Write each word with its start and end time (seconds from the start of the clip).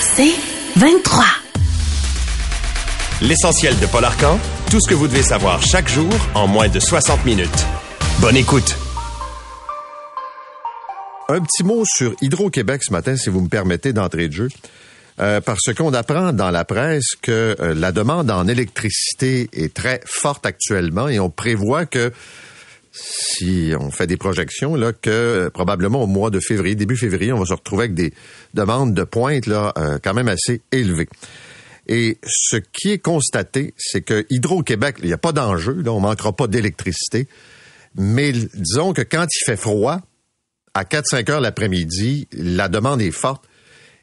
C'est 0.00 0.34
23. 0.76 1.24
L'essentiel 3.22 3.78
de 3.80 3.86
Paul 3.86 4.04
Arcan, 4.04 4.38
tout 4.70 4.78
ce 4.80 4.88
que 4.88 4.94
vous 4.94 5.08
devez 5.08 5.22
savoir 5.22 5.62
chaque 5.62 5.88
jour 5.88 6.10
en 6.34 6.46
moins 6.46 6.68
de 6.68 6.78
60 6.78 7.24
minutes. 7.24 7.66
Bonne 8.20 8.36
écoute. 8.36 8.76
Un 11.28 11.40
petit 11.40 11.64
mot 11.64 11.82
sur 11.84 12.14
Hydro-Québec 12.20 12.84
ce 12.84 12.92
matin, 12.92 13.16
si 13.16 13.30
vous 13.30 13.40
me 13.40 13.48
permettez 13.48 13.92
d'entrer 13.92 14.28
de 14.28 14.32
jeu. 14.32 14.48
Euh, 15.20 15.40
parce 15.40 15.72
qu'on 15.76 15.92
apprend 15.94 16.32
dans 16.32 16.50
la 16.50 16.64
presse 16.64 17.16
que 17.20 17.56
euh, 17.60 17.74
la 17.74 17.92
demande 17.92 18.30
en 18.30 18.46
électricité 18.46 19.48
est 19.52 19.74
très 19.74 20.00
forte 20.06 20.46
actuellement 20.46 21.08
et 21.08 21.18
on 21.18 21.30
prévoit 21.30 21.86
que 21.86 22.12
si 22.96 23.72
on 23.78 23.90
fait 23.90 24.06
des 24.06 24.16
projections 24.16 24.76
là 24.76 24.92
que 24.92 25.10
euh, 25.10 25.50
probablement 25.50 26.02
au 26.02 26.06
mois 26.06 26.30
de 26.30 26.40
février, 26.40 26.74
début 26.74 26.96
février, 26.96 27.32
on 27.32 27.38
va 27.38 27.46
se 27.46 27.54
retrouver 27.54 27.84
avec 27.84 27.94
des 27.94 28.12
demandes 28.54 28.94
de 28.94 29.04
pointe 29.04 29.46
là 29.46 29.72
quand 30.02 30.14
même 30.14 30.28
assez 30.28 30.62
élevées. 30.72 31.08
Et 31.86 32.18
ce 32.26 32.56
qui 32.56 32.92
est 32.92 32.98
constaté, 32.98 33.74
c'est 33.76 34.00
que 34.00 34.24
Hydro-Québec, 34.30 34.96
il 35.00 35.06
n'y 35.06 35.12
a 35.12 35.18
pas 35.18 35.32
d'enjeu, 35.32 35.74
là, 35.82 35.92
on 35.92 36.00
manquera 36.00 36.32
pas 36.32 36.46
d'électricité, 36.46 37.28
mais 37.94 38.32
disons 38.32 38.92
que 38.94 39.02
quand 39.02 39.26
il 39.30 39.44
fait 39.44 39.56
froid, 39.56 40.00
à 40.74 40.84
4-5 40.84 41.30
heures 41.30 41.40
l'après-midi, 41.40 42.26
la 42.32 42.68
demande 42.68 43.00
est 43.00 43.12
forte 43.12 43.44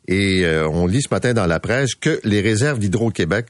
et 0.07 0.45
euh, 0.45 0.67
on 0.67 0.87
lit 0.87 1.01
ce 1.01 1.09
matin 1.11 1.33
dans 1.33 1.45
la 1.45 1.59
presse 1.59 1.95
que 1.95 2.19
les 2.23 2.41
réserves 2.41 2.79
d'Hydro-Québec 2.79 3.47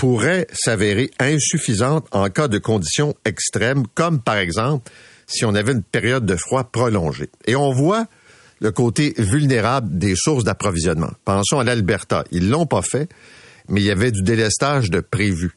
pourraient 0.00 0.46
s'avérer 0.54 1.10
insuffisantes 1.18 2.06
en 2.10 2.30
cas 2.30 2.48
de 2.48 2.56
conditions 2.56 3.14
extrêmes, 3.26 3.82
comme 3.94 4.22
par 4.22 4.38
exemple 4.38 4.90
si 5.26 5.44
on 5.44 5.54
avait 5.54 5.72
une 5.72 5.82
période 5.82 6.24
de 6.24 6.36
froid 6.36 6.64
prolongée. 6.64 7.28
Et 7.46 7.54
on 7.54 7.70
voit 7.70 8.06
le 8.60 8.72
côté 8.72 9.12
vulnérable 9.18 9.98
des 9.98 10.14
sources 10.16 10.42
d'approvisionnement. 10.42 11.10
Pensons 11.26 11.58
à 11.58 11.64
l'Alberta. 11.64 12.24
Ils 12.30 12.48
l'ont 12.48 12.64
pas 12.64 12.80
fait, 12.80 13.10
mais 13.68 13.82
il 13.82 13.86
y 13.88 13.90
avait 13.90 14.10
du 14.10 14.22
délestage 14.22 14.88
de 14.88 15.00
prévu. 15.00 15.52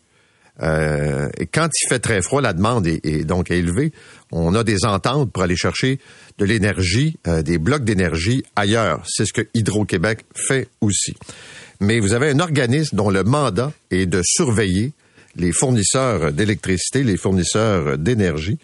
Euh, 0.61 1.30
et 1.39 1.45
quand 1.45 1.69
il 1.81 1.88
fait 1.88 2.00
très 2.00 2.22
froid, 2.22 2.41
la 2.41 2.52
demande 2.52 2.85
est, 2.85 3.23
donc 3.23 3.50
élevée. 3.50 3.94
On 4.33 4.55
a 4.55 4.66
des 4.66 4.83
ententes 4.83 5.31
pour 5.31 5.44
aller 5.44 5.55
chercher 5.55 6.00
de 6.38 6.44
l'énergie, 6.44 7.17
euh, 7.28 7.44
des 7.44 7.59
blocs 7.59 7.85
d'énergie 7.85 8.44
ailleurs. 8.57 9.02
C'est 9.07 9.25
ce 9.25 9.31
que 9.31 9.47
Hydro-Québec 9.53 10.25
fait 10.35 10.67
aussi. 10.81 11.16
Mais 11.84 12.00
vous 12.00 12.14
avez 12.14 12.30
un 12.30 12.39
organisme 12.39 12.95
dont 12.95 13.09
le 13.09 13.26
mandat 13.26 13.73
est 13.92 14.06
de 14.06 14.22
surveiller 14.23 14.94
les 15.36 15.52
fournisseurs 15.52 16.31
d'électricité, 16.31 17.03
les 17.03 17.17
fournisseurs 17.17 17.98
d'énergie, 17.98 18.58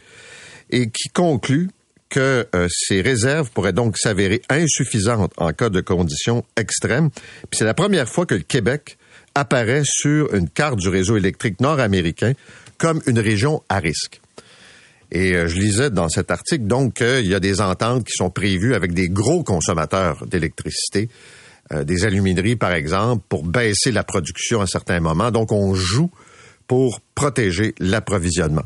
et 0.70 0.90
qui 0.90 1.10
conclut 1.10 1.70
que 2.08 2.48
euh, 2.56 2.70
ces 2.72 3.02
réserves 3.02 3.50
pourraient 3.52 3.74
donc 3.74 3.98
s'avérer 3.98 4.42
insuffisantes 4.50 5.34
en 5.36 5.52
cas 5.52 5.68
de 5.68 5.82
conditions 5.82 6.46
extrêmes. 6.56 7.10
C'est 7.52 7.66
la 7.66 7.74
première 7.74 8.08
fois 8.08 8.26
que 8.26 8.36
le 8.36 8.42
Québec 8.42 8.98
apparaît 9.36 9.84
sur 9.84 10.34
une 10.34 10.48
carte 10.48 10.80
du 10.80 10.88
réseau 10.88 11.18
électrique 11.18 11.60
nord-américain 11.60 12.32
comme 12.78 13.02
une 13.06 13.20
région 13.20 13.62
à 13.68 13.80
risque. 13.80 14.22
Et 15.12 15.34
euh, 15.34 15.50
je 15.50 15.60
lisais 15.60 15.90
dans 15.90 16.08
cet 16.08 16.32
article 16.32 16.68
donc 16.68 16.94
qu'il 16.94 17.28
y 17.28 17.36
a 17.36 17.42
des 17.42 17.60
ententes 17.60 18.06
qui 18.06 18.14
sont 18.16 18.30
prévues 18.30 18.76
avec 18.76 18.94
des 18.94 19.10
gros 19.10 19.44
consommateurs 19.44 20.26
d'électricité, 20.26 21.10
euh, 21.74 21.84
des 21.84 22.06
alumineries 22.06 22.56
par 22.56 22.74
exemple, 22.74 23.24
pour 23.30 23.44
baisser 23.44 23.92
la 23.92 24.04
production 24.04 24.62
à 24.62 24.68
certains 24.68 25.00
moments. 25.00 25.32
Donc 25.32 25.52
on 25.52 25.74
joue 25.74 26.12
pour 26.68 27.02
protéger 27.16 27.74
l'approvisionnement. 27.80 28.64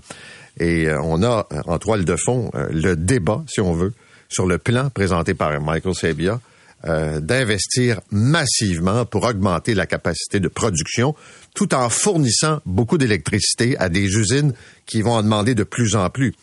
Et 0.60 0.88
euh, 0.88 1.02
on 1.02 1.24
a 1.24 1.48
en 1.66 1.80
toile 1.80 2.06
de 2.06 2.16
fond 2.16 2.52
le 2.70 2.96
débat, 2.96 3.44
si 3.48 3.62
on 3.62 3.74
veut, 3.74 3.94
sur 4.30 4.46
le 4.46 4.58
plan 4.58 4.90
présenté 4.90 5.34
par 5.34 5.60
Michael 5.62 5.96
Sabia 5.96 6.40
euh, 6.86 7.22
d'investir 7.22 8.02
massivement 8.12 9.06
pour 9.06 9.24
augmenter 9.24 9.74
la 9.74 9.86
capacité 9.86 10.42
de 10.42 10.50
production, 10.50 11.16
tout 11.56 11.74
en 11.74 11.88
fournissant 11.88 12.60
beaucoup 12.66 12.98
d'électricité 12.98 13.78
à 13.78 13.88
des 13.88 14.18
usines 14.18 14.54
qui 14.86 15.02
vont 15.02 15.14
en 15.14 15.24
demander 15.24 15.56
de 15.56 15.64
plus 15.64 15.96
en 15.96 16.10
plus. 16.10 16.34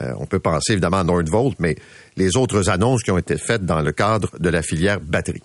Euh, 0.00 0.14
on 0.18 0.24
peut 0.24 0.38
penser 0.38 0.72
évidemment 0.72 1.00
à 1.00 1.04
Nordvolt, 1.04 1.56
mais 1.58 1.76
les 2.16 2.38
autres 2.38 2.70
annonces 2.70 3.02
qui 3.02 3.10
ont 3.10 3.18
été 3.18 3.36
faites 3.36 3.66
dans 3.66 3.82
le 3.82 3.92
cadre 3.92 4.30
de 4.38 4.48
la 4.48 4.62
filière 4.62 4.98
batterie. 4.98 5.42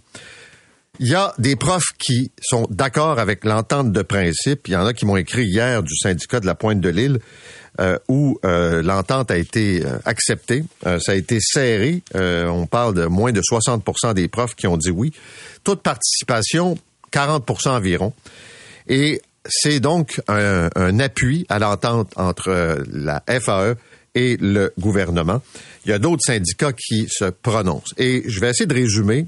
Il 1.00 1.08
y 1.08 1.16
a 1.16 1.34
des 1.38 1.56
profs 1.56 1.94
qui 2.00 2.32
sont 2.42 2.68
d'accord 2.72 3.20
avec 3.20 3.46
l'entente 3.46 3.92
de 3.92 4.02
principe. 4.02 4.68
Il 4.68 4.72
y 4.72 4.76
en 4.76 4.86
a 4.86 4.94
qui 4.94 5.06
m'ont 5.06 5.18
écrit 5.18 5.46
hier 5.46 5.84
du 5.84 5.96
syndicat 5.96 6.40
de 6.40 6.48
la 6.48 6.56
Pointe 6.56 6.80
de 6.80 6.90
l'Île 6.90 7.20
euh, 7.80 8.00
où 8.08 8.40
euh, 8.44 8.82
l'entente 8.82 9.30
a 9.30 9.38
été 9.38 9.86
euh, 9.86 10.00
acceptée. 10.06 10.64
ça 10.84 11.12
a 11.12 11.16
été 11.16 11.38
serré. 11.40 12.02
on 12.16 12.66
parle 12.66 12.96
de 12.96 13.06
moins 13.06 13.32
de 13.32 13.42
60% 13.42 14.16
des 14.16 14.28
profs 14.28 14.56
qui 14.56 14.66
ont 14.66 14.78
dit 14.78 14.90
oui. 14.90 15.14
Toute 15.64 15.84
participation, 15.84 16.78
40% 17.12 17.70
environ. 17.70 18.14
Et 18.88 19.22
c'est 19.46 19.80
donc 19.80 20.20
un, 20.28 20.70
un, 20.76 21.00
appui 21.00 21.46
à 21.50 21.60
l'entente 21.60 22.12
entre 22.16 22.84
la 22.92 23.24
FAE 23.28 23.76
et 24.16 24.38
le 24.38 24.74
gouvernement. 24.80 25.44
Il 25.86 25.92
y 25.92 25.94
a 25.94 26.00
d'autres 26.00 26.24
syndicats 26.26 26.74
qui 26.74 27.08
se 27.08 27.26
prononcent. 27.26 27.94
Et 27.98 28.24
je 28.26 28.40
vais 28.40 28.50
essayer 28.50 28.66
de 28.66 28.74
résumer 28.74 29.28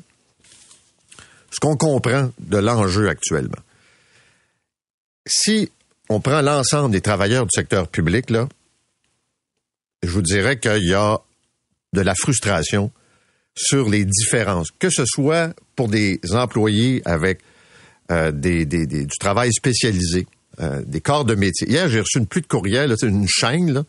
ce 1.52 1.60
qu'on 1.60 1.78
comprend 1.78 2.32
de 2.40 2.58
l'enjeu 2.58 3.10
actuellement. 3.10 3.62
Si 5.28 5.72
on 6.10 6.20
prend 6.20 6.42
l'ensemble 6.42 6.92
des 6.92 7.02
travailleurs 7.02 7.46
du 7.46 7.52
secteur 7.54 7.88
public, 7.88 8.30
là, 8.30 8.48
je 10.04 10.10
vous 10.10 10.22
dirais 10.22 10.60
qu'il 10.60 10.88
y 10.88 10.94
a 10.94 11.20
de 11.94 12.02
la 12.02 12.16
frustration 12.16 12.92
sur 13.56 13.90
les 13.90 14.06
différences, 14.06 14.70
que 14.80 14.90
ce 14.90 15.04
soit 15.06 15.54
pour 15.76 15.90
des 15.90 16.20
employés 16.32 17.02
avec 17.06 17.40
euh, 18.12 18.31
du 18.31 19.08
travail 19.20 19.52
spécialisé, 19.54 20.28
euh, 20.62 20.81
des 20.86 21.02
corps 21.02 21.26
de 21.26 21.36
métier. 21.36 21.68
Hier, 21.70 21.90
j'ai 21.90 22.00
reçu 22.00 22.20
une 22.20 22.28
pluie 22.28 22.42
de 22.42 22.48
courriel, 22.48 22.96
une 23.04 23.28
chaîne, 23.28 23.74
là, 23.74 23.84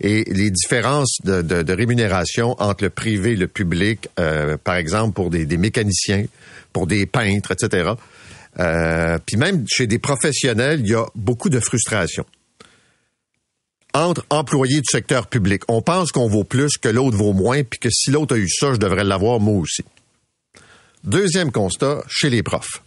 et 0.00 0.24
les 0.32 0.50
différences 0.50 1.18
de, 1.24 1.72
rémunération 1.72 2.54
entre 2.60 2.84
le 2.84 2.90
privé 2.90 3.32
et 3.32 3.36
le 3.36 3.48
public, 3.48 4.08
euh, 4.18 4.56
par 4.56 4.76
exemple 4.76 5.14
pour 5.14 5.30
des, 5.30 5.44
mécaniciens, 5.56 6.24
pour 6.78 6.86
des 6.86 7.06
peintres, 7.06 7.50
etc. 7.50 7.90
Euh, 8.60 9.18
puis 9.26 9.36
même 9.36 9.64
chez 9.68 9.88
des 9.88 9.98
professionnels, 9.98 10.78
il 10.78 10.90
y 10.90 10.94
a 10.94 11.06
beaucoup 11.16 11.48
de 11.48 11.58
frustration 11.58 12.24
entre 13.94 14.24
employés 14.30 14.80
du 14.80 14.86
secteur 14.88 15.26
public. 15.26 15.62
On 15.66 15.82
pense 15.82 16.12
qu'on 16.12 16.28
vaut 16.28 16.44
plus 16.44 16.78
que 16.78 16.88
l'autre 16.88 17.16
vaut 17.16 17.32
moins, 17.32 17.64
puis 17.64 17.80
que 17.80 17.90
si 17.90 18.12
l'autre 18.12 18.36
a 18.36 18.38
eu 18.38 18.48
ça, 18.48 18.74
je 18.74 18.78
devrais 18.78 19.02
l'avoir 19.02 19.40
moi 19.40 19.54
aussi. 19.54 19.82
Deuxième 21.02 21.50
constat, 21.50 22.04
chez 22.06 22.30
les 22.30 22.44
profs. 22.44 22.80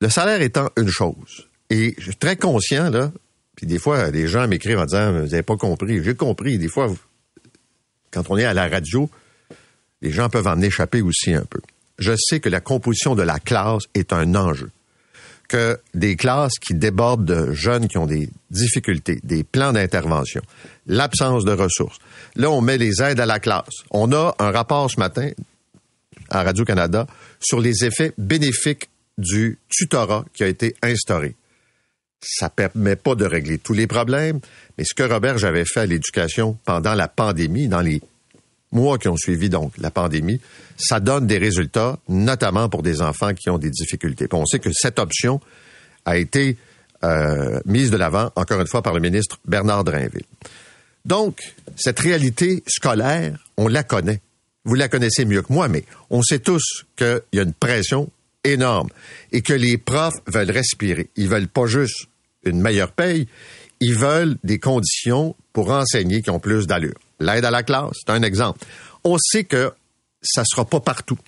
Le 0.00 0.08
salaire 0.08 0.40
étant 0.40 0.70
une 0.76 0.88
chose, 0.88 1.48
et 1.68 1.96
je 1.98 2.04
suis 2.04 2.16
très 2.16 2.36
conscient, 2.36 2.90
là, 2.90 3.10
puis 3.56 3.66
des 3.66 3.80
fois, 3.80 4.12
les 4.12 4.28
gens 4.28 4.46
m'écrivent 4.46 4.78
en 4.78 4.84
disant, 4.84 5.10
vous 5.10 5.26
n'avez 5.26 5.42
pas 5.42 5.56
compris. 5.56 6.00
J'ai 6.04 6.14
compris. 6.14 6.58
Des 6.58 6.68
fois, 6.68 6.94
quand 8.12 8.30
on 8.30 8.38
est 8.38 8.44
à 8.44 8.54
la 8.54 8.68
radio, 8.68 9.10
les 10.00 10.12
gens 10.12 10.28
peuvent 10.28 10.46
en 10.46 10.60
échapper 10.62 11.02
aussi 11.02 11.34
un 11.34 11.44
peu 11.44 11.60
je 12.00 12.12
sais 12.16 12.40
que 12.40 12.48
la 12.48 12.60
composition 12.60 13.14
de 13.14 13.22
la 13.22 13.38
classe 13.38 13.84
est 13.94 14.12
un 14.12 14.34
enjeu. 14.34 14.70
Que 15.48 15.78
des 15.94 16.16
classes 16.16 16.58
qui 16.60 16.74
débordent 16.74 17.24
de 17.24 17.52
jeunes 17.52 17.88
qui 17.88 17.98
ont 17.98 18.06
des 18.06 18.30
difficultés, 18.50 19.20
des 19.22 19.44
plans 19.44 19.72
d'intervention, 19.72 20.42
l'absence 20.86 21.44
de 21.44 21.52
ressources. 21.52 21.98
Là, 22.36 22.50
on 22.50 22.60
met 22.60 22.78
les 22.78 23.02
aides 23.02 23.20
à 23.20 23.26
la 23.26 23.40
classe. 23.40 23.74
On 23.90 24.12
a 24.12 24.34
un 24.38 24.50
rapport 24.50 24.90
ce 24.90 24.98
matin 24.98 25.30
à 26.30 26.44
Radio-Canada 26.44 27.06
sur 27.40 27.60
les 27.60 27.84
effets 27.84 28.12
bénéfiques 28.16 28.88
du 29.18 29.58
tutorat 29.68 30.24
qui 30.32 30.44
a 30.44 30.48
été 30.48 30.76
instauré. 30.82 31.34
Ça 32.22 32.48
permet 32.48 32.96
pas 32.96 33.14
de 33.14 33.24
régler 33.24 33.58
tous 33.58 33.72
les 33.72 33.86
problèmes, 33.86 34.40
mais 34.78 34.84
ce 34.84 34.94
que 34.94 35.02
Robert 35.02 35.38
j'avais 35.38 35.64
fait 35.64 35.80
à 35.80 35.86
l'éducation 35.86 36.56
pendant 36.64 36.94
la 36.94 37.08
pandémie, 37.08 37.68
dans 37.68 37.80
les 37.80 38.00
mois 38.72 38.98
qui 38.98 39.08
ont 39.08 39.16
suivi 39.16 39.48
donc 39.48 39.72
la 39.78 39.90
pandémie, 39.90 40.40
ça 40.76 41.00
donne 41.00 41.26
des 41.26 41.38
résultats, 41.38 41.98
notamment 42.08 42.68
pour 42.68 42.82
des 42.82 43.02
enfants 43.02 43.34
qui 43.34 43.50
ont 43.50 43.58
des 43.58 43.70
difficultés. 43.70 44.26
on 44.32 44.46
sait 44.46 44.58
que 44.58 44.70
cette 44.72 44.98
option 44.98 45.40
a 46.04 46.16
été 46.16 46.56
euh, 47.04 47.60
mise 47.64 47.90
de 47.90 47.96
l'avant, 47.96 48.30
encore 48.36 48.60
une 48.60 48.66
fois, 48.66 48.82
par 48.82 48.94
le 48.94 49.00
ministre 49.00 49.38
Bernard 49.46 49.84
Drainville. 49.84 50.24
Donc, 51.04 51.54
cette 51.76 51.98
réalité 51.98 52.62
scolaire, 52.66 53.38
on 53.56 53.68
la 53.68 53.82
connaît. 53.82 54.20
Vous 54.64 54.74
la 54.74 54.88
connaissez 54.88 55.24
mieux 55.24 55.42
que 55.42 55.52
moi, 55.52 55.68
mais 55.68 55.84
on 56.10 56.22
sait 56.22 56.38
tous 56.38 56.84
qu'il 56.96 57.22
y 57.32 57.38
a 57.38 57.42
une 57.42 57.54
pression 57.54 58.10
énorme 58.44 58.88
et 59.32 59.40
que 59.42 59.54
les 59.54 59.78
profs 59.78 60.20
veulent 60.26 60.50
respirer. 60.50 61.08
Ils 61.16 61.28
veulent 61.28 61.48
pas 61.48 61.66
juste 61.66 62.06
une 62.44 62.60
meilleure 62.60 62.92
paye, 62.92 63.26
ils 63.80 63.96
veulent 63.96 64.36
des 64.44 64.58
conditions 64.58 65.34
pour 65.52 65.70
enseigner 65.70 66.22
qui 66.22 66.30
ont 66.30 66.40
plus 66.40 66.66
d'allure. 66.66 66.98
L'aide 67.20 67.44
à 67.44 67.50
la 67.50 67.62
classe, 67.62 67.92
c'est 68.00 68.10
un 68.10 68.22
exemple. 68.22 68.60
On 69.04 69.16
sait 69.18 69.44
que 69.44 69.72
ça 70.22 70.42
sera 70.44 70.64
pas 70.64 70.80
partout. 70.80 71.18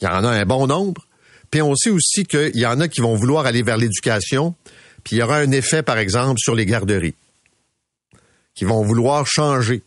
Il 0.00 0.04
y 0.04 0.08
en 0.08 0.24
a 0.24 0.30
un 0.30 0.46
bon 0.46 0.66
nombre. 0.66 1.06
Puis 1.50 1.62
on 1.62 1.74
sait 1.74 1.90
aussi 1.90 2.24
qu'il 2.24 2.56
y 2.56 2.66
en 2.66 2.80
a 2.80 2.88
qui 2.88 3.00
vont 3.00 3.14
vouloir 3.14 3.46
aller 3.46 3.62
vers 3.62 3.76
l'éducation, 3.76 4.54
puis 5.02 5.16
il 5.16 5.18
y 5.20 5.22
aura 5.22 5.38
un 5.38 5.50
effet, 5.50 5.82
par 5.82 5.98
exemple, 5.98 6.38
sur 6.38 6.54
les 6.54 6.66
garderies, 6.66 7.14
qui 8.54 8.64
vont 8.64 8.84
vouloir 8.84 9.26
changer. 9.26 9.82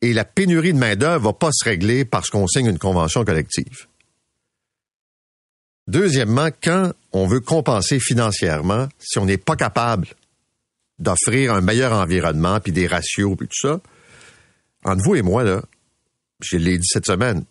Et 0.00 0.12
la 0.12 0.24
pénurie 0.24 0.72
de 0.72 0.78
main-d'œuvre 0.78 1.24
va 1.24 1.32
pas 1.32 1.50
se 1.52 1.64
régler 1.64 2.04
parce 2.04 2.30
qu'on 2.30 2.46
signe 2.46 2.66
une 2.66 2.78
convention 2.78 3.24
collective. 3.24 3.86
Deuxièmement, 5.88 6.48
quand 6.62 6.92
on 7.12 7.26
veut 7.26 7.40
compenser 7.40 7.98
financièrement, 7.98 8.88
si 9.00 9.18
on 9.18 9.26
n'est 9.26 9.36
pas 9.36 9.56
capable 9.56 10.06
d'offrir 11.00 11.54
un 11.54 11.60
meilleur 11.60 11.92
environnement, 11.92 12.60
puis 12.60 12.72
des 12.72 12.86
ratios, 12.86 13.36
puis 13.36 13.48
tout 13.48 13.68
ça, 13.68 13.80
entre 14.84 15.02
vous 15.02 15.16
et 15.16 15.22
moi, 15.22 15.42
là, 15.42 15.62
je 16.40 16.56
l'ai 16.56 16.78
dit 16.78 16.86
cette 16.86 17.06
semaine, 17.06 17.44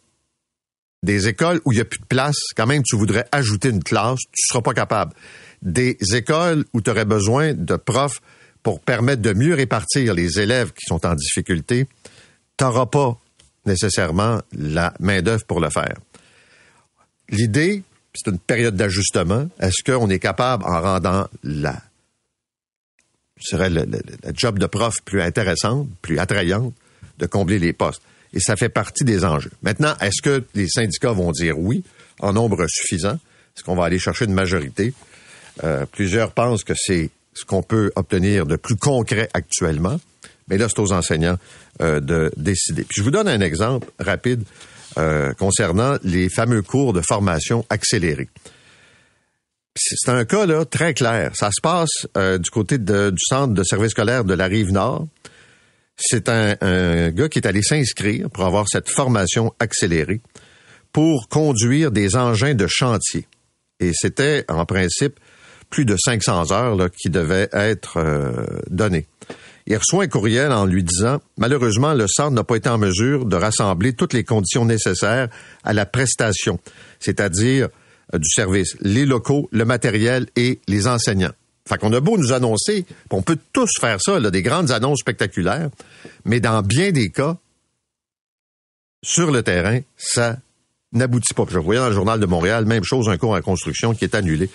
des 1.03 1.27
écoles 1.27 1.61
où 1.65 1.71
il 1.71 1.75
n'y 1.75 1.81
a 1.81 1.85
plus 1.85 1.99
de 1.99 2.05
place, 2.05 2.37
quand 2.55 2.67
même 2.67 2.83
tu 2.83 2.95
voudrais 2.95 3.25
ajouter 3.31 3.69
une 3.69 3.83
classe, 3.83 4.19
tu 4.19 4.43
ne 4.43 4.53
seras 4.53 4.61
pas 4.61 4.73
capable. 4.73 5.13
Des 5.61 5.97
écoles 6.13 6.65
où 6.73 6.81
tu 6.81 6.89
aurais 6.89 7.05
besoin 7.05 7.53
de 7.53 7.75
profs 7.75 8.21
pour 8.63 8.81
permettre 8.81 9.21
de 9.21 9.33
mieux 9.33 9.53
répartir 9.53 10.13
les 10.13 10.39
élèves 10.39 10.71
qui 10.73 10.85
sont 10.87 11.05
en 11.05 11.15
difficulté, 11.15 11.87
tu 12.57 12.63
n'auras 12.63 12.87
pas 12.87 13.17
nécessairement 13.65 14.41
la 14.51 14.93
main-d'œuvre 14.99 15.45
pour 15.45 15.59
le 15.59 15.69
faire. 15.69 15.95
L'idée, 17.29 17.83
c'est 18.13 18.29
une 18.31 18.39
période 18.39 18.75
d'ajustement. 18.75 19.47
Est-ce 19.59 19.83
qu'on 19.83 20.09
est 20.09 20.19
capable, 20.19 20.63
en 20.65 20.81
rendant 20.81 21.27
la, 21.43 21.81
serait 23.39 23.69
le, 23.69 23.85
job 24.33 24.59
de 24.59 24.65
prof 24.65 24.95
plus 25.05 25.21
intéressante, 25.21 25.87
plus 26.01 26.19
attrayante, 26.19 26.73
de 27.17 27.25
combler 27.25 27.59
les 27.59 27.73
postes? 27.73 28.01
Et 28.33 28.39
ça 28.39 28.55
fait 28.55 28.69
partie 28.69 29.03
des 29.03 29.25
enjeux. 29.25 29.51
Maintenant, 29.63 29.95
est-ce 30.01 30.21
que 30.21 30.43
les 30.53 30.67
syndicats 30.67 31.11
vont 31.11 31.31
dire 31.31 31.57
oui 31.57 31.83
en 32.19 32.33
nombre 32.33 32.65
suffisant? 32.67 33.17
Est-ce 33.55 33.63
qu'on 33.63 33.75
va 33.75 33.85
aller 33.85 33.99
chercher 33.99 34.25
une 34.25 34.33
majorité? 34.33 34.93
Euh, 35.63 35.85
plusieurs 35.91 36.31
pensent 36.31 36.63
que 36.63 36.73
c'est 36.75 37.09
ce 37.33 37.45
qu'on 37.45 37.63
peut 37.63 37.91
obtenir 37.95 38.45
de 38.45 38.55
plus 38.55 38.75
concret 38.75 39.29
actuellement. 39.33 39.99
Mais 40.47 40.57
là, 40.57 40.67
c'est 40.69 40.79
aux 40.79 40.91
enseignants 40.91 41.37
euh, 41.81 41.99
de 41.99 42.31
décider. 42.37 42.83
Puis 42.83 42.97
je 42.97 43.03
vous 43.03 43.11
donne 43.11 43.27
un 43.27 43.41
exemple 43.41 43.89
rapide 43.99 44.43
euh, 44.97 45.33
concernant 45.33 45.97
les 46.03 46.29
fameux 46.29 46.61
cours 46.61 46.93
de 46.93 47.01
formation 47.01 47.65
accélérés. 47.69 48.29
C'est 49.81 50.11
un 50.11 50.25
cas 50.25 50.45
là 50.45 50.65
très 50.65 50.93
clair. 50.93 51.31
Ça 51.35 51.49
se 51.51 51.61
passe 51.61 52.07
euh, 52.17 52.37
du 52.37 52.49
côté 52.49 52.77
du 52.77 53.13
centre 53.17 53.53
de 53.53 53.63
service 53.63 53.91
scolaire 53.91 54.25
de 54.25 54.33
la 54.33 54.45
rive 54.45 54.71
nord. 54.71 55.07
C'est 55.95 56.29
un, 56.29 57.11
gars 57.11 57.29
qui 57.29 57.39
est 57.39 57.47
allé 57.47 57.61
s'inscrire 57.61 58.29
pour 58.29 58.45
avoir 58.45 58.65
cette 58.69 58.89
formation 58.89 59.53
accélérée 59.59 60.21
pour 60.93 61.27
conduire 61.27 61.91
des 61.91 62.15
engins 62.15 62.55
de 62.55 62.67
chantier. 62.67 63.27
Et 63.79 63.91
c'était 63.93 64.45
en 64.47 64.65
principe 64.65 65.19
plus 65.69 65.85
de 65.85 65.95
500 65.97 66.51
heures 66.51 66.75
là, 66.75 66.89
qui 66.89 67.09
devaient 67.09 67.49
être 67.51 67.97
euh, 67.97 68.45
données. 68.69 69.07
Il 69.67 69.77
reçoit 69.77 70.05
un 70.05 70.07
courriel 70.07 70.51
en 70.51 70.65
lui 70.65 70.83
disant 70.83 71.21
Malheureusement, 71.37 71.93
le 71.93 72.07
centre 72.07 72.31
n'a 72.31 72.43
pas 72.43 72.55
été 72.55 72.69
en 72.69 72.79
mesure 72.79 73.25
de 73.25 73.35
rassembler 73.35 73.93
toutes 73.93 74.13
les 74.13 74.23
conditions 74.23 74.65
nécessaires 74.65 75.29
à 75.63 75.73
la 75.73 75.85
prestation, 75.85 76.59
c'est-à-dire 76.99 77.69
du 78.13 78.29
service, 78.29 78.75
les 78.81 79.05
locaux, 79.05 79.49
le 79.51 79.65
matériel 79.65 80.27
et 80.35 80.59
les 80.67 80.87
enseignants. 80.87 81.33
Fait 81.67 81.77
qu'on 81.77 81.93
a 81.93 81.99
beau 81.99 82.17
nous 82.17 82.33
annoncer, 82.33 82.85
on 83.11 83.21
peut 83.21 83.37
tous 83.53 83.69
faire 83.79 84.01
ça, 84.01 84.19
là, 84.19 84.31
des 84.31 84.41
grandes 84.41 84.71
annonces 84.71 84.99
spectaculaires, 84.99 85.69
mais 86.25 86.39
dans 86.39 86.63
bien 86.63 86.91
des 86.91 87.11
cas, 87.11 87.37
sur 89.03 89.31
le 89.31 89.43
terrain, 89.43 89.79
ça 89.97 90.37
n'aboutit 90.91 91.33
pas. 91.33 91.45
Je 91.49 91.59
voyais 91.59 91.79
dans 91.79 91.89
le 91.89 91.93
journal 91.93 92.19
de 92.19 92.25
Montréal, 92.25 92.65
même 92.65 92.83
chose, 92.83 93.07
un 93.07 93.17
cours 93.17 93.33
en 93.33 93.41
construction 93.41 93.93
qui 93.93 94.03
est 94.03 94.15
annulé 94.15 94.49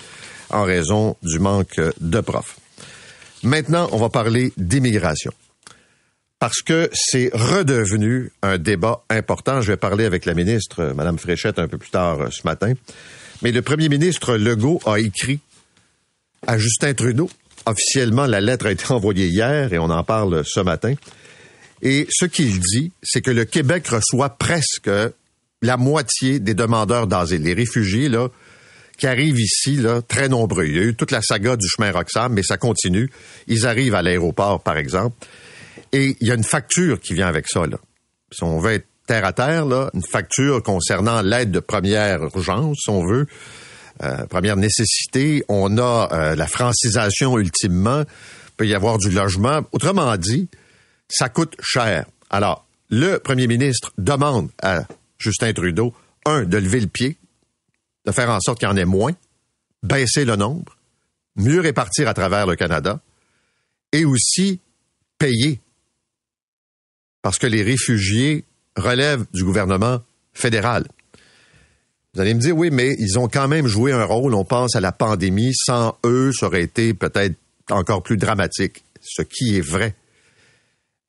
en 0.50 0.65
raison 0.65 1.17
du 1.23 1.39
manque 1.39 1.81
de 2.00 2.21
profs. 2.21 2.57
Maintenant, 3.43 3.89
on 3.93 3.99
va 3.99 4.09
parler 4.09 4.53
d'immigration. 4.57 5.33
Parce 6.39 6.62
que 6.62 6.91
c'est 6.93 7.31
redevenu 7.33 8.33
un 8.43 8.59
débat 8.59 9.05
important. 9.09 9.61
Je 9.61 9.73
vais 9.73 9.77
parler 9.77 10.05
avec 10.05 10.27
la 10.27 10.35
ministre, 10.35 10.93
Mme 10.95 11.19
Fréchette, 11.19 11.59
un 11.59 11.69
peu 11.69 11.79
plus 11.79 11.91
tard 11.91 12.21
euh, 12.21 12.29
ce 12.31 12.43
matin. 12.45 12.75
Mais 13.44 13.52
le 13.52 13.61
premier 13.61 13.91
ministre 13.91 14.37
Legault 14.37 14.81
a 14.87 14.99
écrit 14.99 15.38
à 16.46 16.56
Justin 16.56 16.94
Trudeau. 16.94 17.29
Officiellement, 17.67 18.25
la 18.25 18.41
lettre 18.41 18.67
a 18.67 18.73
été 18.73 18.87
envoyée 18.91 19.26
hier 19.26 19.70
et 19.75 19.79
on 19.79 19.91
en 19.91 20.02
parle 20.02 20.43
ce 20.46 20.61
matin. 20.61 20.94
Et 21.82 22.06
ce 22.11 22.25
qu'il 22.25 22.58
dit, 22.58 22.91
c'est 23.02 23.20
que 23.20 23.31
le 23.31 23.44
Québec 23.44 23.87
reçoit 23.88 24.31
presque 24.31 24.91
la 25.61 25.76
moitié 25.76 26.41
des 26.41 26.55
demandeurs 26.55 27.06
d'asile. 27.06 27.43
Les 27.43 27.52
réfugiés, 27.52 28.08
là, 28.08 28.29
qui 28.96 29.06
arrivent 29.06 29.41
ici, 29.41 29.76
là, 29.76 30.00
très 30.00 30.31
nombreux. 30.31 30.64
Il 30.64 30.76
y 30.76 30.79
a 30.79 30.82
eu 30.82 30.94
toute 30.94 31.11
la 31.11 31.20
saga 31.20 31.56
du 31.56 31.69
chemin 31.69 31.93
Roxham, 31.93 32.32
mais 32.32 32.43
ça 32.43 32.56
continue. 32.56 33.11
Ils 33.47 33.67
arrivent 33.67 33.94
à 33.94 34.00
l'aéroport, 34.00 34.62
par 34.62 34.79
exemple. 34.79 35.17
Et 35.93 36.17
il 36.19 36.29
y 36.29 36.31
a 36.31 36.35
une 36.35 36.44
facture 36.44 36.99
qui 36.99 37.12
vient 37.12 37.26
avec 37.26 37.47
ça, 37.49 37.67
là. 37.67 37.76
Si 38.32 38.43
on 38.43 38.58
veut 38.58 38.82
terre 39.06 39.25
à 39.25 39.33
terre, 39.33 39.67
là, 39.67 39.91
une 39.95 40.03
facture 40.03 40.62
concernant 40.62 41.23
l'aide 41.23 41.51
de 41.51 41.61
première 41.61 42.23
urgence, 42.23 42.79
si 42.83 42.91
on 42.91 43.05
veut, 43.05 43.27
euh, 44.03 44.27
première 44.27 44.56
nécessité. 44.56 45.45
On 45.49 45.79
a 45.79 46.09
euh, 46.12 46.35
la 46.37 46.47
francisation 46.47 47.39
ultimement. 47.39 48.01
Il 48.03 48.53
peut 48.56 48.67
y 48.67 48.75
avoir 48.75 48.99
du 48.99 49.11
logement. 49.11 49.62
Autrement 49.73 50.17
dit, 50.17 50.49
ça 51.09 51.29
coûte 51.29 51.56
cher. 51.61 52.06
Alors, 52.31 52.67
le 52.91 53.19
premier 53.19 53.47
ministre 53.47 53.93
demande 53.99 54.51
à 54.62 54.85
Justin 55.19 55.53
Trudeau, 55.53 55.95
un, 56.27 56.45
de 56.45 56.59
lever 56.59 56.81
le 56.81 56.87
pied, 56.87 57.17
de 58.07 58.12
faire 58.12 58.31
en 58.31 58.41
sorte 58.41 58.59
qu'il 58.59 58.69
y 58.69 58.71
en 58.71 58.77
ait 58.77 58.85
moins, 58.85 59.12
baisser 59.83 60.25
le 60.25 60.37
nombre, 60.37 60.77
mieux 61.37 61.61
répartir 61.61 62.09
à 62.09 62.15
travers 62.15 62.47
le 62.47 62.57
Canada, 62.57 63.00
et 63.93 64.05
aussi 64.05 64.61
payer. 65.19 65.61
Parce 67.23 67.39
que 67.39 67.47
les 67.47 67.62
réfugiés 67.62 68.45
relèvent 68.76 69.25
du 69.32 69.44
gouvernement 69.44 70.00
fédéral. 70.32 70.87
Vous 72.15 72.21
allez 72.21 72.35
me 72.35 72.41
dire, 72.41 72.56
oui, 72.56 72.71
mais 72.71 72.94
ils 72.99 73.19
ont 73.19 73.29
quand 73.29 73.49
même 73.49 73.67
joué 73.67 73.93
un 73.93 74.05
rôle. 74.05 74.35
On 74.35 74.44
pense 74.44 74.76
à 74.76 74.81
la 74.81 74.93
pandémie. 74.93 75.53
Sans 75.55 75.99
eux, 76.06 76.31
ça 76.32 76.47
aurait 76.47 76.62
été 76.62 76.94
peut-être 76.94 77.35
encore 77.71 78.03
plus 78.03 78.17
dramatique, 78.17 78.85
ce 79.00 79.23
qui 79.23 79.56
est 79.56 79.61
vrai. 79.61 79.97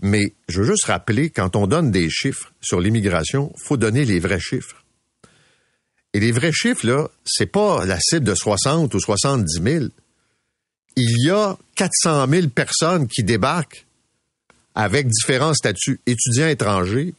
Mais 0.02 0.34
je 0.50 0.62
veux 0.62 0.68
juste 0.68 0.86
rappeler, 0.86 1.30
quand 1.30 1.56
on 1.56 1.68
donne 1.68 1.92
des 1.92 2.10
chiffres 2.10 2.54
sur 2.60 2.82
l'immigration, 2.82 3.54
faut 3.56 3.78
donner 3.78 4.04
les 4.04 4.20
vrais 4.20 4.40
chiffres. 4.40 4.84
Et 6.14 6.20
les 6.20 6.32
vrais 6.32 6.52
chiffres, 6.52 6.88
là, 6.88 7.10
c'est 7.24 7.46
pas 7.46 7.86
la 7.86 8.00
cible 8.00 8.26
de 8.26 8.36
60 8.36 8.94
ou 8.94 9.00
70 9.00 9.62
000. 9.62 9.86
Il 10.96 11.26
y 11.26 11.30
a 11.30 11.58
400 11.76 12.28
000 12.30 12.48
personnes 12.48 13.08
qui 13.08 13.24
débarquent 13.24 13.86
avec 14.76 15.08
différents 15.08 15.54
statuts, 15.54 16.00
étudiants 16.06 16.48
étrangers, 16.48 17.14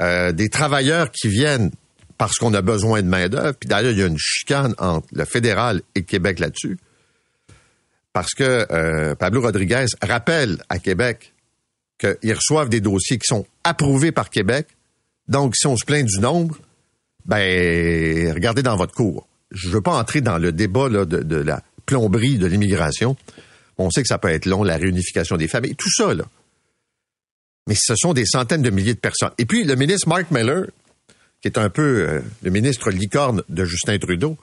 euh, 0.00 0.32
des 0.32 0.48
travailleurs 0.48 1.10
qui 1.10 1.28
viennent 1.28 1.70
parce 2.18 2.34
qu'on 2.34 2.54
a 2.54 2.62
besoin 2.62 3.02
de 3.02 3.08
main-d'œuvre. 3.08 3.54
Puis 3.54 3.68
d'ailleurs, 3.68 3.92
il 3.92 3.98
y 3.98 4.02
a 4.02 4.06
une 4.06 4.18
chicane 4.18 4.74
entre 4.78 5.06
le 5.12 5.24
fédéral 5.24 5.82
et 5.94 6.04
Québec 6.04 6.38
là-dessus. 6.38 6.78
Parce 8.12 8.32
que 8.34 8.66
euh, 8.70 9.14
Pablo 9.14 9.42
Rodriguez 9.42 9.86
rappelle 10.02 10.62
à 10.68 10.78
Québec 10.78 11.34
qu'ils 11.98 12.34
reçoivent 12.34 12.68
des 12.68 12.80
dossiers 12.80 13.18
qui 13.18 13.26
sont 13.26 13.46
approuvés 13.64 14.12
par 14.12 14.30
Québec. 14.30 14.68
Donc, 15.28 15.56
si 15.56 15.66
on 15.66 15.76
se 15.76 15.84
plaint 15.84 16.06
du 16.06 16.20
nombre, 16.20 16.58
ben, 17.26 18.32
regardez 18.32 18.62
dans 18.62 18.76
votre 18.76 18.94
cours. 18.94 19.26
Je 19.50 19.68
veux 19.68 19.80
pas 19.80 19.94
entrer 19.98 20.20
dans 20.20 20.38
le 20.38 20.52
débat 20.52 20.88
de, 20.88 21.36
la 21.36 21.62
plomberie 21.84 22.38
de 22.38 22.46
l'immigration. 22.46 23.16
On 23.78 23.90
sait 23.90 24.02
que 24.02 24.08
ça 24.08 24.18
peut 24.18 24.28
être 24.28 24.46
long, 24.46 24.62
la 24.62 24.76
réunification 24.76 25.36
des 25.36 25.48
familles, 25.48 25.76
tout 25.76 25.90
ça, 25.90 26.14
là. 26.14 26.24
Mais 27.66 27.74
ce 27.74 27.94
sont 27.96 28.12
des 28.12 28.26
centaines 28.26 28.62
de 28.62 28.70
milliers 28.70 28.94
de 28.94 29.00
personnes. 29.00 29.32
Et 29.38 29.44
puis, 29.44 29.64
le 29.64 29.74
ministre 29.74 30.08
Mark 30.08 30.30
Miller, 30.30 30.66
qui 31.40 31.48
est 31.48 31.58
un 31.58 31.68
peu 31.68 31.82
euh, 31.82 32.20
le 32.42 32.50
ministre 32.50 32.90
licorne 32.90 33.42
de 33.48 33.64
Justin 33.64 33.98
Trudeau, 33.98 34.36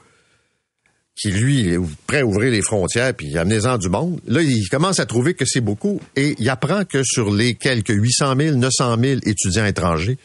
qui, 1.15 1.31
lui, 1.31 1.67
est 1.69 1.79
prêt 2.07 2.19
à 2.19 2.25
ouvrir 2.25 2.51
les 2.51 2.61
frontières 2.61 3.13
puis 3.13 3.37
amenez-en 3.37 3.77
du 3.77 3.89
monde. 3.89 4.19
Là, 4.25 4.41
il 4.41 4.67
commence 4.69 4.99
à 4.99 5.05
trouver 5.05 5.35
que 5.35 5.45
c'est 5.45 5.61
beaucoup 5.61 6.01
et 6.15 6.35
il 6.39 6.49
apprend 6.49 6.85
que 6.85 7.03
sur 7.03 7.31
les 7.31 7.55
quelques 7.55 7.93
800 7.93 8.35
000, 8.37 8.55
900 8.57 8.97
000 8.99 9.19
étudiants 9.25 9.65
étrangers 9.65 10.17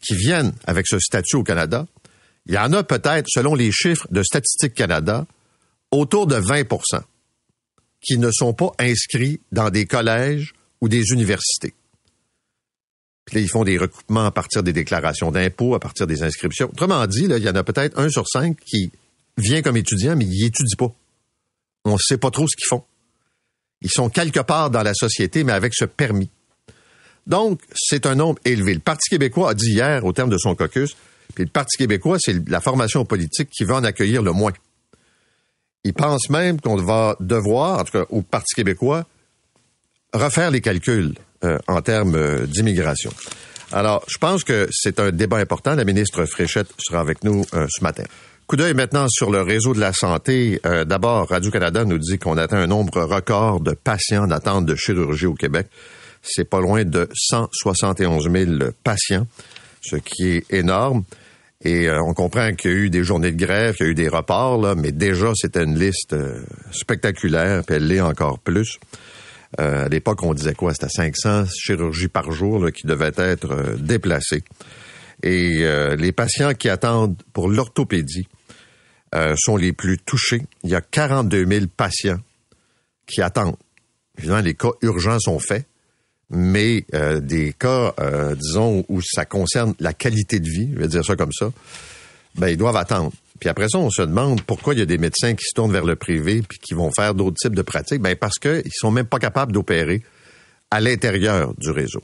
qui 0.00 0.14
viennent 0.14 0.52
avec 0.66 0.86
ce 0.86 0.98
statut 0.98 1.36
au 1.36 1.42
Canada, 1.42 1.86
il 2.46 2.54
y 2.54 2.58
en 2.58 2.72
a 2.74 2.84
peut-être, 2.84 3.26
selon 3.28 3.54
les 3.54 3.72
chiffres 3.72 4.06
de 4.10 4.22
Statistique 4.22 4.74
Canada, 4.74 5.26
autour 5.90 6.26
de 6.26 6.36
20% 6.36 7.00
qui 8.00 8.18
ne 8.18 8.30
sont 8.30 8.52
pas 8.52 8.72
inscrits 8.78 9.40
dans 9.50 9.70
des 9.70 9.86
collèges 9.86 10.52
ou 10.80 10.88
des 10.88 11.04
universités. 11.12 11.72
Là, 13.32 13.40
ils 13.40 13.48
font 13.48 13.64
des 13.64 13.78
recoupements 13.78 14.26
à 14.26 14.30
partir 14.30 14.62
des 14.62 14.72
déclarations 14.72 15.30
d'impôts, 15.30 15.74
à 15.74 15.80
partir 15.80 16.06
des 16.06 16.22
inscriptions. 16.22 16.68
Autrement 16.68 17.06
dit, 17.06 17.26
là, 17.26 17.38
il 17.38 17.44
y 17.44 17.48
en 17.48 17.54
a 17.54 17.64
peut-être 17.64 17.98
un 17.98 18.08
sur 18.10 18.28
cinq 18.28 18.58
qui 18.60 18.92
vient 19.38 19.62
comme 19.62 19.76
étudiant, 19.76 20.14
mais 20.14 20.26
il 20.26 20.46
étudie 20.46 20.76
pas. 20.76 20.94
On 21.84 21.94
ne 21.94 21.98
sait 21.98 22.18
pas 22.18 22.30
trop 22.30 22.46
ce 22.46 22.56
qu'ils 22.56 22.68
font. 22.68 22.84
Ils 23.80 23.90
sont 23.90 24.08
quelque 24.08 24.40
part 24.40 24.70
dans 24.70 24.82
la 24.82 24.94
société, 24.94 25.42
mais 25.44 25.52
avec 25.52 25.74
ce 25.74 25.84
permis. 25.84 26.30
Donc, 27.26 27.60
c'est 27.74 28.06
un 28.06 28.14
nombre 28.14 28.38
élevé. 28.44 28.74
Le 28.74 28.80
Parti 28.80 29.08
québécois 29.08 29.50
a 29.50 29.54
dit 29.54 29.72
hier, 29.72 30.04
au 30.04 30.12
terme 30.12 30.30
de 30.30 30.38
son 30.38 30.54
caucus, 30.54 30.96
puis 31.34 31.44
le 31.44 31.50
Parti 31.50 31.78
québécois, 31.78 32.18
c'est 32.20 32.48
la 32.48 32.60
formation 32.60 33.04
politique 33.04 33.48
qui 33.50 33.64
va 33.64 33.76
en 33.76 33.84
accueillir 33.84 34.22
le 34.22 34.32
moins. 34.32 34.52
Il 35.84 35.94
pense 35.94 36.30
même 36.30 36.60
qu'on 36.60 36.76
va 36.76 37.16
devoir, 37.20 37.80
en 37.80 37.84
tout 37.84 37.92
cas 37.92 38.04
au 38.10 38.22
Parti 38.22 38.54
québécois, 38.54 39.06
refaire 40.12 40.50
les 40.50 40.60
calculs 40.60 41.14
euh, 41.44 41.58
en 41.68 41.82
termes 41.82 42.14
euh, 42.14 42.46
d'immigration. 42.46 43.10
Alors, 43.70 44.02
je 44.08 44.16
pense 44.18 44.44
que 44.44 44.66
c'est 44.70 44.98
un 44.98 45.10
débat 45.10 45.36
important. 45.36 45.74
La 45.74 45.84
ministre 45.84 46.24
Fréchette 46.24 46.68
sera 46.78 47.00
avec 47.00 47.22
nous 47.22 47.44
euh, 47.52 47.66
ce 47.68 47.82
matin. 47.82 48.04
Coup 48.46 48.56
d'œil 48.56 48.72
maintenant 48.72 49.06
sur 49.08 49.30
le 49.30 49.42
réseau 49.42 49.74
de 49.74 49.80
la 49.80 49.92
santé. 49.92 50.60
D'abord, 50.86 51.30
Radio-Canada 51.30 51.86
nous 51.86 51.96
dit 51.96 52.18
qu'on 52.18 52.36
atteint 52.36 52.58
un 52.58 52.66
nombre 52.66 53.00
record 53.00 53.60
de 53.60 53.72
patients 53.72 54.26
d'attente 54.26 54.66
de 54.66 54.74
chirurgie 54.74 55.24
au 55.24 55.32
Québec. 55.32 55.66
C'est 56.20 56.44
pas 56.44 56.60
loin 56.60 56.84
de 56.84 57.08
171 57.14 58.30
000 58.30 58.70
patients, 58.84 59.26
ce 59.80 59.96
qui 59.96 60.28
est 60.28 60.52
énorme. 60.52 61.04
Et 61.64 61.90
on 61.90 62.12
comprend 62.12 62.52
qu'il 62.52 62.70
y 62.70 62.74
a 62.74 62.76
eu 62.76 62.90
des 62.90 63.02
journées 63.02 63.32
de 63.32 63.42
grève, 63.42 63.76
qu'il 63.76 63.86
y 63.86 63.88
a 63.88 63.92
eu 63.92 63.94
des 63.94 64.08
reports, 64.08 64.76
mais 64.76 64.92
déjà, 64.92 65.32
c'était 65.34 65.64
une 65.64 65.78
liste 65.78 66.14
spectaculaire, 66.70 67.64
puis 67.64 67.76
elle 67.76 67.86
l'est 67.86 68.02
encore 68.02 68.40
plus. 68.40 68.78
Euh, 69.60 69.86
à 69.86 69.88
l'époque, 69.88 70.22
on 70.22 70.34
disait 70.34 70.54
quoi? 70.54 70.72
C'était 70.72 70.88
500 70.88 71.46
chirurgies 71.46 72.08
par 72.08 72.32
jour 72.32 72.64
là, 72.64 72.72
qui 72.72 72.86
devaient 72.86 73.12
être 73.16 73.76
déplacées. 73.78 74.42
Et 75.22 75.64
les 75.96 76.12
patients 76.12 76.52
qui 76.52 76.68
attendent 76.68 77.16
pour 77.32 77.48
l'orthopédie 77.48 78.28
sont 79.36 79.56
les 79.56 79.72
plus 79.72 79.96
touchés. 79.96 80.42
Il 80.64 80.70
y 80.70 80.74
a 80.74 80.82
42 80.82 81.46
000 81.46 81.66
patients 81.74 82.18
qui 83.06 83.22
attendent. 83.22 83.56
Évidemment, 84.18 84.40
les 84.40 84.54
cas 84.54 84.70
urgents 84.82 85.18
sont 85.18 85.38
faits, 85.38 85.66
mais 86.30 86.84
euh, 86.94 87.20
des 87.20 87.52
cas, 87.52 87.94
euh, 88.00 88.34
disons, 88.34 88.84
où 88.88 89.00
ça 89.02 89.24
concerne 89.24 89.74
la 89.80 89.92
qualité 89.92 90.40
de 90.40 90.48
vie, 90.48 90.70
je 90.72 90.78
vais 90.78 90.88
dire 90.88 91.04
ça 91.04 91.16
comme 91.16 91.32
ça, 91.32 91.50
ben 92.36 92.48
ils 92.48 92.56
doivent 92.56 92.76
attendre. 92.76 93.12
Puis 93.44 93.50
après 93.50 93.68
ça, 93.68 93.76
on 93.76 93.90
se 93.90 94.00
demande 94.00 94.40
pourquoi 94.40 94.72
il 94.72 94.78
y 94.78 94.82
a 94.82 94.86
des 94.86 94.96
médecins 94.96 95.34
qui 95.34 95.44
se 95.44 95.54
tournent 95.54 95.70
vers 95.70 95.84
le 95.84 95.96
privé 95.96 96.40
puis 96.48 96.58
qui 96.58 96.72
vont 96.72 96.90
faire 96.90 97.12
d'autres 97.12 97.36
types 97.36 97.54
de 97.54 97.60
pratiques. 97.60 98.00
Ben 98.00 98.16
parce 98.16 98.38
qu'ils 98.38 98.72
sont 98.72 98.90
même 98.90 99.04
pas 99.04 99.18
capables 99.18 99.52
d'opérer 99.52 100.02
à 100.70 100.80
l'intérieur 100.80 101.52
du 101.58 101.70
réseau. 101.70 102.02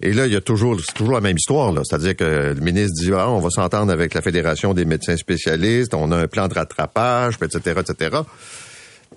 Et 0.00 0.12
là, 0.12 0.26
il 0.26 0.32
y 0.32 0.36
a 0.36 0.40
toujours, 0.40 0.80
c'est 0.80 0.92
toujours 0.92 1.14
la 1.14 1.20
même 1.20 1.36
histoire. 1.36 1.72
C'est-à-dire 1.86 2.16
que 2.16 2.52
le 2.52 2.60
ministre 2.60 2.94
dit, 3.00 3.12
ah, 3.12 3.30
on 3.30 3.38
va 3.38 3.50
s'entendre 3.50 3.92
avec 3.92 4.12
la 4.12 4.22
Fédération 4.22 4.74
des 4.74 4.84
médecins 4.84 5.16
spécialistes, 5.16 5.94
on 5.94 6.10
a 6.10 6.16
un 6.16 6.26
plan 6.26 6.48
de 6.48 6.54
rattrapage, 6.54 7.36
etc., 7.40 7.78
etc. 7.78 8.16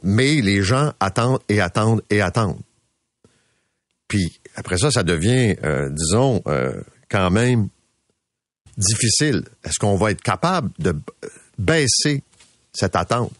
Mais 0.03 0.41
les 0.41 0.61
gens 0.61 0.93
attendent 0.99 1.39
et 1.49 1.61
attendent 1.61 2.03
et 2.11 2.21
attendent. 2.21 2.61
Puis 4.07 4.39
après 4.55 4.77
ça, 4.77 4.91
ça 4.91 5.01
devient, 5.01 5.55
euh, 5.63 5.89
disons, 5.89 6.43
euh, 6.45 6.79
quand 7.09 7.31
même 7.31 7.69
difficile. 8.77 9.45
Est-ce 9.63 9.79
qu'on 9.79 9.95
va 9.95 10.11
être 10.11 10.21
capable 10.21 10.69
de 10.77 10.95
baisser 11.57 12.23
cette 12.73 12.95
attente? 12.95 13.31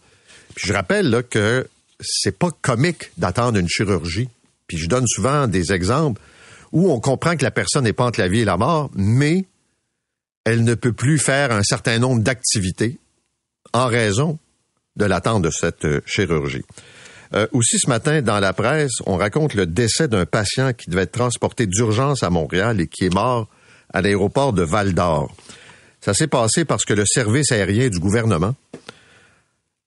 Puis 0.54 0.68
je 0.68 0.72
rappelle 0.72 1.10
là, 1.10 1.22
que 1.22 1.68
c'est 2.00 2.36
pas 2.36 2.50
comique 2.62 3.10
d'attendre 3.16 3.58
une 3.58 3.68
chirurgie. 3.68 4.28
Puis 4.66 4.78
je 4.78 4.88
donne 4.88 5.06
souvent 5.06 5.46
des 5.46 5.72
exemples 5.72 6.20
où 6.72 6.90
on 6.90 7.00
comprend 7.00 7.36
que 7.36 7.44
la 7.44 7.50
personne 7.50 7.84
n'est 7.84 7.92
pas 7.92 8.04
entre 8.04 8.20
la 8.20 8.28
vie 8.28 8.40
et 8.40 8.44
la 8.44 8.56
mort, 8.56 8.90
mais 8.94 9.44
elle 10.44 10.64
ne 10.64 10.74
peut 10.74 10.92
plus 10.92 11.18
faire 11.18 11.52
un 11.52 11.62
certain 11.62 11.98
nombre 11.98 12.22
d'activités 12.22 12.98
en 13.72 13.86
raison 13.86 14.38
de 14.96 15.04
l'attente 15.04 15.42
de 15.42 15.50
cette 15.50 15.84
euh, 15.84 16.00
chirurgie. 16.06 16.64
Euh, 17.34 17.46
aussi 17.52 17.78
ce 17.78 17.88
matin, 17.88 18.22
dans 18.22 18.38
la 18.38 18.52
presse, 18.52 18.92
on 19.06 19.16
raconte 19.16 19.54
le 19.54 19.66
décès 19.66 20.08
d'un 20.08 20.26
patient 20.26 20.72
qui 20.72 20.88
devait 20.88 21.02
être 21.02 21.12
transporté 21.12 21.66
d'urgence 21.66 22.22
à 22.22 22.30
Montréal 22.30 22.80
et 22.80 22.86
qui 22.86 23.06
est 23.06 23.14
mort 23.14 23.48
à 23.92 24.00
l'aéroport 24.00 24.52
de 24.52 24.62
Val 24.62 24.94
d'Or. 24.94 25.34
Ça 26.00 26.14
s'est 26.14 26.26
passé 26.26 26.64
parce 26.64 26.84
que 26.84 26.94
le 26.94 27.04
service 27.06 27.52
aérien 27.52 27.88
du 27.88 27.98
gouvernement 27.98 28.54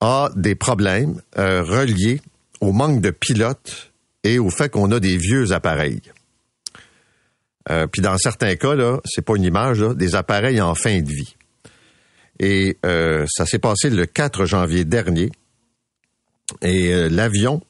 a 0.01 0.29
des 0.35 0.55
problèmes 0.55 1.21
euh, 1.37 1.63
reliés 1.63 2.21
au 2.61 2.71
manque 2.71 3.01
de 3.01 3.11
pilotes 3.11 3.91
et 4.23 4.39
au 4.39 4.49
fait 4.49 4.69
qu'on 4.69 4.91
a 4.91 4.99
des 4.99 5.17
vieux 5.17 5.51
appareils. 5.51 6.01
Euh, 7.69 7.87
puis 7.87 8.01
dans 8.01 8.17
certains 8.17 8.55
cas, 8.55 8.75
là, 8.75 8.99
c'est 9.05 9.21
pas 9.21 9.35
une 9.35 9.43
image, 9.43 9.79
des 9.79 10.15
appareils 10.15 10.61
en 10.61 10.75
fin 10.75 10.99
de 10.99 11.09
vie. 11.09 11.35
Et 12.41 12.77
ça 13.27 13.45
s'est 13.45 13.59
passé 13.59 13.89
le 13.89 14.05
4 14.05 14.45
janvier 14.45 14.85
dernier. 14.85 15.29
Et 16.61 16.93
euh, 16.93 17.09
l'avion 17.09 17.61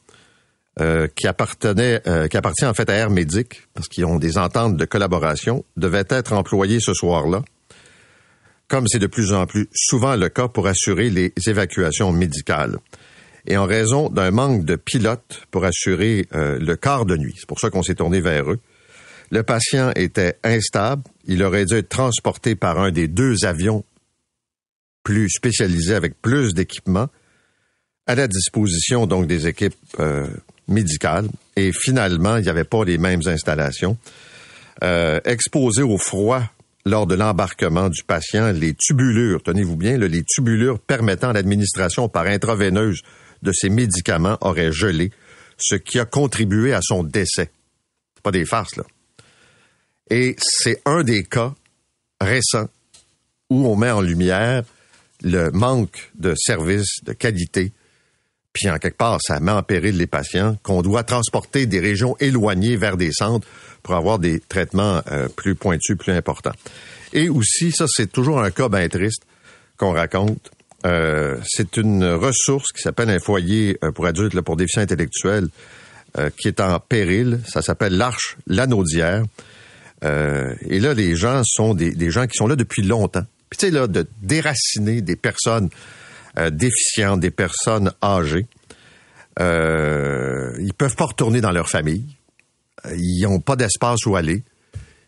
euh, 0.79 1.07
qui 1.15 1.27
appartenait, 1.27 2.01
euh, 2.07 2.27
qui 2.27 2.37
appartient 2.37 2.65
en 2.65 2.73
fait 2.73 2.89
à 2.89 2.93
Air 2.93 3.09
Médic, 3.09 3.67
parce 3.73 3.87
qu'ils 3.87 4.05
ont 4.05 4.17
des 4.17 4.37
ententes 4.37 4.77
de 4.77 4.85
collaboration, 4.85 5.65
devait 5.77 6.05
être 6.09 6.33
employé 6.33 6.79
ce 6.79 6.93
soir-là, 6.93 7.43
comme 8.69 8.87
c'est 8.87 8.99
de 8.99 9.07
plus 9.07 9.33
en 9.33 9.45
plus 9.45 9.67
souvent 9.73 10.15
le 10.15 10.29
cas 10.29 10.47
pour 10.47 10.67
assurer 10.67 11.09
les 11.09 11.33
évacuations 11.47 12.13
médicales. 12.13 12.77
Et 13.47 13.57
en 13.57 13.65
raison 13.65 14.09
d'un 14.09 14.31
manque 14.31 14.63
de 14.63 14.75
pilotes 14.75 15.41
pour 15.51 15.65
assurer 15.65 16.27
le 16.31 16.75
quart 16.75 17.05
de 17.05 17.17
nuit, 17.17 17.33
c'est 17.37 17.47
pour 17.47 17.59
ça 17.59 17.69
qu'on 17.69 17.83
s'est 17.83 17.95
tourné 17.95 18.21
vers 18.21 18.51
eux. 18.51 18.59
Le 19.31 19.43
patient 19.43 19.91
était 19.95 20.37
instable, 20.43 21.03
il 21.25 21.43
aurait 21.43 21.65
dû 21.65 21.75
être 21.75 21.89
transporté 21.89 22.55
par 22.55 22.79
un 22.79 22.91
des 22.91 23.07
deux 23.07 23.45
avions 23.45 23.83
plus 25.03 25.29
spécialisés 25.29 25.95
avec 25.95 26.19
plus 26.21 26.53
d'équipement 26.53 27.07
à 28.07 28.15
la 28.15 28.27
disposition 28.27 29.05
donc 29.05 29.27
des 29.27 29.47
équipes 29.47 29.75
euh, 29.99 30.27
médicales. 30.67 31.27
Et 31.55 31.71
finalement, 31.71 32.37
il 32.37 32.43
n'y 32.43 32.49
avait 32.49 32.63
pas 32.63 32.83
les 32.83 32.97
mêmes 32.97 33.21
installations. 33.25 33.97
Euh, 34.83 35.19
exposé 35.25 35.83
au 35.83 35.97
froid 35.97 36.43
lors 36.85 37.07
de 37.07 37.15
l'embarquement 37.15 37.89
du 37.89 38.03
patient, 38.03 38.51
les 38.51 38.73
tubulures, 38.73 39.43
tenez-vous 39.43 39.75
bien, 39.75 39.97
les 39.97 40.23
tubulures 40.23 40.79
permettant 40.79 41.31
l'administration 41.31 42.09
par 42.09 42.25
intraveineuse 42.25 43.01
de 43.41 43.51
ces 43.51 43.69
médicaments 43.69 44.37
auraient 44.41 44.71
gelé, 44.71 45.11
ce 45.57 45.75
qui 45.75 45.99
a 45.99 46.05
contribué 46.05 46.73
à 46.73 46.81
son 46.81 47.03
décès. 47.03 47.51
Pas 48.23 48.31
des 48.31 48.45
farces, 48.45 48.75
là. 48.75 48.83
Et 50.09 50.35
c'est 50.39 50.81
un 50.85 51.03
des 51.03 51.23
cas 51.23 51.53
récents 52.19 52.69
où 53.49 53.67
on 53.67 53.75
met 53.75 53.91
en 53.91 54.01
lumière 54.01 54.63
le 55.21 55.51
manque 55.51 56.11
de 56.15 56.33
services 56.35 57.03
de 57.03 57.13
qualité 57.13 57.71
puis 58.53 58.69
en 58.69 58.77
quelque 58.77 58.97
part, 58.97 59.19
ça 59.21 59.39
met 59.39 59.51
en 59.51 59.63
péril 59.63 59.97
les 59.97 60.07
patients, 60.07 60.57
qu'on 60.63 60.81
doit 60.81 61.03
transporter 61.03 61.65
des 61.65 61.79
régions 61.79 62.15
éloignées 62.19 62.75
vers 62.75 62.97
des 62.97 63.11
centres 63.11 63.47
pour 63.83 63.95
avoir 63.95 64.19
des 64.19 64.39
traitements 64.39 65.01
euh, 65.11 65.27
plus 65.27 65.55
pointus, 65.55 65.97
plus 65.97 66.13
importants. 66.13 66.53
Et 67.13 67.29
aussi, 67.29 67.71
ça 67.71 67.85
c'est 67.87 68.11
toujours 68.11 68.41
un 68.41 68.51
cas 68.51 68.69
bien 68.69 68.87
triste 68.87 69.23
qu'on 69.77 69.93
raconte. 69.93 70.51
Euh, 70.85 71.37
c'est 71.45 71.77
une 71.77 72.05
ressource 72.05 72.71
qui 72.71 72.81
s'appelle 72.81 73.09
un 73.09 73.19
foyer 73.19 73.77
euh, 73.83 73.91
pour 73.91 74.05
adultes 74.05 74.39
pour 74.41 74.55
déficients 74.55 74.83
intellectuels 74.83 75.47
qui 76.41 76.47
est 76.47 76.59
en 76.59 76.79
péril. 76.79 77.39
Ça 77.47 77.61
s'appelle 77.61 77.95
l'Arche 77.95 78.35
Lanaudière. 78.47 79.23
et 80.01 80.79
là, 80.79 80.95
les 80.95 81.15
gens 81.15 81.43
sont 81.45 81.75
des, 81.75 81.91
des 81.91 82.09
gens 82.09 82.25
qui 82.25 82.35
sont 82.35 82.47
là 82.47 82.55
depuis 82.55 82.81
longtemps. 82.81 83.25
Puis 83.51 83.59
tu 83.59 83.65
sais, 83.67 83.71
là, 83.71 83.85
de 83.85 84.07
déraciner 84.23 85.01
des 85.01 85.15
personnes 85.15 85.69
euh, 86.37 86.51
déficients, 86.51 87.17
des 87.17 87.31
personnes 87.31 87.91
âgées. 88.03 88.45
Euh, 89.39 90.55
ils 90.59 90.73
peuvent 90.73 90.95
pas 90.95 91.05
retourner 91.05 91.41
dans 91.41 91.51
leur 91.51 91.69
famille. 91.69 92.05
Ils 92.95 93.23
n'ont 93.23 93.39
pas 93.39 93.55
d'espace 93.55 94.05
où 94.05 94.15
aller. 94.15 94.43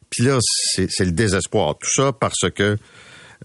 Puis 0.10 0.24
là, 0.24 0.40
c'est 0.42 1.06
le 1.06 1.12
désespoir. 1.12 1.78
Tout 1.80 1.90
ça 1.90 2.12
parce 2.12 2.50
que 2.54 2.78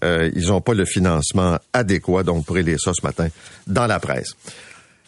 euh, 0.03 0.29
ils 0.35 0.47
n'ont 0.47 0.61
pas 0.61 0.73
le 0.73 0.85
financement 0.85 1.57
adéquat. 1.73 2.23
Donc, 2.23 2.37
vous 2.37 2.43
pourrez 2.43 2.63
lire 2.63 2.79
ça 2.79 2.91
ce 2.93 3.05
matin 3.05 3.29
dans 3.65 3.87
la 3.87 3.99
presse. 3.99 4.35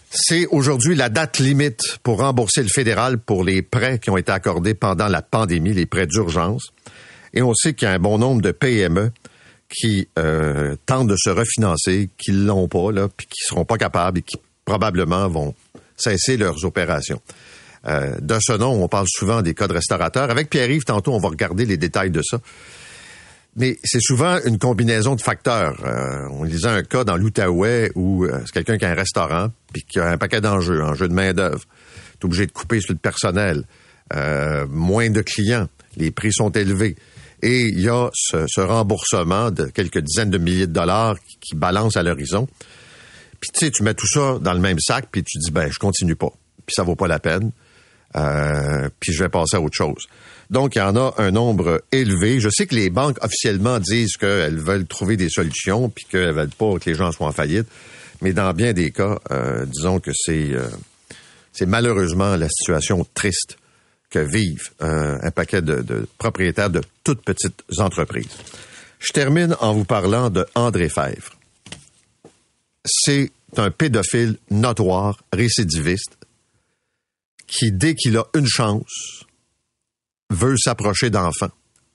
C'est 0.10 0.48
aujourd'hui 0.48 0.96
la 0.96 1.10
date 1.10 1.38
limite 1.38 2.00
pour 2.02 2.20
rembourser 2.20 2.64
le 2.64 2.70
fédéral 2.70 3.20
pour 3.20 3.44
les 3.44 3.62
prêts 3.62 4.00
qui 4.00 4.10
ont 4.10 4.18
été 4.18 4.32
accordés 4.32 4.74
pendant 4.74 5.08
la 5.08 5.22
pandémie, 5.22 5.74
les 5.74 5.86
prêts 5.86 6.08
d'urgence. 6.08 6.72
Et 7.34 7.44
on 7.44 7.54
sait 7.54 7.74
qu'il 7.74 7.88
y 7.88 7.92
a 7.92 7.94
un 7.94 8.00
bon 8.00 8.18
nombre 8.18 8.42
de 8.42 8.52
PME 8.52 9.12
qui 9.70 10.08
euh, 10.18 10.76
tentent 10.88 11.08
de 11.08 11.16
se 11.16 11.30
refinancer, 11.30 12.10
qui 12.18 12.32
l'ont 12.32 12.68
pas, 12.68 12.92
là, 12.92 13.08
puis 13.16 13.28
qui 13.28 13.46
seront 13.46 13.66
pas 13.66 13.78
capables 13.78 14.20
et 14.20 14.22
qui 14.24 14.38
probablement 14.66 15.28
vont 15.28 15.54
cesser 15.96 16.38
leurs 16.38 16.66
opérations. 16.66 17.22
Euh, 17.88 18.16
de 18.20 18.38
ce 18.42 18.54
nom, 18.54 18.84
on 18.84 18.88
parle 18.88 19.08
souvent 19.10 19.42
des 19.42 19.54
cas 19.54 19.68
de 19.68 19.74
restaurateurs. 19.74 20.30
Avec 20.30 20.50
Pierre-Yves, 20.50 20.84
tantôt, 20.84 21.14
on 21.14 21.20
va 21.20 21.30
regarder 21.30 21.66
les 21.66 21.78
détails 21.78 22.12
de 22.12 22.22
ça. 22.22 22.40
Mais 23.56 23.78
c'est 23.84 24.02
souvent 24.02 24.38
une 24.46 24.58
combinaison 24.58 25.16
de 25.16 25.22
facteurs. 25.22 25.84
Euh, 25.86 26.28
on 26.32 26.44
lisait 26.44 26.68
un 26.68 26.84
cas 26.84 27.04
dans 27.04 27.18
l'Outaouais 27.18 27.92
où 27.96 28.26
euh, 28.26 28.40
c'est 28.46 28.52
quelqu'un 28.54 28.78
qui 28.78 28.86
a 28.86 28.92
un 28.92 28.96
restaurant 28.96 29.50
puis 29.74 29.84
qui 29.84 30.00
a 30.00 30.10
un 30.10 30.18
paquet 30.18 30.40
d'enjeux, 30.42 30.84
enjeux 30.84 31.08
de 31.08 31.14
main-d'œuvre. 31.14 31.66
est 32.14 32.26
obligé 32.26 32.46
de 32.46 32.52
couper 32.52 32.80
sur 32.80 32.94
le 32.94 33.00
personnel. 33.00 33.66
Moins 34.70 35.10
de 35.10 35.22
clients. 35.22 35.68
Les 35.96 36.10
prix 36.10 36.34
sont 36.34 36.50
élevés. 36.50 36.96
Et 37.42 37.62
il 37.62 37.80
y 37.80 37.90
a 37.90 38.10
ce, 38.14 38.62
remboursement 38.62 39.52
de 39.52 39.66
quelques 39.66 40.00
dizaines 40.00 40.30
de 40.30 40.38
milliers 40.38 40.68
de 40.68 40.74
dollars 40.74 41.16
qui, 41.40 41.56
balance 41.56 41.96
à 41.96 42.04
l'horizon. 42.04 42.48
Puis 43.40 43.52
tu 43.54 43.66
sais, 43.66 43.72
tu 43.72 43.84
mets 43.84 43.94
tout 43.94 44.08
ça 44.08 44.38
dans 44.42 44.54
le 44.54 44.60
même 44.60 44.80
sac, 44.80 45.08
puis 45.12 45.24
tu 45.24 45.38
dis, 45.38 45.52
ben, 45.52 45.72
je 45.72 45.80
continue 45.80 46.16
pas. 46.16 46.32
Puis 46.66 46.74
ça 46.76 46.84
vaut 46.84 46.96
pas 46.96 47.08
la 47.08 47.20
peine. 47.20 47.52
Euh, 48.16 48.90
puis 49.00 49.14
je 49.14 49.24
vais 49.24 49.30
passer 49.30 49.58
à 49.58 49.62
autre 49.62 49.76
chose. 49.76 50.08
Donc, 50.50 50.76
il 50.76 50.80
y 50.80 50.82
en 50.82 50.96
a 50.96 51.14
un 51.18 51.32
nombre 51.32 51.82
élevé. 51.92 52.40
Je 52.40 52.50
sais 52.50 52.66
que 52.66 52.74
les 52.74 52.90
banques 52.90 53.18
officiellement 53.24 53.80
disent 53.80 54.18
qu'elles 54.18 54.58
veulent 54.58 54.88
trouver 54.88 55.16
des 55.16 55.30
solutions, 55.30 55.90
puis 55.90 56.06
qu'elles 56.06 56.34
veulent 56.34 56.50
pas 56.50 56.80
que 56.80 56.90
les 56.90 56.96
gens 56.96 57.12
soient 57.12 57.28
en 57.28 57.32
faillite. 57.32 57.68
Mais 58.22 58.34
dans 58.34 58.52
bien 58.54 58.74
des 58.74 58.92
cas, 58.92 59.20
euh, 59.32 59.66
disons 59.66 60.00
que 60.00 60.12
c'est 60.14 60.52
euh, 60.52 60.68
c'est 61.54 61.66
malheureusement 61.66 62.36
la 62.36 62.48
situation 62.50 63.06
triste 63.14 63.58
que 64.10 64.20
vivent 64.20 64.70
euh, 64.82 65.18
un 65.22 65.32
paquet 65.32 65.62
de, 65.62 66.08
propriétaires 66.18 66.70
de 66.70 66.82
toutes 67.04 67.22
petites 67.22 67.64
entreprises. 67.78 68.30
Je 69.00 69.14
termine 69.14 69.56
en 69.60 69.74
vous 69.74 69.86
parlant 69.86 70.30
de 70.30 70.46
André 70.56 70.90
Fèvre. 70.90 71.38
c'est 72.86 73.32
un 73.58 73.72
pédophile 73.72 74.38
notoire, 74.52 75.20
récidiviste, 75.32 76.18
qui, 77.50 77.72
dès 77.72 77.96
qu'il 77.96 78.18
a 78.18 78.26
une 78.36 78.48
chance, 78.48 79.26
veut 80.30 80.56
s'approcher 80.58 81.10
d'enfants 81.10 81.52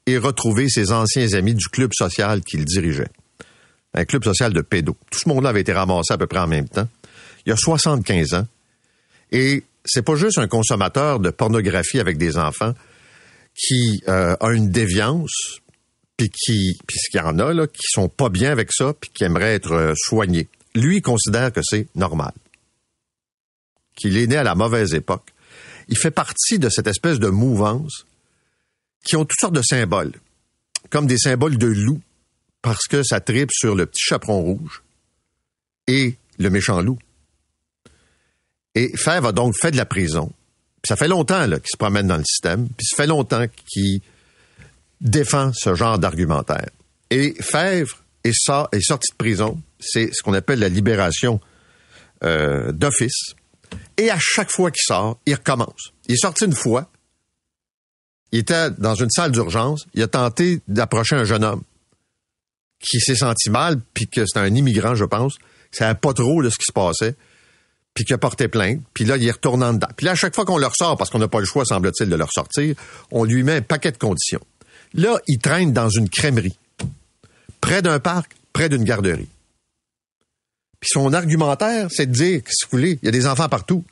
et 0.06 0.18
retrouver 0.18 0.68
ses 0.68 0.92
anciens 0.92 1.32
amis 1.32 1.54
du 1.54 1.68
club 1.68 1.92
social 1.94 2.42
qu'il 2.42 2.64
dirigeait. 2.64 3.10
Un 3.94 4.04
club 4.04 4.24
social 4.24 4.52
de 4.52 4.60
pédos. 4.60 4.96
Tout 5.10 5.18
ce 5.20 5.28
monde-là 5.28 5.50
avait 5.50 5.60
été 5.60 5.72
ramassé 5.72 6.12
à 6.12 6.18
peu 6.18 6.26
près 6.26 6.40
en 6.40 6.48
même 6.48 6.68
temps. 6.68 6.88
Il 7.46 7.52
a 7.52 7.56
75 7.56 8.34
ans. 8.34 8.46
Et 9.30 9.62
c'est 9.84 10.02
pas 10.02 10.16
juste 10.16 10.38
un 10.38 10.48
consommateur 10.48 11.20
de 11.20 11.30
pornographie 11.30 12.00
avec 12.00 12.18
des 12.18 12.36
enfants 12.36 12.74
qui 13.54 14.02
euh, 14.08 14.36
a 14.40 14.50
une 14.50 14.70
déviance, 14.70 15.60
puis 16.16 16.28
qui, 16.28 16.76
puis 16.86 16.98
qu'il 17.10 17.20
y 17.20 17.22
en 17.22 17.38
a 17.38 17.52
là, 17.52 17.68
qui 17.68 17.82
sont 17.84 18.08
pas 18.08 18.28
bien 18.28 18.50
avec 18.50 18.72
ça, 18.72 18.94
puis 18.94 19.10
qui 19.14 19.22
aimeraient 19.24 19.54
être 19.54 19.72
euh, 19.72 19.94
soignés. 19.96 20.48
Lui, 20.74 20.96
il 20.96 21.02
considère 21.02 21.52
que 21.52 21.60
c'est 21.62 21.86
normal, 21.94 22.32
qu'il 23.94 24.16
est 24.16 24.26
né 24.26 24.36
à 24.36 24.42
la 24.42 24.56
mauvaise 24.56 24.92
époque. 24.94 25.33
Il 25.88 25.98
fait 25.98 26.10
partie 26.10 26.58
de 26.58 26.68
cette 26.68 26.86
espèce 26.86 27.18
de 27.18 27.28
mouvance 27.28 28.06
qui 29.04 29.16
ont 29.16 29.24
toutes 29.24 29.38
sortes 29.38 29.54
de 29.54 29.62
symboles, 29.62 30.12
comme 30.90 31.06
des 31.06 31.18
symboles 31.18 31.58
de 31.58 31.66
loup, 31.66 32.00
parce 32.62 32.86
que 32.88 33.02
ça 33.02 33.20
tripe 33.20 33.50
sur 33.52 33.74
le 33.74 33.86
petit 33.86 34.02
chaperon 34.02 34.40
rouge 34.40 34.82
et 35.86 36.16
le 36.38 36.50
méchant 36.50 36.80
loup. 36.80 36.98
Et 38.74 38.96
Fèvre 38.96 39.28
a 39.28 39.32
donc 39.32 39.54
fait 39.60 39.70
de 39.70 39.76
la 39.76 39.86
prison. 39.86 40.32
Ça 40.86 40.96
fait 40.96 41.08
longtemps 41.08 41.44
qu'il 41.44 41.60
se 41.66 41.76
promène 41.78 42.06
dans 42.06 42.16
le 42.16 42.24
système, 42.24 42.68
puis 42.68 42.86
ça 42.86 42.96
fait 42.96 43.06
longtemps 43.06 43.46
qu'il 43.66 44.00
défend 45.00 45.52
ce 45.54 45.74
genre 45.74 45.98
d'argumentaire. 45.98 46.70
Et 47.10 47.34
Fèvre 47.40 48.02
est, 48.24 48.30
est 48.72 48.80
sorti 48.80 49.12
de 49.12 49.16
prison, 49.16 49.60
c'est 49.78 50.10
ce 50.12 50.22
qu'on 50.22 50.34
appelle 50.34 50.58
la 50.58 50.68
libération 50.68 51.40
euh, 52.24 52.72
d'office. 52.72 53.34
Et 53.96 54.10
à 54.10 54.18
chaque 54.18 54.50
fois 54.50 54.70
qu'il 54.70 54.82
sort, 54.84 55.18
il 55.26 55.34
recommence. 55.34 55.92
Il 56.08 56.14
est 56.14 56.18
sorti 56.18 56.44
une 56.44 56.54
fois, 56.54 56.90
il 58.32 58.40
était 58.40 58.70
dans 58.70 58.94
une 58.94 59.10
salle 59.10 59.30
d'urgence, 59.30 59.86
il 59.94 60.02
a 60.02 60.08
tenté 60.08 60.60
d'approcher 60.66 61.14
un 61.16 61.24
jeune 61.24 61.44
homme 61.44 61.62
qui 62.80 62.98
s'est 63.00 63.14
senti 63.14 63.48
mal, 63.50 63.80
puis 63.94 64.08
que 64.08 64.26
c'était 64.26 64.40
un 64.40 64.54
immigrant, 64.54 64.94
je 64.94 65.04
pense, 65.04 65.36
qui 65.70 65.78
savait 65.78 65.94
pas 65.94 66.12
trop 66.12 66.42
de 66.42 66.50
ce 66.50 66.56
qui 66.56 66.64
se 66.66 66.72
passait, 66.72 67.14
puis 67.94 68.04
qui 68.04 68.12
a 68.12 68.18
porté 68.18 68.48
plainte, 68.48 68.80
puis 68.92 69.04
là, 69.04 69.16
il 69.16 69.26
est 69.26 69.30
retournant 69.30 69.72
dedans. 69.72 69.88
Puis 69.96 70.04
là, 70.04 70.12
à 70.12 70.14
chaque 70.16 70.34
fois 70.34 70.44
qu'on 70.44 70.58
le 70.58 70.66
ressort, 70.66 70.96
parce 70.96 71.10
qu'on 71.10 71.20
n'a 71.20 71.28
pas 71.28 71.38
le 71.38 71.46
choix, 71.46 71.64
semble-t-il, 71.64 72.10
de 72.10 72.16
le 72.16 72.24
ressortir, 72.24 72.74
on 73.12 73.24
lui 73.24 73.44
met 73.44 73.56
un 73.56 73.62
paquet 73.62 73.92
de 73.92 73.98
conditions. 73.98 74.40
Là, 74.94 75.16
il 75.28 75.38
traîne 75.38 75.72
dans 75.72 75.88
une 75.88 76.08
crèmerie, 76.08 76.58
près 77.60 77.82
d'un 77.82 78.00
parc, 78.00 78.32
près 78.52 78.68
d'une 78.68 78.84
garderie. 78.84 79.28
Son 80.84 81.12
argumentaire, 81.12 81.88
c'est 81.90 82.06
de 82.06 82.12
dire, 82.12 82.42
si 82.46 82.64
vous 82.64 82.70
voulez, 82.78 82.98
il 83.02 83.06
y 83.06 83.08
a 83.08 83.12
des 83.12 83.26
enfants 83.26 83.48
partout. 83.48 83.84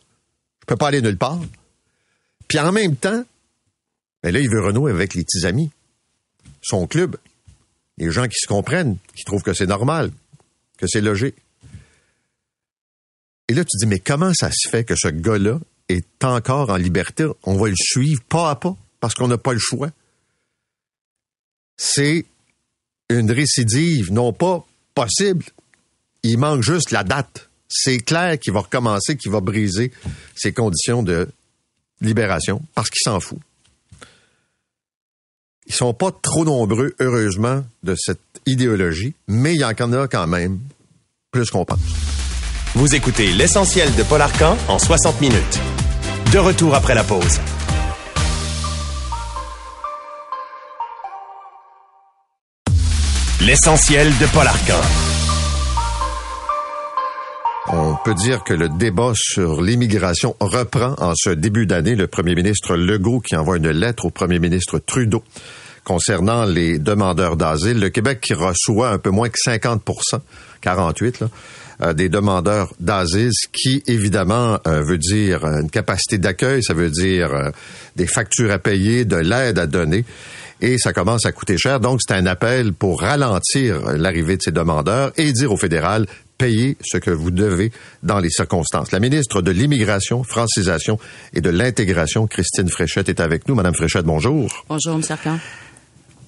Je 0.61 0.67
peux 0.67 0.77
pas 0.77 0.89
aller 0.89 1.01
nulle 1.01 1.19
part. 1.19 1.41
Puis 2.49 2.59
en 2.59 2.71
même 2.71 2.97
temps, 2.97 3.25
mais 4.23 4.31
là, 4.31 4.41
il 4.41 4.49
veut 4.51 4.63
renouer 4.63 4.93
avec 4.93 5.15
les 5.15 5.25
petits 5.25 5.47
amis, 5.47 5.71
son 6.63 6.87
club, 6.87 7.17
les 7.99 8.11
gens 8.11 8.29
qui 8.29 8.39
se 8.39 8.47
comprennent, 8.47 8.97
qui 9.17 9.25
trouvent 9.25 9.43
que 9.43 9.55
c'est 9.55 9.67
normal, 9.67 10.13
que 10.79 10.87
c'est 10.87 11.01
logique. 11.01 11.35
Et 13.49 13.55
là, 13.55 13.65
tu 13.65 13.77
dis, 13.79 13.87
mais 13.87 13.99
comment 13.99 14.33
ça 14.35 14.51
se 14.53 14.69
fait 14.69 14.85
que 14.85 14.95
ce 14.97 15.09
gars-là 15.09 15.59
est 15.89 16.25
encore 16.25 16.71
en 16.71 16.77
liberté? 16.77 17.27
On 17.43 17.57
va 17.57 17.69
le 17.69 17.77
suivre 17.77 18.23
pas 18.23 18.51
à 18.51 18.57
pas 18.57 18.77
parce 19.01 19.15
qu'on 19.15 19.29
n'a 19.29 19.39
pas 19.39 19.53
le 19.53 19.59
choix. 19.59 19.91
C'est 21.77 22.25
une 23.11 23.31
récidive, 23.31 24.13
non 24.13 24.33
pas 24.33 24.65
possible. 24.95 25.45
Il 26.23 26.39
manque 26.39 26.63
juste 26.63 26.91
la 26.91 27.05
date. 27.05 27.49
C'est 27.69 27.99
clair 27.99 28.39
qu'il 28.39 28.53
va 28.53 28.61
recommencer, 28.61 29.17
qu'il 29.17 29.33
va 29.33 29.41
briser 29.41 29.93
ses 30.37 30.53
conditions 30.53 31.03
de 31.03 31.29
libération 32.01 32.63
parce 32.75 32.91
qu'il 32.91 33.01
s'en 33.03 33.19
fout. 33.19 33.39
Ils 35.67 35.75
sont 35.75 35.95
pas 35.95 36.11
trop 36.11 36.45
nombreux, 36.45 36.95
heureusement, 37.01 37.65
de 37.83 37.95
cette 37.97 38.21
idéologie, 38.47 39.15
mais 39.27 39.55
il 39.55 39.61
y 39.61 39.65
en 39.65 39.71
a 39.71 40.09
quand 40.09 40.27
même 40.27 40.59
plus 41.31 41.51
qu'on 41.51 41.65
pense. 41.65 41.79
Vous 42.75 42.95
écoutez 42.95 43.33
l'essentiel 43.33 43.95
de 43.95 44.03
Paul 44.03 44.21
Arcan 44.21 44.57
en 44.69 44.79
60 44.79 45.21
minutes. 45.21 45.61
De 46.33 46.39
retour 46.39 46.75
après 46.75 46.95
la 46.95 47.05
pause. 47.05 47.41
L'essentiel 53.41 54.09
de 54.19 54.27
Paul 54.33 54.47
Arcan. 54.47 54.81
On 57.75 57.97
peut 58.05 58.13
dire 58.13 58.45
que 58.45 58.53
le 58.53 58.69
débat 58.69 59.13
sur 59.15 59.63
l'immigration 59.63 60.37
reprend 60.41 60.95
en 60.99 61.15
ce 61.17 61.31
début 61.31 61.65
d'année. 61.65 61.95
Le 61.95 62.07
premier 62.07 62.35
ministre 62.35 62.77
Legault 62.77 63.21
qui 63.21 63.35
envoie 63.35 63.57
une 63.57 63.71
lettre 63.71 64.05
au 64.05 64.11
premier 64.11 64.39
ministre 64.39 64.79
Trudeau 64.79 65.25
concernant 65.83 66.45
les 66.45 66.79
demandeurs 66.79 67.39
d'asile. 67.39 67.81
Le 67.81 67.89
Québec 67.89 68.21
qui 68.21 68.35
reçoit 68.35 68.91
un 68.91 68.99
peu 68.99 69.09
moins 69.09 69.31
que 69.31 69.39
50% 69.43 69.81
48 70.61 71.21
là, 71.21 71.29
euh, 71.81 71.93
des 71.95 72.11
demandeurs 72.11 72.75
d'asile, 72.79 73.31
ce 73.33 73.49
qui 73.49 73.83
évidemment 73.87 74.59
euh, 74.67 74.83
veut 74.83 74.99
dire 74.99 75.47
une 75.47 75.71
capacité 75.71 76.19
d'accueil, 76.19 76.63
ça 76.63 76.75
veut 76.75 76.91
dire 76.91 77.33
euh, 77.33 77.51
des 77.97 78.07
factures 78.07 78.53
à 78.53 78.59
payer, 78.59 79.07
de 79.07 79.17
l'aide 79.17 79.59
à 79.59 79.67
donner 79.67 80.05
et 80.61 80.79
ça 80.79 80.93
commence 80.93 81.27
à 81.27 81.33
coûter 81.33 81.59
cher. 81.59 81.81
Donc, 81.81 82.01
c'est 82.07 82.15
un 82.15 82.25
appel 82.27 82.73
pour 82.73 83.01
ralentir 83.01 83.81
l'arrivée 83.97 84.37
de 84.37 84.43
ces 84.43 84.53
demandeurs 84.53 85.13
et 85.17 85.33
dire 85.33 85.51
au 85.51 85.57
fédéral, 85.57 86.07
payez 86.43 86.77
ce 86.85 86.99
que 86.99 87.13
vous 87.13 87.31
devez 87.31 87.71
dans 88.03 88.19
les 88.19 88.29
circonstances. 88.29 88.91
La 88.91 88.99
ministre 88.99 89.43
de 89.43 89.53
l'Immigration, 89.53 90.25
Francisation 90.25 90.99
et 91.33 91.41
de 91.41 91.51
l'Intégration, 91.51 92.27
Christine 92.27 92.69
Fréchette, 92.69 93.09
est 93.09 93.21
avec 93.21 93.47
nous. 93.47 93.55
Madame 93.55 93.75
Fréchette, 93.75 94.05
bonjour. 94.05 94.65
Bonjour, 94.69 94.97
M. 94.97 95.03
Arcan. 95.09 95.39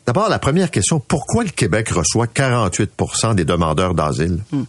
D'abord, 0.07 0.29
la 0.29 0.39
première 0.39 0.71
question, 0.71 1.01
pourquoi 1.01 1.43
le 1.43 1.51
Québec 1.51 1.89
reçoit 1.89 2.27
48% 2.27 3.35
des 3.35 3.45
demandeurs 3.45 3.95
d'asile? 3.95 4.39
Hmm. 4.53 4.63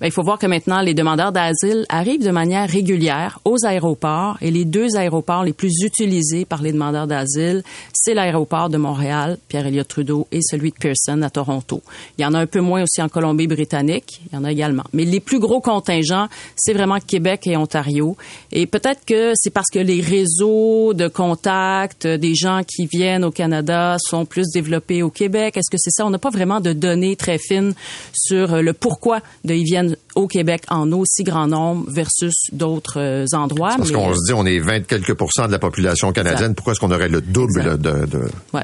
Ben, 0.00 0.06
il 0.06 0.12
faut 0.12 0.22
voir 0.22 0.38
que 0.38 0.46
maintenant, 0.46 0.80
les 0.80 0.94
demandeurs 0.94 1.32
d'asile 1.32 1.86
arrivent 1.88 2.24
de 2.24 2.30
manière 2.30 2.68
régulière 2.68 3.38
aux 3.44 3.64
aéroports 3.64 4.36
et 4.40 4.50
les 4.50 4.64
deux 4.64 4.96
aéroports 4.96 5.44
les 5.44 5.52
plus 5.52 5.72
utilisés 5.82 6.44
par 6.44 6.62
les 6.62 6.72
demandeurs 6.72 7.06
d'asile, 7.06 7.62
c'est 7.92 8.14
l'aéroport 8.14 8.68
de 8.68 8.76
Montréal, 8.76 9.38
Pierre-Éliott 9.48 9.88
Trudeau, 9.88 10.26
et 10.32 10.40
celui 10.42 10.70
de 10.70 10.76
Pearson 10.76 11.22
à 11.22 11.30
Toronto. 11.30 11.82
Il 12.18 12.22
y 12.22 12.24
en 12.26 12.34
a 12.34 12.38
un 12.38 12.46
peu 12.46 12.60
moins 12.60 12.82
aussi 12.82 13.00
en 13.00 13.08
Colombie-Britannique, 13.08 14.20
il 14.26 14.34
y 14.34 14.38
en 14.38 14.44
a 14.44 14.52
également. 14.52 14.84
Mais 14.92 15.04
les 15.04 15.20
plus 15.20 15.38
gros 15.38 15.60
contingents, 15.60 16.28
c'est 16.56 16.72
vraiment 16.72 16.98
Québec 17.00 17.46
et 17.46 17.56
Ontario. 17.56 18.16
Et 18.52 18.66
peut-être 18.66 19.04
que 19.06 19.32
c'est 19.36 19.50
parce 19.50 19.70
que 19.72 19.78
les 19.78 20.00
réseaux 20.00 20.92
de 20.92 21.08
contacts 21.08 22.06
des 22.06 22.34
gens 22.34 22.60
qui 22.66 22.86
viennent 22.86 23.24
au 23.24 23.30
Canada 23.30 23.96
sont 23.98 24.26
plus 24.26 24.50
développés 24.52 25.02
au 25.02 25.10
Québec. 25.10 25.56
Est-ce 25.56 25.70
que 25.70 25.78
c'est 25.78 25.90
ça? 25.90 26.04
On 26.04 26.10
n'a 26.10 26.18
pas 26.18 26.30
vraiment 26.30 26.60
de 26.60 26.72
données 26.72 27.16
très 27.16 27.38
fines 27.38 27.74
sur 28.12 28.60
le 28.60 28.72
pourquoi 28.72 29.20
de 29.44 29.53
ils 29.56 29.64
viennent 29.64 29.96
au 30.14 30.26
Québec 30.26 30.62
en 30.68 30.90
aussi 30.92 31.24
grand 31.24 31.46
nombre 31.46 31.90
versus 31.90 32.34
d'autres 32.52 33.00
euh, 33.00 33.26
endroits. 33.32 33.74
Parce 33.76 33.90
qu'on 33.90 34.14
se 34.14 34.26
dit, 34.26 34.32
on 34.32 34.46
est 34.46 34.58
20 34.58 34.86
quelques 34.86 35.14
pourcents 35.14 35.46
de 35.46 35.52
la 35.52 35.58
population 35.58 36.12
canadienne. 36.12 36.54
Pourquoi 36.54 36.72
est-ce 36.72 36.80
qu'on 36.80 36.90
aurait 36.90 37.08
le 37.08 37.20
double 37.20 37.78
de, 37.78 38.06
de... 38.06 38.20
Ouais. 38.52 38.62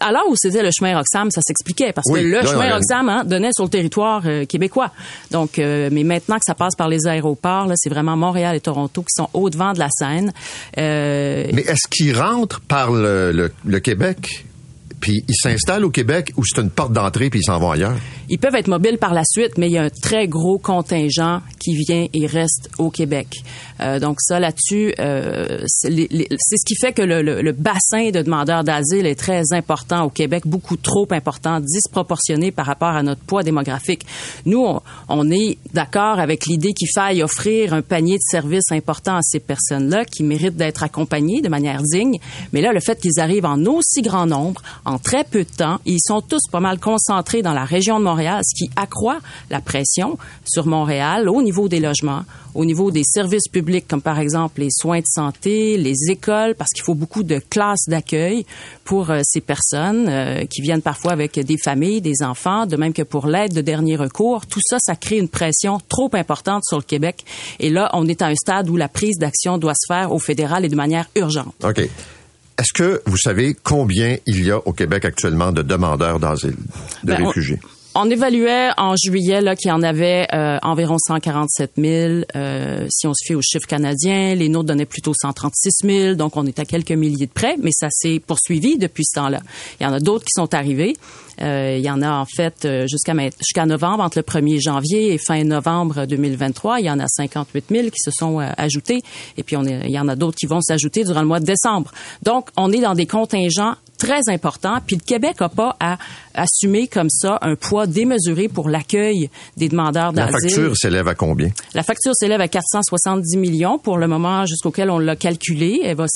Alors 0.00 0.24
où 0.28 0.34
c'était 0.36 0.62
le 0.62 0.70
chemin 0.70 0.96
Roxham, 0.96 1.30
ça 1.30 1.40
s'expliquait 1.42 1.92
parce 1.92 2.10
que 2.10 2.18
le 2.18 2.42
chemin 2.42 2.74
Roxham 2.74 3.08
hein, 3.08 3.24
donnait 3.24 3.52
sur 3.52 3.64
le 3.64 3.70
territoire 3.70 4.22
euh, 4.26 4.44
québécois. 4.44 4.90
Donc, 5.30 5.58
euh, 5.58 5.88
mais 5.92 6.04
maintenant 6.04 6.36
que 6.36 6.44
ça 6.46 6.54
passe 6.54 6.74
par 6.76 6.88
les 6.88 7.06
aéroports, 7.06 7.70
c'est 7.76 7.90
vraiment 7.90 8.16
Montréal 8.16 8.56
et 8.56 8.60
Toronto 8.60 9.02
qui 9.02 9.14
sont 9.14 9.28
au 9.34 9.50
devant 9.50 9.72
de 9.72 9.78
la 9.78 9.88
scène. 9.90 10.32
mais 10.76 11.64
est-ce 11.66 11.88
qu'ils 11.90 12.18
rentrent 12.18 12.60
par 12.60 12.90
le, 12.90 13.50
le 13.64 13.80
Québec? 13.80 14.44
puis 15.00 15.24
ils 15.28 15.36
s'installent 15.36 15.84
au 15.84 15.90
Québec 15.90 16.32
ou 16.36 16.42
c'est 16.44 16.60
une 16.60 16.70
porte 16.70 16.92
d'entrée 16.92 17.30
puis 17.30 17.40
ils 17.40 17.44
s'en 17.44 17.58
vont 17.58 17.70
ailleurs? 17.70 17.96
Ils 18.28 18.38
peuvent 18.38 18.54
être 18.54 18.68
mobiles 18.68 18.98
par 18.98 19.14
la 19.14 19.22
suite, 19.24 19.56
mais 19.56 19.68
il 19.68 19.72
y 19.72 19.78
a 19.78 19.84
un 19.84 19.90
très 19.90 20.28
gros 20.28 20.58
contingent 20.58 21.40
qui 21.58 21.74
vient 21.74 22.06
et 22.12 22.26
reste 22.26 22.70
au 22.78 22.90
Québec. 22.90 23.28
Euh, 23.80 23.98
donc 23.98 24.20
ça, 24.20 24.38
là-dessus, 24.38 24.92
euh, 24.98 25.62
c'est 25.66 25.88
ce 25.90 26.64
qui 26.66 26.74
fait 26.76 26.92
que 26.92 27.02
le, 27.02 27.22
le, 27.22 27.52
bassin 27.52 28.10
de 28.10 28.22
demandeurs 28.22 28.64
d'asile 28.64 29.06
est 29.06 29.18
très 29.18 29.52
important 29.52 30.04
au 30.04 30.10
Québec, 30.10 30.44
beaucoup 30.46 30.76
trop 30.76 31.06
important, 31.10 31.60
disproportionné 31.60 32.50
par 32.50 32.66
rapport 32.66 32.88
à 32.88 33.02
notre 33.02 33.22
poids 33.22 33.42
démographique. 33.42 34.04
Nous, 34.44 34.64
on, 34.64 34.80
on 35.08 35.30
est 35.30 35.58
d'accord 35.72 36.18
avec 36.18 36.46
l'idée 36.46 36.72
qu'il 36.74 36.88
faille 36.94 37.22
offrir 37.22 37.72
un 37.72 37.82
panier 37.82 38.16
de 38.16 38.22
services 38.22 38.72
important 38.72 39.16
à 39.16 39.22
ces 39.22 39.40
personnes-là 39.40 40.04
qui 40.04 40.22
méritent 40.22 40.56
d'être 40.56 40.82
accompagnées 40.82 41.40
de 41.40 41.48
manière 41.48 41.82
digne. 41.82 42.18
Mais 42.52 42.60
là, 42.60 42.72
le 42.72 42.80
fait 42.80 43.00
qu'ils 43.00 43.20
arrivent 43.20 43.46
en 43.46 43.64
aussi 43.64 44.02
grand 44.02 44.26
nombre, 44.26 44.62
en 44.84 44.98
très 44.98 45.24
peu 45.24 45.44
de 45.44 45.50
temps, 45.50 45.78
ils 45.86 46.00
sont 46.00 46.20
tous 46.20 46.42
pas 46.50 46.60
mal 46.60 46.78
concentrés 46.78 47.42
dans 47.42 47.54
la 47.54 47.64
région 47.64 47.98
de 47.98 48.04
Montréal 48.04 48.17
Montréal, 48.18 48.42
ce 48.44 48.56
qui 48.56 48.68
accroît 48.74 49.20
la 49.48 49.60
pression 49.60 50.18
sur 50.44 50.66
Montréal 50.66 51.28
au 51.28 51.40
niveau 51.40 51.68
des 51.68 51.78
logements, 51.78 52.24
au 52.56 52.64
niveau 52.64 52.90
des 52.90 53.04
services 53.04 53.46
publics, 53.46 53.86
comme 53.86 54.02
par 54.02 54.18
exemple 54.18 54.60
les 54.60 54.70
soins 54.72 54.98
de 54.98 55.06
santé, 55.06 55.76
les 55.76 55.94
écoles, 56.10 56.56
parce 56.56 56.70
qu'il 56.70 56.82
faut 56.82 56.96
beaucoup 56.96 57.22
de 57.22 57.38
classes 57.38 57.84
d'accueil 57.86 58.44
pour 58.82 59.10
euh, 59.10 59.20
ces 59.22 59.40
personnes 59.40 60.08
euh, 60.08 60.44
qui 60.46 60.62
viennent 60.62 60.82
parfois 60.82 61.12
avec 61.12 61.38
des 61.38 61.58
familles, 61.62 62.00
des 62.00 62.24
enfants, 62.24 62.66
de 62.66 62.76
même 62.76 62.92
que 62.92 63.02
pour 63.02 63.28
l'aide 63.28 63.54
de 63.54 63.60
dernier 63.60 63.94
recours. 63.94 64.46
Tout 64.46 64.60
ça, 64.64 64.78
ça 64.80 64.96
crée 64.96 65.18
une 65.18 65.28
pression 65.28 65.78
trop 65.88 66.10
importante 66.14 66.64
sur 66.64 66.78
le 66.78 66.82
Québec. 66.82 67.24
Et 67.60 67.70
là, 67.70 67.88
on 67.92 68.08
est 68.08 68.20
à 68.20 68.26
un 68.26 68.34
stade 68.34 68.68
où 68.68 68.76
la 68.76 68.88
prise 68.88 69.18
d'action 69.18 69.58
doit 69.58 69.74
se 69.74 69.86
faire 69.86 70.12
au 70.12 70.18
fédéral 70.18 70.64
et 70.64 70.68
de 70.68 70.76
manière 70.76 71.08
urgente. 71.14 71.54
OK. 71.62 71.88
Est-ce 72.58 72.72
que 72.72 73.00
vous 73.06 73.16
savez 73.16 73.54
combien 73.54 74.16
il 74.26 74.44
y 74.44 74.50
a 74.50 74.58
au 74.58 74.72
Québec 74.72 75.04
actuellement 75.04 75.52
de 75.52 75.62
demandeurs 75.62 76.18
d'asile, 76.18 76.56
de 77.04 77.14
Ben, 77.14 77.24
réfugiés? 77.24 77.60
On 77.62 77.77
évaluait 78.10 78.70
en 78.76 78.94
juillet 78.96 79.40
là 79.40 79.56
qu'il 79.56 79.70
y 79.70 79.72
en 79.72 79.82
avait 79.82 80.26
euh, 80.32 80.58
environ 80.62 80.96
147 80.98 81.72
000. 81.76 81.86
euh, 82.36 82.86
si 82.90 83.06
on 83.06 83.14
se 83.14 83.26
fie 83.26 83.34
aux 83.34 83.42
chiffres 83.42 83.66
canadiens, 83.66 84.34
les 84.34 84.48
nôtres 84.48 84.66
donnaient 84.66 84.86
plutôt 84.86 85.14
136 85.14 85.70
000. 85.84 86.14
Donc 86.14 86.36
on 86.36 86.46
est 86.46 86.58
à 86.58 86.64
quelques 86.64 86.92
milliers 86.92 87.26
de 87.26 87.32
près, 87.32 87.56
mais 87.60 87.70
ça 87.72 87.88
s'est 87.90 88.20
poursuivi 88.24 88.78
depuis 88.78 89.04
ce 89.04 89.18
temps-là. 89.18 89.40
Il 89.80 89.84
y 89.84 89.86
en 89.86 89.92
a 89.92 90.00
d'autres 90.00 90.24
qui 90.24 90.32
sont 90.32 90.54
arrivés. 90.54 90.96
Euh, 91.40 91.76
il 91.78 91.84
y 91.84 91.90
en 91.90 92.02
a 92.02 92.10
en 92.10 92.24
fait 92.24 92.64
euh, 92.64 92.86
jusqu'à 92.88 93.14
jusqu'à 93.38 93.64
novembre, 93.64 94.02
entre 94.02 94.18
le 94.18 94.24
1er 94.24 94.60
janvier 94.60 95.14
et 95.14 95.18
fin 95.18 95.42
novembre 95.44 96.04
2023, 96.04 96.80
il 96.80 96.86
y 96.86 96.90
en 96.90 96.98
a 96.98 97.06
58 97.06 97.66
000 97.70 97.84
qui 97.86 98.00
se 98.00 98.10
sont 98.10 98.38
ajoutés. 98.38 99.00
Et 99.36 99.42
puis 99.42 99.56
on 99.56 99.64
il 99.64 99.90
y 99.90 99.98
en 99.98 100.08
a 100.08 100.16
d'autres 100.16 100.36
qui 100.36 100.46
vont 100.46 100.60
s'ajouter 100.60 101.04
durant 101.04 101.20
le 101.20 101.26
mois 101.26 101.40
de 101.40 101.46
décembre. 101.46 101.90
Donc 102.22 102.50
on 102.56 102.70
est 102.72 102.80
dans 102.80 102.94
des 102.94 103.06
contingents 103.06 103.74
très 103.98 104.28
importants. 104.28 104.78
Puis 104.86 104.96
le 104.96 105.02
Québec 105.02 105.40
n'a 105.40 105.48
pas 105.48 105.76
à 105.80 105.98
assumer 106.34 106.86
comme 106.86 107.10
ça 107.10 107.38
un 107.42 107.56
poids 107.56 107.86
démesuré 107.86 108.48
pour 108.48 108.68
l'accueil 108.68 109.28
des 109.56 109.68
demandeurs 109.68 110.12
La 110.12 110.26
d'asile. 110.26 110.50
facture 110.50 110.76
s'élève 110.76 111.08
à 111.08 111.14
combien? 111.14 111.50
La 111.74 111.82
facture 111.82 112.12
s'élève 112.14 112.40
à 112.40 112.48
470 112.48 113.36
millions 113.36 113.78
pour 113.78 113.98
le 113.98 114.06
moment 114.06 114.46
jusqu'auquel 114.46 114.90
on 114.90 114.98
l'a 114.98 115.16
calculé. 115.16 115.80
Elle 115.84 115.96
va 115.96 116.06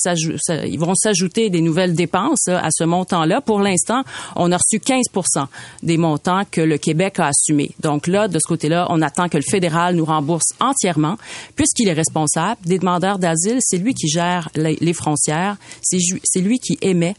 ils 0.64 0.78
vont 0.78 0.94
s'ajouter 0.94 1.50
des 1.50 1.60
nouvelles 1.60 1.94
dépenses 1.94 2.46
euh, 2.48 2.56
à 2.56 2.68
ce 2.70 2.84
montant-là. 2.84 3.40
Pour 3.40 3.60
l'instant, 3.60 4.02
on 4.36 4.52
a 4.52 4.56
reçu 4.56 4.78
15% 4.78 5.46
des 5.82 5.98
montants 5.98 6.42
que 6.50 6.60
le 6.60 6.78
Québec 6.78 7.18
a 7.18 7.28
assumés. 7.28 7.72
Donc 7.80 8.06
là, 8.06 8.28
de 8.28 8.38
ce 8.38 8.46
côté-là, 8.46 8.86
on 8.90 9.02
attend 9.02 9.28
que 9.28 9.36
le 9.36 9.42
fédéral 9.42 9.96
nous 9.96 10.04
rembourse 10.04 10.52
entièrement, 10.60 11.16
puisqu'il 11.56 11.88
est 11.88 11.92
responsable 11.92 12.60
des 12.64 12.78
demandeurs 12.78 13.18
d'asile. 13.18 13.58
C'est 13.60 13.78
lui 13.78 13.94
qui 13.94 14.08
gère 14.08 14.48
les, 14.54 14.92
frontières. 14.92 15.56
C'est 15.82 16.40
lui 16.40 16.58
qui 16.58 16.78
émet 16.82 17.14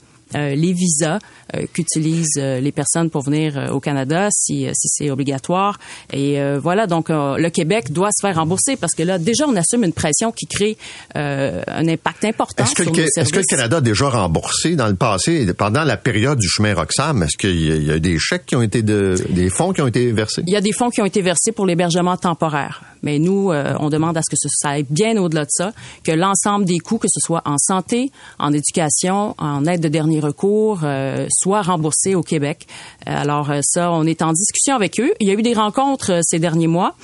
les 0.56 0.74
visas 0.74 1.19
euh, 1.56 1.65
qu'utilisent 1.74 2.38
euh, 2.38 2.60
les 2.60 2.72
personnes 2.72 3.10
pour 3.10 3.24
venir 3.24 3.58
euh, 3.58 3.67
au 3.69 3.80
Canada 3.80 4.28
si, 4.32 4.67
euh, 4.67 4.72
si 4.74 4.88
c'est 4.89 5.10
obligatoire. 5.10 5.80
Et 6.12 6.39
euh, 6.41 6.60
voilà, 6.62 6.88
donc 6.88 7.10
euh, 7.10 7.38
le 7.38 7.50
Québec 7.50 7.91
doit 7.91 8.10
se 8.12 8.26
faire 8.26 8.36
rembourser 8.36 8.76
parce 8.76 8.93
que 8.93 9.04
là, 9.04 9.17
déjà, 9.17 9.46
on 9.48 9.56
assume 9.56 9.84
une 9.84 9.93
pression 9.93 10.32
qui 10.32 10.46
crée 10.48 10.78
euh, 11.15 11.62
un 11.67 11.88
impact 11.88 12.26
important 12.26 12.63
Est-ce 12.63 12.74
que, 12.76 12.82
est-ce 13.19 13.32
que 13.32 13.39
le. 13.39 13.43
Canada 13.43 13.78
a 13.78 13.82
déjà 13.82 14.10
remboursé 14.10 14.76
dans 14.76 14.88
le 14.88 14.96
passé, 14.96 15.46
pendant 15.58 15.84
la 15.84 15.98
période 15.98 16.39
du 16.39 16.48
chemin 16.50 16.74
Roxham, 16.74 17.24
est-ce 17.24 17.38
qu'il 17.38 17.86
y 17.86 17.91
a- 17.91 18.00
des 18.00 18.17
chèques 18.19 18.46
qui 18.46 18.56
ont 18.56 18.62
été 18.62 18.82
de, 18.82 19.15
des 19.30 19.50
fonds 19.50 19.72
qui 19.74 19.82
ont 19.82 19.88
été 19.88 20.12
versés? 20.12 20.43
Il 20.48 20.54
y 20.54 20.56
a 20.58 20.62
des 20.62 20.72
fonds 20.74 20.89
qui 20.89 21.02
ont 21.02 21.06
été 21.06 21.22
versés 21.22 21.52
pour 21.52 21.65
l'hébergement 21.65 22.17
temporaire. 22.17 22.82
Mais 23.02 23.19
nous, 23.19 23.52
euh, 23.52 23.74
on 23.80 23.89
demande 23.89 24.17
à 24.17 24.22
ce 24.22 24.30
que 24.30 24.36
ce- 24.38 24.48
ça 24.50 24.69
aille 24.72 24.86
bien 24.89 25.17
au-delà 25.17 25.43
de 25.43 25.50
ça, 25.52 25.72
que 26.04 26.12
l'ensemble 26.12 26.65
des 26.65 26.80
coûts, 26.80 26.98
que 26.98 27.08
ce 27.08 27.19
soit 27.24 27.41
en 27.46 27.58
santé, 27.58 28.12
en 28.39 28.52
éducation, 28.54 29.36
en 29.38 29.65
aide 29.65 29.82
de 29.82 29.88
dernier 29.89 30.22
recours, 30.23 30.81
euh, 30.83 31.27
soit 31.29 31.62
remboursés 31.62 32.15
au 32.15 32.23
Québec. 32.23 32.67
Euh, 33.07 33.12
Alors 33.15 33.51
euh, 33.51 33.59
ça, 33.62 33.91
on 33.91 34.05
est 34.05 34.21
en 34.21 34.31
discussion 34.33 34.75
avec 34.75 34.99
eux. 34.99 35.13
Il 35.19 35.27
y 35.27 35.31
a 35.31 35.33
eu 35.33 35.41
des 35.41 35.53
rencontres 35.53 36.12
euh, 36.12 36.19
ces 36.23 36.39
derniers 36.39 36.67
mois, 36.67 36.95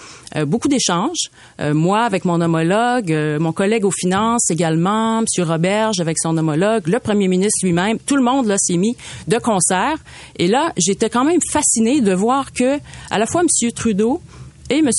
beaucoup 0.46 0.68
d'échanges. 0.68 1.32
Moi 1.60 2.02
avec 2.02 2.24
mon 2.24 2.40
homologue, 2.40 3.12
mon 3.40 3.52
collègue 3.52 3.84
aux 3.84 3.92
finances 3.92 4.52
également, 4.52 5.20
M. 5.20 5.26
Roberge 5.44 6.00
avec 6.00 6.18
son 6.20 6.38
homologue, 6.38 6.88
le 6.88 7.00
premier 7.00 7.28
ministre 7.28 7.66
lui-même, 7.66 7.98
tout 7.98 8.16
le 8.16 8.22
monde 8.22 8.46
là 8.46 8.56
s'est 8.60 8.78
mis 8.78 8.96
de 9.28 9.40
concert. 9.40 9.98
Et 10.38 10.48
là, 10.48 10.72
j'étais 10.78 11.10
quand 11.10 11.26
même 11.26 11.40
fascinée 11.52 12.02
de 12.02 12.14
voir 12.14 12.54
que 12.54 12.80
à 13.10 13.18
la 13.18 13.26
fois 13.26 13.42
M. 13.42 13.72
Trudeau 13.72 14.22
et 14.70 14.80
M. 14.80 14.90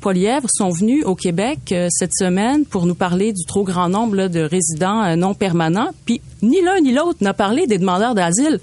Poilièvre 0.00 0.48
sont 0.52 0.70
venus 0.70 1.04
au 1.04 1.14
Québec 1.14 1.58
euh, 1.72 1.88
cette 1.90 2.14
semaine 2.14 2.64
pour 2.64 2.86
nous 2.86 2.94
parler 2.94 3.32
du 3.32 3.44
trop 3.44 3.64
grand 3.64 3.88
nombre 3.88 4.28
de 4.28 4.40
résidents 4.40 5.02
euh, 5.04 5.16
non 5.16 5.34
permanents. 5.34 5.90
Puis 6.04 6.20
ni 6.42 6.60
l'un 6.62 6.80
ni 6.80 6.92
l'autre 6.92 7.18
n'a 7.20 7.34
parlé 7.34 7.66
des 7.66 7.78
demandeurs 7.78 8.14
d'asile. 8.14 8.60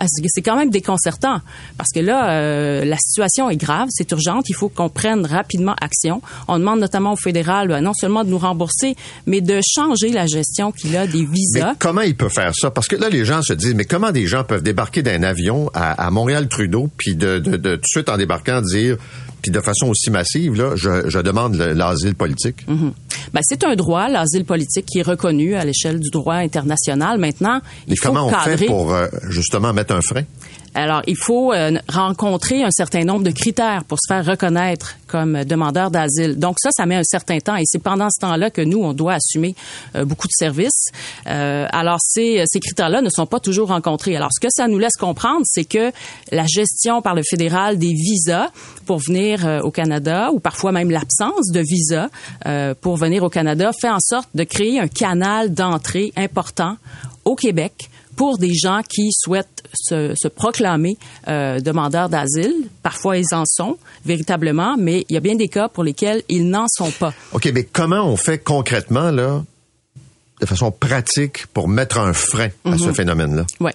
Ah, 0.00 0.06
c'est 0.06 0.42
quand 0.42 0.56
même 0.56 0.70
déconcertant 0.70 1.40
parce 1.76 1.90
que 1.92 1.98
là, 1.98 2.30
euh, 2.30 2.84
la 2.84 2.96
situation 2.96 3.50
est 3.50 3.56
grave, 3.56 3.88
c'est 3.90 4.08
urgente. 4.12 4.48
Il 4.48 4.54
faut 4.54 4.68
qu'on 4.68 4.88
prenne 4.88 5.26
rapidement 5.26 5.74
action. 5.80 6.22
On 6.46 6.58
demande 6.60 6.78
notamment 6.78 7.14
au 7.14 7.16
fédéral 7.16 7.72
euh, 7.72 7.80
non 7.80 7.92
seulement 7.94 8.22
de 8.22 8.30
nous 8.30 8.38
rembourser, 8.38 8.94
mais 9.26 9.40
de 9.40 9.60
changer 9.60 10.10
la 10.10 10.26
gestion 10.26 10.70
qu'il 10.70 10.96
a 10.96 11.08
des 11.08 11.22
Mais 11.22 11.28
visas. 11.32 11.74
comment 11.80 12.02
il 12.02 12.16
peut 12.16 12.28
faire 12.28 12.52
ça? 12.54 12.70
Parce 12.70 12.86
que 12.86 12.94
là, 12.94 13.08
les 13.08 13.24
gens 13.24 13.42
se 13.42 13.52
disent, 13.54 13.74
mais 13.74 13.86
comment 13.86 14.12
des 14.12 14.28
gens 14.28 14.44
peuvent 14.44 14.62
débarquer 14.62 15.02
d'un 15.02 15.24
avion 15.24 15.68
à, 15.74 16.10
Montréal-Trudeau, 16.12 16.88
puis 16.96 17.16
de, 17.16 17.40
de, 17.40 17.56
de 17.56 17.74
tout 17.74 17.80
de 17.80 17.86
suite 17.86 18.08
en 18.08 18.16
débarquant 18.16 18.62
dire, 18.62 18.96
puis 19.50 19.58
de 19.58 19.60
façon 19.64 19.86
aussi 19.86 20.10
massive, 20.10 20.54
là, 20.54 20.76
je, 20.76 21.08
je 21.08 21.18
demande 21.20 21.54
le- 21.56 21.72
l'asile 21.72 22.14
politique. 22.14 22.66
Ben, 22.68 23.40
c'est 23.42 23.64
un 23.64 23.74
droit, 23.76 24.08
l'asile 24.08 24.44
politique, 24.44 24.84
qui 24.84 24.98
est 24.98 25.02
reconnu 25.02 25.54
à 25.54 25.64
l'échelle 25.64 25.98
du 26.00 26.10
droit 26.10 26.34
international. 26.34 27.18
Maintenant, 27.18 27.60
il 27.86 27.90
Mais 27.92 27.96
faut 27.96 28.08
comment 28.08 28.26
on 28.26 28.30
cadrer. 28.30 28.56
fait 28.58 28.66
pour 28.66 28.92
euh, 28.92 29.06
justement 29.30 29.72
mettre 29.72 29.94
un 29.94 30.02
frein? 30.02 30.24
Alors, 30.74 31.02
il 31.06 31.16
faut 31.16 31.52
euh, 31.52 31.72
rencontrer 31.88 32.62
un 32.62 32.70
certain 32.70 33.04
nombre 33.04 33.24
de 33.24 33.30
critères 33.30 33.84
pour 33.84 33.98
se 33.98 34.12
faire 34.12 34.24
reconnaître 34.24 34.96
comme 35.06 35.36
euh, 35.36 35.44
demandeur 35.44 35.90
d'asile. 35.90 36.38
Donc 36.38 36.56
ça, 36.60 36.70
ça 36.72 36.86
met 36.86 36.96
un 36.96 37.02
certain 37.02 37.38
temps 37.38 37.56
et 37.56 37.62
c'est 37.64 37.82
pendant 37.82 38.08
ce 38.10 38.20
temps-là 38.20 38.50
que 38.50 38.60
nous, 38.60 38.78
on 38.78 38.92
doit 38.92 39.14
assumer 39.14 39.54
euh, 39.96 40.04
beaucoup 40.04 40.26
de 40.26 40.32
services. 40.32 40.88
Euh, 41.26 41.66
alors, 41.70 41.98
ces, 42.00 42.44
ces 42.46 42.60
critères-là 42.60 43.00
ne 43.00 43.10
sont 43.10 43.26
pas 43.26 43.40
toujours 43.40 43.68
rencontrés. 43.68 44.16
Alors, 44.16 44.30
ce 44.32 44.40
que 44.40 44.48
ça 44.50 44.68
nous 44.68 44.78
laisse 44.78 44.96
comprendre, 44.96 45.42
c'est 45.44 45.64
que 45.64 45.92
la 46.32 46.46
gestion 46.46 47.02
par 47.02 47.14
le 47.14 47.22
fédéral 47.22 47.78
des 47.78 47.92
visas 47.92 48.48
pour 48.88 48.98
venir 48.98 49.46
euh, 49.46 49.60
au 49.60 49.70
Canada 49.70 50.30
ou 50.32 50.40
parfois 50.40 50.72
même 50.72 50.90
l'absence 50.90 51.52
de 51.52 51.60
visa 51.60 52.08
euh, 52.46 52.74
pour 52.80 52.96
venir 52.96 53.22
au 53.22 53.28
Canada 53.28 53.70
fait 53.78 53.90
en 53.90 54.00
sorte 54.00 54.30
de 54.34 54.44
créer 54.44 54.80
un 54.80 54.88
canal 54.88 55.52
d'entrée 55.52 56.10
important 56.16 56.76
au 57.26 57.36
Québec 57.36 57.90
pour 58.18 58.36
des 58.36 58.52
gens 58.52 58.82
qui 58.82 59.10
souhaitent 59.12 59.62
se, 59.72 60.28
proclamer 60.28 60.98
euh, 61.28 61.60
demandeurs 61.60 62.08
d'asile. 62.08 62.52
Parfois, 62.82 63.16
ils 63.16 63.32
en 63.32 63.44
sont 63.46 63.78
véritablement, 64.04 64.76
mais 64.76 65.06
il 65.08 65.14
y 65.14 65.16
a 65.16 65.20
bien 65.20 65.36
des 65.36 65.46
cas 65.46 65.68
pour 65.68 65.84
lesquels 65.84 66.22
ils 66.28 66.50
n'en 66.50 66.66
sont 66.68 66.90
pas. 66.90 67.14
OK, 67.32 67.48
mais 67.54 67.62
comment 67.62 68.02
on 68.02 68.16
fait 68.16 68.38
concrètement, 68.38 69.12
là, 69.12 69.44
de 70.40 70.46
façon 70.46 70.70
pratique, 70.70 71.46
pour 71.48 71.68
mettre 71.68 71.98
un 71.98 72.12
frein 72.12 72.48
à 72.64 72.78
ce 72.78 72.92
phénomène-là? 72.92 73.44
Ouais. 73.60 73.72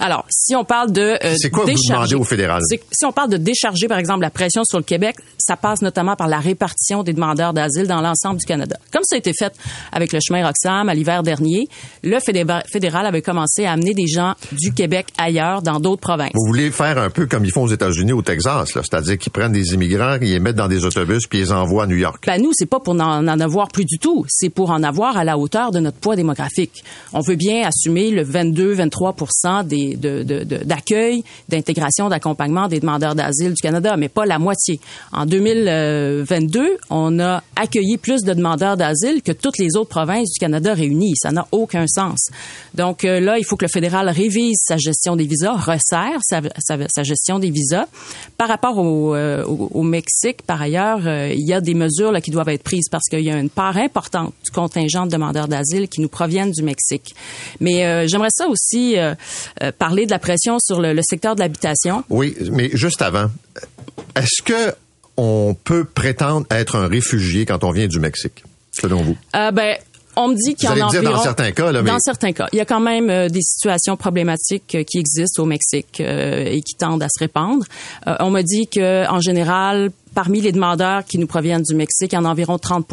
Alors, 0.00 0.24
si 0.30 0.54
on 0.56 0.64
parle 0.64 0.92
de 0.92 1.18
euh, 1.22 1.34
C'est 1.38 1.50
quoi 1.50 1.64
vous 1.64 1.70
décharger- 1.70 1.92
demandez 1.92 2.14
au 2.14 2.24
fédéral? 2.24 2.60
Si 2.92 3.04
on 3.04 3.12
parle 3.12 3.30
de 3.30 3.36
décharger, 3.36 3.86
par 3.88 3.98
exemple, 3.98 4.20
la 4.22 4.30
pression 4.30 4.62
sur 4.64 4.78
le 4.78 4.84
Québec, 4.84 5.16
ça 5.38 5.56
passe 5.56 5.82
notamment 5.82 6.16
par 6.16 6.28
la 6.28 6.38
répartition 6.38 7.02
des 7.02 7.12
demandeurs 7.12 7.52
d'asile 7.52 7.86
dans 7.86 8.00
l'ensemble 8.00 8.38
du 8.40 8.46
Canada. 8.46 8.76
Comme 8.92 9.02
ça 9.04 9.16
a 9.16 9.18
été 9.18 9.32
fait 9.38 9.52
avec 9.92 10.12
le 10.12 10.18
chemin 10.26 10.44
Roxham 10.46 10.88
à 10.88 10.94
l'hiver 10.94 11.22
dernier, 11.22 11.68
le 12.02 12.18
fédé- 12.18 12.44
fédéral 12.70 13.06
avait 13.06 13.22
commencé 13.22 13.64
à 13.64 13.72
amener 13.72 13.94
des 13.94 14.06
gens 14.06 14.34
du 14.52 14.72
Québec 14.72 15.06
ailleurs, 15.18 15.62
dans 15.62 15.80
d'autres 15.80 16.00
provinces. 16.02 16.30
Vous 16.34 16.46
voulez 16.46 16.70
faire 16.70 16.98
un 16.98 17.10
peu 17.10 17.26
comme 17.26 17.44
ils 17.44 17.52
font 17.52 17.62
aux 17.64 17.68
États-Unis, 17.72 18.12
au 18.12 18.22
Texas, 18.22 18.74
là, 18.74 18.82
c'est-à-dire 18.82 19.18
qu'ils 19.18 19.32
prennent 19.32 19.52
des 19.52 19.74
immigrants, 19.74 20.16
ils 20.20 20.30
les 20.30 20.40
mettent 20.40 20.56
dans 20.56 20.68
des 20.68 20.84
autobus, 20.84 21.26
puis 21.26 21.38
ils 21.38 21.42
les 21.42 21.52
envoient 21.52 21.84
à 21.84 21.86
New 21.86 21.96
York. 21.96 22.24
Ben 22.26 22.40
nous, 22.42 22.50
c'est 22.54 22.66
pas 22.66 22.80
pour 22.80 22.94
n'en 22.94 23.26
en 23.26 23.40
avoir 23.40 23.68
plus 23.68 23.84
du 23.84 23.98
tout, 23.98 24.24
c'est 24.28 24.50
pour 24.50 24.70
en 24.70 24.82
avoir 24.82 25.16
à 25.16 25.24
la 25.24 25.38
hauteur 25.38 25.70
de 25.70 25.80
notre 25.80 25.98
poids 26.06 26.14
démographique. 26.14 26.84
On 27.12 27.18
veut 27.20 27.34
bien 27.34 27.66
assumer 27.66 28.12
le 28.12 28.22
22-23 28.22 29.64
des 29.64 29.96
de- 29.96 30.22
de- 30.22 30.44
d'accueil, 30.64 31.24
d'intégration, 31.48 32.08
d'accompagnement 32.08 32.68
des 32.68 32.78
demandeurs 32.78 33.16
d'asile 33.16 33.54
du 33.54 33.60
Canada, 33.60 33.96
mais 33.96 34.08
pas 34.08 34.24
la 34.24 34.38
moitié. 34.38 34.78
En 35.12 35.26
2022, 35.26 36.76
on 36.90 37.18
a 37.18 37.42
accueilli 37.56 37.96
plus 37.96 38.22
de 38.22 38.32
demandeurs 38.34 38.76
d'asile 38.76 39.20
que 39.20 39.32
toutes 39.32 39.58
les 39.58 39.76
autres 39.76 39.88
provinces 39.90 40.30
du 40.32 40.38
Canada 40.38 40.74
réunies. 40.74 41.14
Ça 41.16 41.32
n'a 41.32 41.46
aucun 41.50 41.86
sens. 41.88 42.28
Donc 42.74 43.04
euh, 43.04 43.18
là, 43.18 43.38
il 43.38 43.44
faut 43.44 43.56
que 43.56 43.64
le 43.64 43.70
fédéral 43.70 44.08
révise 44.08 44.58
sa 44.62 44.76
gestion 44.76 45.16
des 45.16 45.24
visas, 45.26 45.54
resserre 45.54 46.20
sa, 46.20 47.02
gestion 47.02 47.40
des 47.40 47.50
visas. 47.50 47.86
Par 48.38 48.46
rapport 48.48 48.78
au, 48.78 49.14
euh, 49.16 49.42
Mexique, 49.82 50.42
par 50.46 50.60
ailleurs, 50.62 51.00
euh, 51.06 51.32
il 51.34 51.46
y 51.46 51.52
a 51.52 51.60
des 51.60 51.74
mesures 51.74 52.12
qui 52.22 52.30
doivent 52.30 52.48
être 52.50 52.62
prises 52.62 52.88
parce 52.90 53.04
qu'il 53.08 53.20
y 53.24 53.30
a 53.30 53.38
une 53.38 53.50
part 53.50 53.76
importante 53.76 54.32
du 54.44 54.50
contingent 54.50 55.06
de 55.06 55.10
demandeurs 55.10 55.48
d'asile 55.48 55.88
qui 55.88 55.95
nous 56.00 56.08
proviennent 56.08 56.50
du 56.50 56.62
Mexique. 56.62 57.14
Mais 57.60 57.84
euh, 57.84 58.06
j'aimerais 58.06 58.30
ça 58.30 58.46
aussi 58.48 58.98
euh, 58.98 59.14
euh, 59.62 59.72
parler 59.72 60.06
de 60.06 60.10
la 60.10 60.18
pression 60.18 60.58
sur 60.58 60.80
le, 60.80 60.92
le 60.92 61.02
secteur 61.02 61.34
de 61.34 61.40
l'habitation. 61.40 62.04
Oui, 62.10 62.36
mais 62.50 62.70
juste 62.72 63.02
avant, 63.02 63.30
est-ce 64.14 64.42
que 64.42 64.74
on 65.16 65.54
peut 65.54 65.84
prétendre 65.84 66.46
être 66.50 66.76
un 66.76 66.88
réfugié 66.88 67.46
quand 67.46 67.64
on 67.64 67.70
vient 67.70 67.86
du 67.86 67.98
Mexique, 68.00 68.44
selon 68.72 69.02
vous? 69.02 69.16
Euh, 69.34 69.50
ben, 69.50 69.76
On 70.16 70.28
me 70.28 70.34
dit 70.34 70.54
qu'il 70.54 70.68
y 70.68 70.72
en 70.72 70.80
a 70.80 70.84
environ... 70.84 71.12
dans 71.12 71.22
certains 71.22 71.52
cas, 71.52 71.72
là, 71.72 71.82
mais... 71.82 71.90
Dans 71.90 71.98
certains 71.98 72.32
cas. 72.32 72.48
Il 72.52 72.56
y 72.56 72.60
a 72.60 72.64
quand 72.64 72.80
même 72.80 73.10
euh, 73.10 73.28
des 73.28 73.42
situations 73.42 73.96
problématiques 73.96 74.74
euh, 74.74 74.82
qui 74.82 74.98
existent 74.98 75.42
au 75.42 75.46
Mexique 75.46 76.00
euh, 76.00 76.44
et 76.44 76.62
qui 76.62 76.74
tendent 76.74 77.02
à 77.02 77.08
se 77.08 77.18
répandre. 77.18 77.64
on 78.20 78.30
me 78.30 78.42
dit 78.42 78.66
que, 78.66 79.06
en 79.10 79.20
général, 79.20 79.90
parmi 80.16 80.40
les 80.40 80.50
demandeurs 80.50 81.04
qui 81.04 81.18
nous 81.18 81.26
proviennent 81.26 81.62
du 81.62 81.74
Mexique, 81.74 82.12
il 82.12 82.14
y 82.14 82.18
en 82.18 82.24
a 82.24 82.30
environ 82.30 82.58
30 82.58 82.86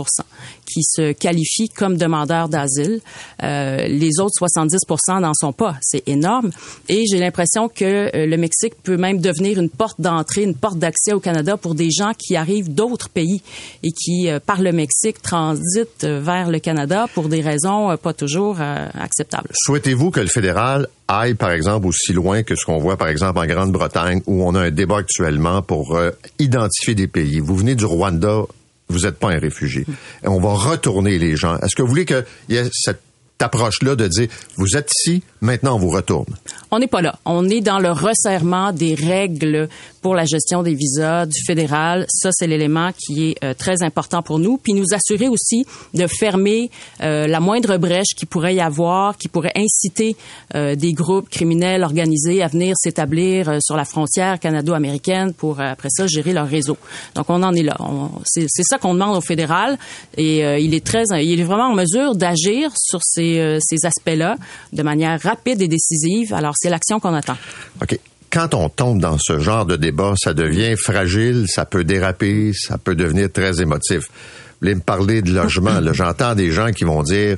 qui 0.70 0.84
se 0.84 1.14
qualifient 1.14 1.70
comme 1.70 1.96
demandeurs 1.96 2.50
d'asile. 2.50 3.00
Euh, 3.42 3.88
les 3.88 4.20
autres 4.20 4.34
70% 4.42 5.22
n'en 5.22 5.34
sont 5.34 5.54
pas. 5.54 5.78
C'est 5.82 6.04
énorme. 6.06 6.52
Et 6.90 7.06
j'ai 7.10 7.20
l'impression 7.20 7.70
que 7.70 8.14
euh, 8.14 8.26
le 8.26 8.36
Mexique 8.36 8.74
peut 8.84 8.98
même 8.98 9.22
devenir 9.22 9.58
une 9.58 9.70
porte 9.70 10.02
d'entrée, 10.02 10.44
une 10.44 10.54
porte 10.54 10.80
d'accès 10.80 11.14
au 11.14 11.22
Canada 11.22 11.56
pour 11.56 11.76
des 11.76 11.92
gens 11.92 12.12
qui 12.18 12.36
arrivent 12.36 12.74
d'autres 12.74 13.08
pays 13.08 13.42
et 13.84 13.92
qui, 13.92 14.30
euh, 14.30 14.42
par 14.42 14.62
le 14.62 14.74
Mexique, 14.74 15.22
transitent 15.22 16.04
vers 16.04 16.52
le 16.52 16.60
Canada 16.60 17.08
pour 17.14 17.30
des 17.30 17.40
raisons 17.40 17.96
pas 17.96 18.14
toujours 18.14 18.60
acceptables. 18.60 19.50
Souhaitez-vous 19.54 20.12
que 20.12 20.20
le 20.20 20.28
fédéral 20.28 20.88
aille, 21.08 21.36
par 21.36 21.52
exemple, 21.52 21.88
aussi 21.88 22.14
loin 22.14 22.44
que 22.44 22.56
ce 22.56 22.66
qu'on 22.66 22.78
voit, 22.78 22.98
par 22.98 23.08
exemple, 23.08 23.40
en 23.40 23.46
Grande-Bretagne, 23.46 24.22
où 24.26 24.44
on 24.44 24.56
a 24.56 24.62
un 24.62 24.72
débat 24.72 24.98
actuellement 24.98 25.62
pour 25.62 25.96
euh, 25.96 26.12
identifier 26.40 26.96
des 26.96 27.08
pays. 27.08 27.40
Vous 27.40 27.56
venez 27.56 27.76
du 27.76 27.86
Rwanda, 27.86 28.44
vous 28.90 29.00
n'êtes 29.00 29.20
pas 29.20 29.30
un 29.30 29.40
réfugié. 29.40 29.86
Et 30.24 30.28
on 30.28 30.40
va 30.40 30.54
retourner 30.54 31.18
les 31.20 31.36
gens. 31.36 31.58
Est-ce 31.60 31.76
que 31.76 31.82
vous 31.82 31.90
voulez 31.90 32.06
qu'il 32.06 32.26
y 32.50 32.56
ait 32.56 32.70
cette 32.72 33.02
approche-là 33.44 33.96
de 33.96 34.08
dire, 34.08 34.28
vous 34.56 34.76
êtes 34.76 34.92
ici, 34.98 35.22
maintenant 35.42 35.76
on 35.76 35.80
vous 35.80 35.90
retourne? 35.90 36.34
On 36.72 36.80
n'est 36.80 36.88
pas 36.88 37.02
là. 37.02 37.20
On 37.26 37.48
est 37.50 37.62
dans 37.62 37.80
le 37.80 37.92
resserrement 37.92 38.72
des 38.72 38.96
règles 38.96 39.70
pour 40.04 40.16
la 40.16 40.26
gestion 40.26 40.64
des 40.64 40.76
visas 40.76 41.26
du 41.26 41.40
fédéral. 41.46 42.06
Ça, 42.10 42.30
c'est 42.32 42.46
l'élément 42.46 42.92
qui 42.92 43.30
est 43.30 43.44
euh, 43.44 43.54
très 43.54 43.82
important 43.84 44.22
pour 44.22 44.38
nous. 44.38 44.58
Puis 44.58 44.74
nous 44.74 44.86
assurer 44.94 45.30
aussi 45.30 45.66
de 45.94 46.06
fermer 46.08 46.70
euh, 47.02 47.26
la 47.26 47.40
moindre 47.40 47.78
brèche 47.78 48.14
qui 48.16 48.26
pourrait 48.26 48.56
y 48.56 48.60
avoir, 48.60 49.18
qui 49.18 49.30
pourrait 49.30 49.54
inciter 49.56 50.16
euh, 50.56 50.76
des 50.76 50.94
groupes 50.94 51.30
criminels 51.30 51.84
organisés 51.84 52.44
à 52.44 52.48
venir 52.48 52.76
s'établir 52.78 53.60
sur 53.62 53.78
la 53.78 53.86
frontière 53.86 54.40
canado-américaine 54.40 55.34
pour 55.34 55.62
après 55.62 55.90
ça 55.90 56.06
gérer 56.06 56.34
leur 56.34 56.48
réseau. 56.48 56.78
Donc 57.16 57.30
on 57.30 57.42
en 57.42 57.54
est 57.54 57.64
là. 57.64 57.78
C'est 58.26 58.48
ça 58.50 58.78
qu'on 58.78 58.94
demande 58.94 59.16
au 59.16 59.22
fédéral 59.22 59.78
et 60.18 60.40
il 60.62 60.74
est 60.74 60.86
très, 60.86 61.04
il 61.22 61.40
est 61.40 61.44
vraiment 61.44 61.70
en 61.70 61.76
mesure 61.76 62.16
d'agir 62.16 62.72
sur 62.76 63.00
ces, 63.04 63.33
ces 63.62 63.86
aspects-là 63.86 64.36
de 64.72 64.84
manière 64.84 65.20
rapide 65.22 65.62
et 65.62 65.68
décisive. 65.68 66.34
Alors 66.34 66.54
c'est 66.58 66.70
l'action 66.70 67.00
qu'on 67.00 67.14
attend. 67.14 67.38
OK 67.82 68.00
quand 68.34 68.56
on 68.56 68.68
tombe 68.68 69.00
dans 69.00 69.20
ce 69.20 69.38
genre 69.38 69.68
de 69.68 69.76
débat, 69.76 70.16
ça 70.18 70.34
devient 70.34 70.76
fragile, 70.76 71.46
ça 71.48 71.66
peut 71.66 71.84
déraper, 71.84 72.52
ça 72.52 72.80
peut 72.80 72.96
devenir 72.96 73.32
très 73.32 73.62
émotif. 73.62 74.10
Vous 74.10 74.58
voulez 74.62 74.74
me 74.74 74.82
parler 74.82 75.22
de 75.22 75.32
logement, 75.32 75.80
j'entends 75.92 76.34
des 76.34 76.52
gens 76.52 76.72
qui 76.72 76.84
vont 76.84 77.04
dire 77.04 77.38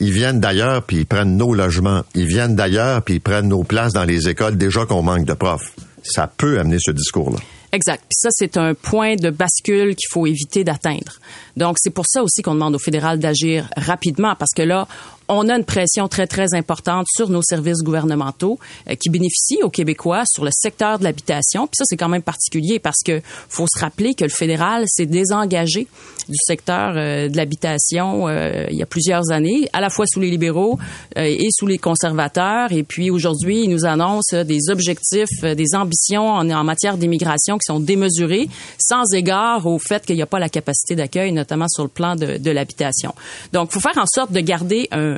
ils 0.00 0.10
viennent 0.10 0.40
d'ailleurs 0.40 0.82
puis 0.82 0.98
ils 0.98 1.06
prennent 1.06 1.36
nos 1.36 1.54
logements, 1.54 2.02
ils 2.16 2.26
viennent 2.26 2.56
d'ailleurs 2.56 3.02
puis 3.02 3.14
ils 3.14 3.20
prennent 3.20 3.46
nos 3.46 3.62
places 3.62 3.92
dans 3.92 4.04
les 4.04 4.28
écoles 4.28 4.56
déjà 4.56 4.84
qu'on 4.84 5.02
manque 5.02 5.26
de 5.26 5.34
profs. 5.34 5.72
Ça 6.02 6.26
peut 6.26 6.58
amener 6.58 6.78
ce 6.80 6.90
discours-là. 6.90 7.38
Exact. 7.72 8.02
Puis 8.08 8.16
ça, 8.16 8.28
c'est 8.32 8.56
un 8.56 8.74
point 8.74 9.16
de 9.16 9.30
bascule 9.30 9.94
qu'il 9.96 10.08
faut 10.10 10.26
éviter 10.26 10.64
d'atteindre. 10.64 11.18
Donc, 11.56 11.76
c'est 11.78 11.90
pour 11.90 12.06
ça 12.06 12.22
aussi 12.22 12.40
qu'on 12.40 12.54
demande 12.54 12.74
au 12.74 12.78
fédéral 12.78 13.18
d'agir 13.18 13.68
rapidement, 13.76 14.34
parce 14.36 14.52
que 14.56 14.62
là, 14.62 14.88
on 15.28 15.48
a 15.48 15.56
une 15.56 15.64
pression 15.64 16.08
très, 16.08 16.26
très 16.26 16.54
importante 16.54 17.06
sur 17.14 17.28
nos 17.28 17.42
services 17.42 17.82
gouvernementaux 17.82 18.58
euh, 18.88 18.94
qui 18.94 19.10
bénéficient 19.10 19.62
aux 19.62 19.70
Québécois 19.70 20.22
sur 20.26 20.44
le 20.44 20.50
secteur 20.52 20.98
de 20.98 21.04
l'habitation. 21.04 21.66
Puis 21.66 21.76
ça, 21.76 21.84
c'est 21.86 21.96
quand 21.96 22.08
même 22.08 22.22
particulier 22.22 22.78
parce 22.78 23.02
que 23.04 23.20
faut 23.48 23.66
se 23.66 23.80
rappeler 23.80 24.14
que 24.14 24.24
le 24.24 24.30
fédéral 24.30 24.84
s'est 24.86 25.06
désengagé 25.06 25.86
du 26.28 26.36
secteur 26.46 26.94
euh, 26.96 27.28
de 27.28 27.36
l'habitation 27.36 28.28
euh, 28.28 28.66
il 28.70 28.76
y 28.76 28.82
a 28.82 28.86
plusieurs 28.86 29.30
années, 29.30 29.68
à 29.72 29.80
la 29.80 29.90
fois 29.90 30.06
sous 30.06 30.20
les 30.20 30.30
libéraux 30.30 30.78
et 31.16 31.48
sous 31.50 31.66
les 31.66 31.78
conservateurs. 31.78 32.72
Et 32.72 32.82
puis 32.82 33.10
aujourd'hui, 33.10 33.64
ils 33.64 33.70
nous 33.70 33.84
annoncent 33.84 34.44
des 34.44 34.70
objectifs, 34.70 35.40
des 35.42 35.74
ambitions 35.74 36.28
en, 36.28 36.48
en 36.50 36.64
matière 36.64 36.96
d'immigration 36.96 37.58
qui 37.58 37.64
sont 37.66 37.80
démesurées, 37.80 38.48
sans 38.78 39.04
égard 39.14 39.66
au 39.66 39.78
fait 39.78 40.04
qu'il 40.04 40.16
n'y 40.16 40.22
a 40.22 40.26
pas 40.26 40.38
la 40.38 40.48
capacité 40.48 40.94
d'accueil, 40.94 41.32
notamment 41.32 41.68
sur 41.68 41.84
le 41.84 41.88
plan 41.88 42.16
de, 42.16 42.38
de 42.38 42.50
l'habitation. 42.50 43.14
Donc, 43.52 43.70
faut 43.70 43.80
faire 43.80 43.98
en 43.98 44.06
sorte 44.06 44.32
de 44.32 44.40
garder 44.40 44.88
un 44.92 45.15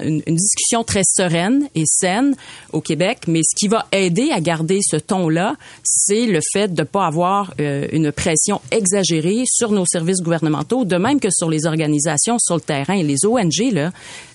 une, 0.00 0.20
discussion 0.26 0.84
très 0.84 1.02
sereine 1.04 1.68
et 1.74 1.84
saine 1.86 2.36
au 2.72 2.80
Québec, 2.80 3.22
mais 3.26 3.40
ce 3.42 3.54
qui 3.56 3.68
va 3.68 3.86
aider 3.92 4.30
à 4.32 4.40
garder 4.40 4.80
ce 4.82 4.96
ton-là, 4.96 5.56
c'est 5.82 6.26
le 6.26 6.40
fait 6.52 6.72
de 6.72 6.82
ne 6.82 6.86
pas 6.86 7.06
avoir 7.06 7.54
euh, 7.60 7.86
une 7.92 8.12
pression 8.12 8.60
exagérée 8.70 9.44
sur 9.46 9.70
nos 9.70 9.86
services 9.86 10.22
gouvernementaux, 10.22 10.84
de 10.84 10.96
même 10.96 11.20
que 11.20 11.28
sur 11.30 11.48
les 11.48 11.66
organisations 11.66 12.38
sur 12.38 12.54
le 12.56 12.60
terrain. 12.60 13.02
Les 13.02 13.26
ONG, 13.26 13.72
là, 13.72 13.92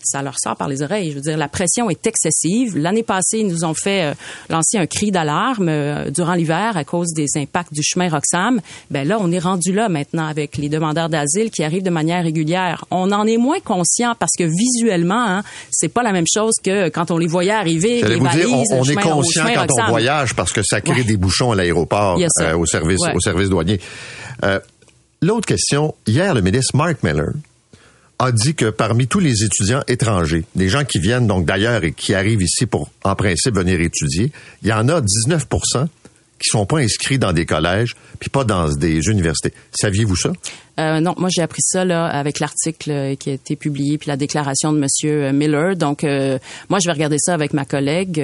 ça 0.09 0.21
leur 0.21 0.35
sort 0.39 0.55
par 0.55 0.67
les 0.67 0.81
oreilles. 0.81 1.11
Je 1.11 1.15
veux 1.15 1.21
dire, 1.21 1.37
la 1.37 1.47
pression 1.47 1.89
est 1.89 2.05
excessive. 2.07 2.77
L'année 2.77 3.03
passée, 3.03 3.39
ils 3.39 3.47
nous 3.47 3.63
ont 3.63 3.73
fait 3.73 4.03
euh, 4.03 4.13
lancer 4.49 4.77
un 4.77 4.87
cri 4.87 5.11
d'alarme 5.11 5.69
euh, 5.69 6.09
durant 6.09 6.33
l'hiver 6.33 6.75
à 6.75 6.83
cause 6.83 7.13
des 7.13 7.27
impacts 7.35 7.73
du 7.73 7.83
chemin 7.83 8.09
Roxham. 8.09 8.59
Ben 8.89 9.07
là, 9.07 9.17
on 9.19 9.31
est 9.31 9.39
rendu 9.39 9.73
là 9.73 9.89
maintenant 9.89 10.27
avec 10.27 10.57
les 10.57 10.69
demandeurs 10.69 11.09
d'asile 11.09 11.51
qui 11.51 11.63
arrivent 11.63 11.83
de 11.83 11.89
manière 11.89 12.23
régulière. 12.23 12.85
On 12.91 13.11
en 13.11 13.25
est 13.27 13.37
moins 13.37 13.59
conscient 13.59 14.15
parce 14.17 14.33
que 14.37 14.43
visuellement, 14.43 15.25
hein, 15.25 15.43
c'est 15.71 15.89
pas 15.89 16.03
la 16.03 16.11
même 16.11 16.27
chose 16.31 16.53
que 16.63 16.89
quand 16.89 17.11
on 17.11 17.17
les 17.17 17.27
voyait 17.27 17.51
arriver. 17.51 18.01
Les 18.01 18.19
valises, 18.19 18.45
dire, 18.45 18.55
on, 18.71 18.83
est 18.83 18.95
conscient 18.95 19.45
quand 19.53 19.67
on 19.79 19.89
voyage 19.89 20.33
parce 20.35 20.51
que 20.51 20.61
ça 20.63 20.81
crée 20.81 21.03
des 21.03 21.17
bouchons 21.17 21.51
à 21.51 21.55
l'aéroport, 21.55 22.19
euh, 22.41 22.55
au 22.55 22.65
service, 22.65 22.99
au 23.13 23.19
service 23.19 23.49
douanier. 23.49 23.79
L'autre 25.21 25.47
question, 25.47 25.95
hier, 26.07 26.33
le 26.33 26.41
ministre 26.41 26.77
Mark 26.77 27.03
Miller 27.03 27.31
a 28.19 28.32
dit 28.34 28.53
que 28.53 28.69
parmi 28.69 29.08
tous 29.08 29.19
les 29.19 29.43
étudiants 29.43 29.82
étrangers, 29.88 30.43
des 30.55 30.67
gens 30.67 30.84
qui 30.84 30.99
viennent 30.99 31.25
donc 31.25 31.45
d'ailleurs 31.45 31.84
et 31.86 31.93
qui 31.93 32.13
arrivent 32.13 32.41
ici 32.41 32.65
pour, 32.65 32.89
en 33.03 33.15
principe, 33.15 33.55
venir 33.55 33.79
étudier, 33.79 34.32
il 34.62 34.67
y 34.67 34.73
en 34.73 34.89
a 34.89 35.01
19% 35.01 35.88
qui 36.39 36.49
sont 36.49 36.65
pas 36.65 36.77
inscrits 36.77 37.19
dans 37.19 37.34
des 37.34 37.45
collèges, 37.45 37.95
puis 38.19 38.29
pas 38.29 38.43
dans 38.43 38.69
des 38.69 39.08
universités. 39.08 39.53
Saviez-vous 39.71 40.15
ça? 40.15 40.32
Euh, 40.79 41.01
non, 41.01 41.13
moi 41.17 41.27
j'ai 41.29 41.41
appris 41.41 41.62
ça 41.62 41.84
là 41.84 42.05
avec 42.05 42.39
l'article 42.39 42.91
euh, 42.91 43.15
qui 43.15 43.29
a 43.29 43.34
été 43.34 43.58
publié 43.58 43.97
puis 43.97 44.08
la 44.08 44.15
déclaration 44.15 44.71
de 44.71 44.79
Monsieur 44.79 45.25
euh, 45.25 45.34
Miller. 45.34 45.75
Donc 45.75 46.03
moi 46.03 46.79
je 46.82 46.88
vais 46.88 46.93
regarder 46.93 47.17
ça 47.19 47.34
avec 47.34 47.53
ma 47.53 47.65
collègue, 47.65 48.23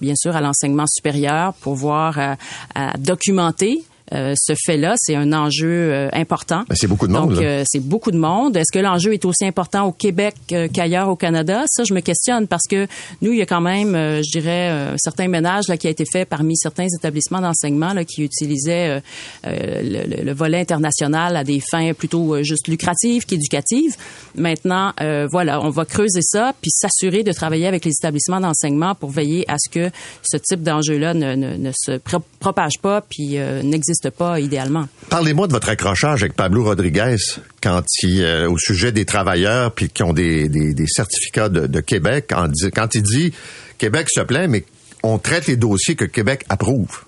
bien 0.00 0.14
sûr 0.16 0.36
à 0.36 0.40
l'enseignement 0.40 0.86
supérieur 0.86 1.54
pour 1.54 1.74
voir 1.74 2.36
à 2.74 2.96
documenter 2.98 3.82
euh, 4.12 4.34
ce 4.36 4.54
fait-là, 4.64 4.94
c'est 4.96 5.14
un 5.14 5.32
enjeu 5.32 5.68
euh, 5.68 6.08
important. 6.12 6.64
Ben, 6.68 6.74
c'est 6.74 6.86
beaucoup 6.86 7.06
de 7.06 7.12
monde. 7.12 7.34
Donc, 7.34 7.42
euh, 7.42 7.62
c'est 7.66 7.80
beaucoup 7.80 8.10
de 8.10 8.16
monde. 8.16 8.56
Est-ce 8.56 8.72
que 8.72 8.78
l'enjeu 8.78 9.12
est 9.12 9.24
aussi 9.24 9.44
important 9.44 9.84
au 9.84 9.92
Québec 9.92 10.34
qu'ailleurs 10.72 11.08
au 11.08 11.16
Canada? 11.16 11.64
Ça, 11.68 11.84
je 11.84 11.92
me 11.92 12.00
questionne 12.00 12.46
parce 12.46 12.66
que 12.68 12.86
nous, 13.20 13.32
il 13.32 13.38
y 13.38 13.42
a 13.42 13.46
quand 13.46 13.60
même, 13.60 13.92
je 13.94 14.30
dirais, 14.38 14.68
un 14.68 14.96
certain 14.96 15.28
ménage 15.28 15.68
là, 15.68 15.76
qui 15.76 15.86
a 15.86 15.90
été 15.90 16.04
fait 16.10 16.24
parmi 16.24 16.56
certains 16.56 16.86
établissements 16.86 17.40
d'enseignement 17.40 17.92
là, 17.92 18.04
qui 18.04 18.22
utilisaient 18.22 19.02
le, 19.44 20.24
le, 20.24 20.32
volet 20.32 20.60
international 20.60 21.36
à 21.36 21.44
des 21.44 21.60
fins 21.60 21.92
plutôt 21.92 22.42
juste 22.42 22.68
lucratives 22.68 23.26
qu'éducatives. 23.26 23.96
Maintenant, 24.36 24.92
voilà, 25.30 25.60
on 25.62 25.70
va 25.70 25.84
creuser 25.84 26.22
ça 26.22 26.52
puis 26.60 26.70
s'assurer 26.70 27.22
de 27.22 27.32
travailler 27.32 27.66
avec 27.66 27.84
les 27.84 27.92
établissements 27.92 28.40
d'enseignement 28.40 28.94
pour 28.94 29.10
veiller 29.10 29.44
à 29.48 29.56
ce 29.58 29.70
que 29.70 29.90
ce 30.22 30.36
type 30.36 30.62
d'enjeu-là 30.62 31.14
ne, 31.14 31.34
ne, 31.34 31.56
ne, 31.56 31.70
se 31.74 31.98
propage 32.40 32.78
pas 32.80 33.00
puis 33.00 33.38
n'existe 33.64 33.97
pas 34.10 34.40
idéalement. 34.40 34.86
Parlez-moi 35.10 35.46
de 35.46 35.52
votre 35.52 35.68
accrochage 35.68 36.22
avec 36.22 36.34
Pablo 36.34 36.64
Rodriguez 36.64 37.16
quand 37.62 37.82
il, 38.02 38.22
euh, 38.22 38.50
au 38.50 38.58
sujet 38.58 38.92
des 38.92 39.04
travailleurs 39.04 39.72
puis 39.72 39.88
qui 39.88 40.02
ont 40.02 40.12
des, 40.12 40.48
certificats 40.86 41.48
de, 41.48 41.80
Québec. 41.80 42.26
Quand, 42.74 42.94
il 42.94 43.02
dit 43.02 43.32
Québec 43.78 44.08
se 44.10 44.20
plaint, 44.20 44.48
mais 44.48 44.64
on 45.02 45.18
traite 45.18 45.46
les 45.46 45.56
dossiers 45.56 45.96
que 45.96 46.04
Québec 46.04 46.44
approuve. 46.48 47.04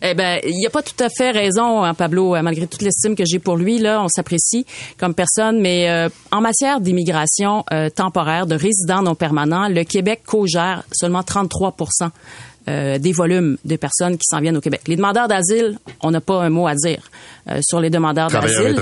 Eh 0.00 0.14
ben, 0.14 0.38
il 0.44 0.54
n'y 0.54 0.66
a 0.66 0.70
pas 0.70 0.82
tout 0.82 1.02
à 1.02 1.08
fait 1.08 1.32
raison, 1.32 1.82
hein, 1.82 1.92
Pablo, 1.92 2.36
euh, 2.36 2.42
malgré 2.42 2.68
toute 2.68 2.82
l'estime 2.82 3.16
que 3.16 3.24
j'ai 3.26 3.40
pour 3.40 3.56
lui. 3.56 3.78
Là, 3.78 4.00
on 4.00 4.08
s'apprécie 4.08 4.64
comme 4.96 5.12
personne, 5.12 5.60
mais 5.60 5.90
euh, 5.90 6.08
en 6.30 6.40
matière 6.40 6.80
d'immigration 6.80 7.64
temporaire, 7.96 8.46
de 8.46 8.54
résidents 8.54 9.02
non 9.02 9.16
permanents, 9.16 9.68
le 9.68 9.82
Québec 9.82 10.22
co-gère 10.24 10.84
seulement 10.92 11.24
33 11.24 11.74
euh, 12.68 12.98
des 12.98 13.12
volumes 13.12 13.56
de 13.64 13.76
personnes 13.76 14.18
qui 14.18 14.24
s'en 14.24 14.40
viennent 14.40 14.56
au 14.56 14.60
Québec. 14.60 14.82
Les 14.86 14.96
demandeurs 14.96 15.26
d'asile, 15.26 15.78
on 16.02 16.10
n'a 16.10 16.20
pas 16.20 16.42
un 16.42 16.50
mot 16.50 16.66
à 16.66 16.74
dire 16.74 17.10
euh, 17.50 17.60
sur 17.62 17.80
les 17.80 17.90
demandeurs 17.90 18.28
d'asile. 18.28 18.76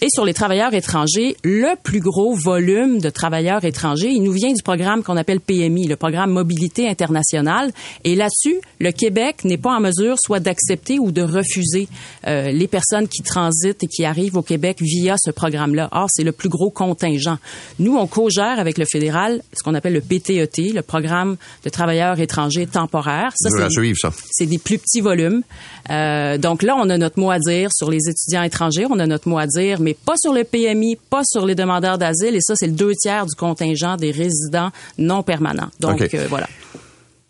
Et 0.00 0.08
sur 0.12 0.24
les 0.24 0.34
travailleurs 0.34 0.74
étrangers, 0.74 1.36
le 1.44 1.74
plus 1.82 2.00
gros 2.00 2.34
volume 2.34 3.00
de 3.00 3.10
travailleurs 3.10 3.64
étrangers, 3.64 4.10
il 4.10 4.22
nous 4.22 4.32
vient 4.32 4.52
du 4.52 4.62
programme 4.62 5.02
qu'on 5.02 5.16
appelle 5.16 5.40
PMI, 5.40 5.86
le 5.86 5.96
programme 5.96 6.30
Mobilité 6.30 6.88
internationale. 6.88 7.72
Et 8.04 8.14
là-dessus, 8.14 8.60
le 8.80 8.92
Québec 8.92 9.44
n'est 9.44 9.58
pas 9.58 9.70
en 9.70 9.80
mesure 9.80 10.16
soit 10.18 10.40
d'accepter 10.40 10.98
ou 10.98 11.12
de 11.12 11.22
refuser 11.22 11.88
euh, 12.26 12.50
les 12.50 12.68
personnes 12.68 13.08
qui 13.08 13.22
transitent 13.22 13.82
et 13.82 13.88
qui 13.88 14.04
arrivent 14.04 14.36
au 14.36 14.42
Québec 14.42 14.78
via 14.80 15.16
ce 15.18 15.30
programme-là. 15.30 15.88
Or, 15.92 16.08
c'est 16.10 16.24
le 16.24 16.32
plus 16.32 16.48
gros 16.48 16.70
contingent. 16.70 17.38
Nous, 17.78 17.96
on 17.96 18.06
co-gère 18.06 18.58
avec 18.58 18.78
le 18.78 18.84
fédéral 18.84 19.42
ce 19.52 19.62
qu'on 19.62 19.74
appelle 19.74 19.94
le 19.94 20.00
PTET, 20.00 20.72
le 20.72 20.82
programme 20.82 21.36
de 21.64 21.70
travailleurs 21.70 22.20
étrangers 22.20 22.66
temporaires 22.66 23.32
ça, 23.34 23.48
c'est 24.30 24.46
des 24.46 24.58
plus 24.58 24.78
petits 24.78 25.00
volumes. 25.00 25.42
Euh, 25.90 26.38
donc 26.38 26.62
là, 26.62 26.76
on 26.76 26.88
a 26.90 26.98
notre 26.98 27.18
mot 27.18 27.30
à 27.30 27.38
dire 27.38 27.70
sur 27.72 27.90
les 27.90 28.08
étudiants 28.08 28.42
étrangers, 28.42 28.86
on 28.88 28.98
a 28.98 29.06
notre 29.06 29.28
mot 29.28 29.38
à 29.38 29.46
dire, 29.46 29.80
mais 29.80 29.94
pas 29.94 30.14
sur 30.16 30.32
le 30.32 30.44
PMI, 30.44 30.96
pas 31.10 31.22
sur 31.24 31.46
les 31.46 31.54
demandeurs 31.54 31.98
d'asile, 31.98 32.36
et 32.36 32.40
ça, 32.40 32.54
c'est 32.56 32.66
le 32.66 32.72
deux 32.72 32.94
tiers 32.94 33.26
du 33.26 33.34
contingent 33.34 33.96
des 33.96 34.10
résidents 34.10 34.70
non 34.98 35.22
permanents. 35.22 35.70
Donc, 35.80 36.02
euh, 36.14 36.26
voilà. 36.28 36.48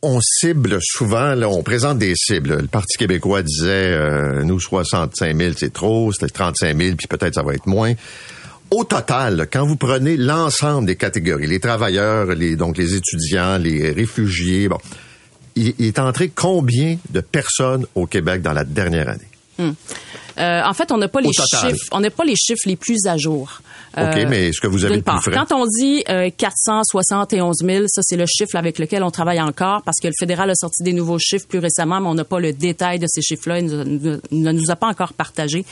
On 0.02 0.20
cible 0.20 0.78
souvent, 0.80 1.34
là, 1.34 1.48
on 1.48 1.62
présente 1.62 1.98
des 1.98 2.14
cibles. 2.14 2.58
Le 2.60 2.68
Parti 2.68 2.96
québécois 2.96 3.42
disait, 3.42 3.92
euh, 3.92 4.44
nous, 4.44 4.60
65 4.60 5.36
000, 5.36 5.52
c'est 5.56 5.72
trop, 5.72 6.12
c'était 6.12 6.28
35 6.28 6.76
000, 6.76 6.96
puis 6.96 7.08
peut-être 7.08 7.34
ça 7.34 7.42
va 7.42 7.54
être 7.54 7.66
moins. 7.66 7.94
Au 8.70 8.84
total, 8.84 9.48
quand 9.50 9.66
vous 9.66 9.76
prenez 9.76 10.16
l'ensemble 10.16 10.86
des 10.86 10.96
catégories, 10.96 11.46
les 11.46 11.58
travailleurs, 11.58 12.26
les, 12.26 12.54
donc 12.54 12.76
les 12.76 12.94
étudiants, 12.94 13.56
les 13.56 13.90
réfugiés, 13.92 14.68
bon, 14.68 14.78
il, 15.58 15.74
il 15.78 15.86
est 15.86 15.98
entré 15.98 16.28
combien 16.28 16.96
de 17.10 17.20
personnes 17.20 17.86
au 17.94 18.06
Québec 18.06 18.42
dans 18.42 18.52
la 18.52 18.64
dernière 18.64 19.08
année? 19.08 19.28
Euh, 20.38 20.62
en 20.62 20.72
fait, 20.72 20.92
on 20.92 20.98
n'a 20.98 21.08
pas 21.08 21.20
les 21.20 21.30
total. 21.32 21.70
chiffres, 21.72 21.86
on 21.90 22.00
n'a 22.00 22.10
pas 22.10 22.24
les 22.24 22.36
chiffres 22.36 22.62
les 22.66 22.76
plus 22.76 23.06
à 23.06 23.16
jour. 23.16 23.60
OK, 24.00 24.16
Euh, 24.18 24.26
mais 24.28 24.48
est-ce 24.48 24.60
que 24.60 24.66
vous 24.66 24.84
avez 24.84 25.02
plus 25.02 25.30
quand 25.34 25.52
on 25.52 25.64
dit 25.66 26.04
euh, 26.08 26.30
471 26.36 27.56
000, 27.64 27.84
ça 27.88 28.00
c'est 28.02 28.16
le 28.16 28.26
chiffre 28.26 28.56
avec 28.56 28.78
lequel 28.78 29.02
on 29.02 29.10
travaille 29.10 29.40
encore 29.40 29.82
parce 29.82 29.98
que 30.02 30.06
le 30.08 30.12
fédéral 30.18 30.50
a 30.50 30.54
sorti 30.54 30.82
des 30.82 30.92
nouveaux 30.92 31.18
chiffres 31.18 31.46
plus 31.46 31.58
récemment, 31.58 32.00
mais 32.00 32.08
on 32.08 32.14
n'a 32.14 32.24
pas 32.24 32.40
le 32.40 32.52
détail 32.52 32.98
de 32.98 33.06
ces 33.08 33.22
chiffres-là. 33.22 33.58
Il 33.60 33.66
ne 33.66 34.52
nous- 34.52 34.70
a 34.70 34.76
pas 34.76 34.88
encore 34.88 35.12
partagé 35.14 35.64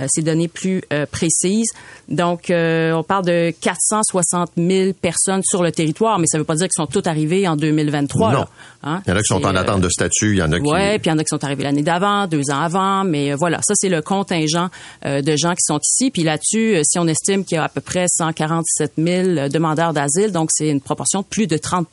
euh, 0.00 0.06
ces 0.08 0.22
données 0.22 0.48
plus 0.48 0.82
euh, 0.92 1.06
précises. 1.06 1.70
Donc, 2.08 2.50
euh, 2.50 2.92
on 2.92 3.02
parle 3.02 3.24
de 3.24 3.52
460 3.60 4.50
000 4.56 4.92
personnes 5.00 5.40
sur 5.44 5.62
le 5.62 5.72
territoire, 5.72 6.18
mais 6.18 6.26
ça 6.26 6.36
ne 6.38 6.42
veut 6.42 6.46
pas 6.46 6.54
dire 6.56 6.66
qu'ils 6.68 6.82
sont 6.82 6.86
tous 6.86 7.08
arrivés 7.08 7.48
en 7.48 7.56
2023. 7.56 8.32
Non. 8.32 8.44
Hein? 8.84 9.00
Il 9.06 9.10
y 9.10 9.12
en 9.12 9.16
a 9.16 9.20
qui 9.20 9.26
sont 9.26 9.44
en 9.46 9.54
euh, 9.54 9.58
attente 9.60 9.80
de 9.80 9.88
statut, 9.88 10.32
il 10.32 10.38
y 10.38 10.42
en 10.42 10.50
a 10.52 10.58
qui... 10.58 10.66
Ouais, 10.68 10.98
puis 10.98 11.08
il 11.08 11.12
y 11.12 11.14
en 11.14 11.18
a 11.18 11.22
qui 11.22 11.28
sont 11.28 11.42
arrivés 11.44 11.62
l'année 11.62 11.82
d'avant, 11.82 12.26
deux 12.26 12.50
ans 12.50 12.60
avant, 12.60 13.04
mais 13.04 13.32
euh, 13.32 13.36
voilà, 13.36 13.60
ça 13.62 13.74
c'est 13.76 13.88
le 13.88 14.02
contingent 14.02 14.68
euh, 15.06 15.22
de 15.22 15.36
gens 15.36 15.52
qui 15.52 15.62
sont 15.62 15.78
ici. 15.82 16.10
Puis 16.10 16.24
là-dessus, 16.24 16.76
euh, 16.76 16.82
si 16.84 16.98
on 16.98 17.06
estime 17.06 17.44
qu'il 17.44 17.56
y 17.56 17.58
a 17.58 17.68
peu 17.74 17.80
près 17.80 18.06
147 18.08 18.92
000 18.98 19.06
euh, 19.28 19.48
demandeurs 19.48 19.92
d'asile, 19.92 20.32
donc 20.32 20.50
c'est 20.52 20.68
une 20.68 20.80
proportion 20.80 21.20
de 21.20 21.26
plus 21.26 21.46
de 21.46 21.56
30 21.56 21.86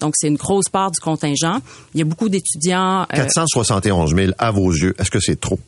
Donc 0.00 0.14
c'est 0.16 0.28
une 0.28 0.36
grosse 0.36 0.68
part 0.68 0.90
du 0.90 1.00
contingent. 1.00 1.58
Il 1.94 1.98
y 1.98 2.02
a 2.02 2.04
beaucoup 2.04 2.28
d'étudiants. 2.28 3.02
euh, 3.02 3.06
471 3.16 4.14
000 4.14 4.32
à 4.38 4.50
vos 4.50 4.70
yeux, 4.70 4.94
est-ce 4.98 5.10
que 5.10 5.20
c'est 5.20 5.40
trop? 5.40 5.58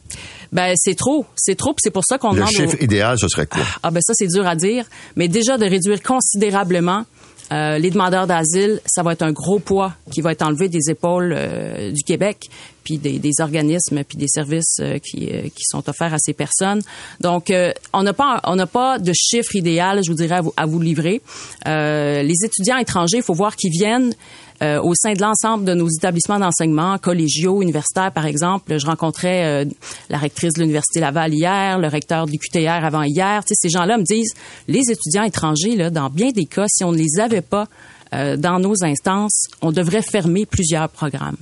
ben 0.52 0.74
c'est 0.76 0.94
trop, 0.94 1.26
c'est 1.34 1.56
trop, 1.56 1.70
puis 1.74 1.80
c'est 1.82 1.90
pour 1.90 2.04
ça 2.04 2.18
qu'on 2.18 2.30
Le 2.30 2.36
demande. 2.36 2.50
chiffre 2.50 2.76
aux- 2.80 2.84
idéal, 2.84 3.18
ce 3.18 3.28
serait 3.28 3.46
quoi? 3.46 3.62
ah 3.82 3.90
ben 3.90 4.00
ça 4.00 4.12
c'est 4.14 4.28
dur 4.28 4.46
à 4.46 4.54
dire, 4.56 4.84
mais 5.16 5.26
déjà 5.28 5.58
de 5.58 5.64
réduire 5.66 6.00
considérablement 6.02 7.04
euh, 7.52 7.78
les 7.78 7.90
demandeurs 7.90 8.26
d'asile, 8.26 8.80
ça 8.86 9.02
va 9.02 9.12
être 9.12 9.22
un 9.22 9.32
gros 9.32 9.58
poids 9.60 9.92
qui 10.12 10.20
va 10.20 10.32
être 10.32 10.42
enlevé 10.42 10.68
des 10.68 10.90
épaules 10.90 11.32
euh, 11.36 11.92
du 11.92 12.02
Québec, 12.02 12.48
puis 12.86 12.98
des, 12.98 13.18
des 13.18 13.32
organismes, 13.40 14.04
puis 14.04 14.16
des 14.16 14.28
services 14.28 14.76
euh, 14.80 14.98
qui, 14.98 15.28
euh, 15.28 15.42
qui 15.42 15.64
sont 15.64 15.88
offerts 15.88 16.14
à 16.14 16.18
ces 16.18 16.34
personnes. 16.34 16.82
Donc, 17.20 17.50
euh, 17.50 17.72
on 17.92 18.04
n'a 18.04 18.12
pas 18.12 18.40
on 18.44 18.54
n'a 18.54 18.68
pas 18.68 19.00
de 19.00 19.12
chiffre 19.12 19.56
idéal, 19.56 20.02
je 20.04 20.10
vous 20.12 20.16
dirais, 20.16 20.36
à 20.36 20.40
vous, 20.42 20.52
à 20.56 20.66
vous 20.66 20.80
livrer. 20.80 21.20
Les 21.66 22.44
étudiants 22.44 22.78
étrangers, 22.78 23.18
il 23.18 23.24
faut 23.24 23.34
voir 23.34 23.56
qu'ils 23.56 23.72
viennent 23.72 24.14
euh, 24.62 24.80
au 24.80 24.94
sein 24.94 25.12
de 25.12 25.20
l'ensemble 25.20 25.64
de 25.66 25.74
nos 25.74 25.88
établissements 25.88 26.38
d'enseignement, 26.38 26.96
collégiaux, 26.96 27.60
universitaires, 27.60 28.10
par 28.12 28.24
exemple. 28.24 28.78
Je 28.78 28.86
rencontrais 28.86 29.44
euh, 29.44 29.64
la 30.08 30.16
rectrice 30.16 30.54
de 30.54 30.60
l'Université 30.60 31.00
Laval 31.00 31.34
hier, 31.34 31.78
le 31.78 31.88
recteur 31.88 32.24
du 32.24 32.38
QTR 32.38 32.82
avant 32.84 33.02
hier. 33.02 33.42
Ces 33.46 33.68
gens-là 33.68 33.98
me 33.98 34.02
disent, 34.02 34.32
les 34.66 34.90
étudiants 34.90 35.24
étrangers, 35.24 35.76
là, 35.76 35.90
dans 35.90 36.08
bien 36.08 36.30
des 36.30 36.46
cas, 36.46 36.64
si 36.68 36.84
on 36.84 36.92
ne 36.92 36.96
les 36.96 37.20
avait 37.20 37.42
pas 37.42 37.66
euh, 38.14 38.36
dans 38.36 38.58
nos 38.58 38.84
instances, 38.84 39.48
on 39.62 39.72
devrait 39.72 40.02
fermer 40.02 40.46
plusieurs 40.46 40.88
programmes. 40.88 41.36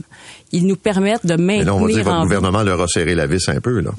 Ils 0.53 0.67
nous 0.67 0.77
permettent 0.77 1.27
de 1.27 1.35
Mais 1.35 1.59
maintenir 1.59 1.67
là, 1.67 1.75
on 1.75 1.87
va 1.87 1.93
dire 1.93 2.05
votre 2.05 2.23
gouvernement 2.23 2.63
leur 2.63 2.81
a 2.81 2.87
serré 2.87 3.15
la 3.15 3.27
vis 3.27 3.49
un 3.49 3.61
peu, 3.61 3.81
là. 3.81 3.91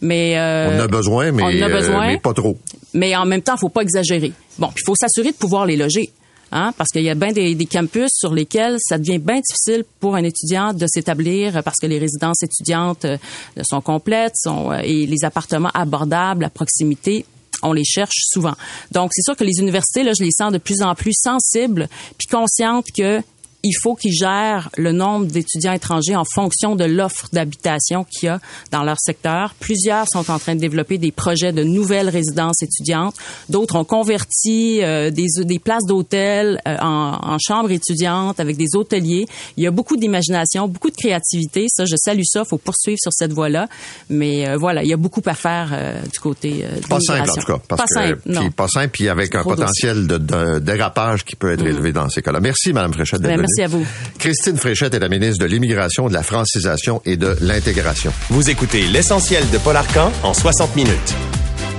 Mais 0.00 0.38
euh, 0.38 0.76
on 0.76 0.80
a 0.80 0.86
besoin, 0.88 1.32
mais, 1.32 1.42
on 1.42 1.46
a 1.46 1.68
euh, 1.68 1.80
besoin. 1.80 2.06
mais 2.08 2.18
pas 2.18 2.34
trop. 2.34 2.58
mais 2.94 3.16
en 3.16 3.26
même 3.26 3.42
temps, 3.42 3.56
faut 3.56 3.68
pas 3.68 3.82
exagérer. 3.82 4.32
Bon, 4.58 4.68
puis 4.68 4.82
il 4.82 4.86
faut 4.86 4.94
s'assurer 4.94 5.32
de 5.32 5.36
pouvoir 5.36 5.66
les 5.66 5.76
loger. 5.76 6.10
Hein, 6.52 6.72
parce 6.76 6.90
qu'il 6.90 7.02
y 7.02 7.10
a 7.10 7.14
bien 7.14 7.30
des, 7.30 7.54
des 7.54 7.66
campus 7.66 8.10
sur 8.12 8.34
lesquels 8.34 8.76
ça 8.80 8.98
devient 8.98 9.18
bien 9.18 9.38
difficile 9.40 9.84
pour 10.00 10.16
un 10.16 10.24
étudiant 10.24 10.72
de 10.72 10.84
s'établir 10.88 11.62
parce 11.62 11.76
que 11.80 11.86
les 11.86 11.98
résidences 12.00 12.42
étudiantes 12.42 13.04
euh, 13.04 13.18
sont 13.62 13.80
complètes 13.80 14.34
sont, 14.34 14.72
euh, 14.72 14.80
et 14.82 15.06
les 15.06 15.24
appartements 15.24 15.70
abordables 15.74 16.44
à 16.44 16.50
proximité 16.50 17.24
on 17.62 17.72
les 17.72 17.84
cherche 17.84 18.16
souvent. 18.24 18.54
Donc, 18.92 19.10
c'est 19.12 19.22
sûr 19.22 19.36
que 19.36 19.44
les 19.44 19.60
universités, 19.60 20.02
là, 20.02 20.12
je 20.18 20.24
les 20.24 20.30
sens 20.30 20.52
de 20.52 20.58
plus 20.58 20.82
en 20.82 20.94
plus 20.94 21.14
sensibles 21.14 21.88
puis 22.18 22.26
conscientes 22.26 22.86
que 22.96 23.22
il 23.62 23.74
faut 23.82 23.94
qu'ils 23.94 24.12
gèrent 24.12 24.70
le 24.76 24.92
nombre 24.92 25.26
d'étudiants 25.26 25.72
étrangers 25.72 26.16
en 26.16 26.24
fonction 26.24 26.76
de 26.76 26.84
l'offre 26.84 27.28
d'habitation 27.32 28.04
qu'il 28.04 28.26
y 28.26 28.28
a 28.28 28.40
dans 28.70 28.82
leur 28.82 28.98
secteur. 28.98 29.54
Plusieurs 29.60 30.06
sont 30.08 30.30
en 30.30 30.38
train 30.38 30.54
de 30.54 30.60
développer 30.60 30.98
des 30.98 31.12
projets 31.12 31.52
de 31.52 31.62
nouvelles 31.62 32.08
résidences 32.08 32.62
étudiantes. 32.62 33.14
D'autres 33.48 33.76
ont 33.76 33.84
converti 33.84 34.82
euh, 34.82 35.10
des, 35.10 35.26
des 35.44 35.58
places 35.58 35.84
d'hôtel 35.86 36.60
euh, 36.66 36.76
en, 36.80 37.18
en 37.22 37.36
chambres 37.38 37.70
étudiantes 37.70 38.40
avec 38.40 38.56
des 38.56 38.74
hôteliers. 38.74 39.26
Il 39.56 39.64
y 39.64 39.66
a 39.66 39.70
beaucoup 39.70 39.96
d'imagination, 39.96 40.68
beaucoup 40.68 40.90
de 40.90 40.96
créativité. 40.96 41.66
Ça, 41.68 41.84
je 41.84 41.96
salue 41.96 42.22
ça. 42.24 42.42
Il 42.44 42.48
faut 42.48 42.58
poursuivre 42.58 42.98
sur 43.00 43.12
cette 43.12 43.32
voie-là. 43.32 43.68
Mais 44.08 44.48
euh, 44.48 44.56
voilà, 44.56 44.82
il 44.82 44.88
y 44.88 44.92
a 44.92 44.96
beaucoup 44.96 45.22
à 45.26 45.34
faire 45.34 45.70
euh, 45.72 46.00
du 46.02 46.18
côté 46.18 46.64
euh, 46.64 46.80
de 46.80 46.86
Pas 46.86 47.00
simple, 47.00 47.30
en 47.30 47.34
tout 47.34 47.46
cas. 47.46 47.58
Parce 47.68 47.82
pas 47.82 47.86
que, 47.86 47.94
simple, 47.94 48.20
puis 48.24 48.32
non. 48.32 48.50
pas 48.50 48.68
simple, 48.68 48.88
puis 48.92 49.08
avec 49.08 49.34
un 49.34 49.42
potentiel 49.42 50.06
de, 50.06 50.18
de 50.18 50.58
dérapage 50.58 51.24
qui 51.24 51.36
peut 51.36 51.52
être 51.52 51.64
élevé 51.64 51.92
dans 51.92 52.08
ces 52.08 52.22
cas-là. 52.22 52.40
Merci, 52.40 52.72
Mme 52.72 52.92
Fréchette. 52.92 53.20
d'être 53.20 53.49
merci 53.56 53.62
à 53.62 53.68
vous. 53.76 53.86
Christine 54.18 54.56
Fréchette 54.56 54.94
est 54.94 54.98
la 54.98 55.08
ministre 55.08 55.42
de 55.42 55.46
l'Immigration, 55.46 56.08
de 56.08 56.12
la 56.12 56.22
Francisation 56.22 57.00
et 57.04 57.16
de 57.16 57.36
l'Intégration. 57.40 58.12
Vous 58.30 58.50
écoutez 58.50 58.86
l'essentiel 58.86 59.48
de 59.50 59.58
Paul 59.58 59.76
Arcan 59.76 60.12
en 60.22 60.34
60 60.34 60.76
minutes. 60.76 61.14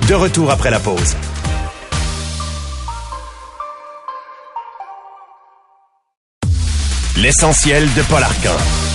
De 0.07 0.15
retour 0.15 0.51
après 0.51 0.71
la 0.71 0.79
pause. 0.79 1.15
L'essentiel 7.17 7.83
de 7.95 8.01
Paul 8.09 8.23
Arcan. 8.23 8.90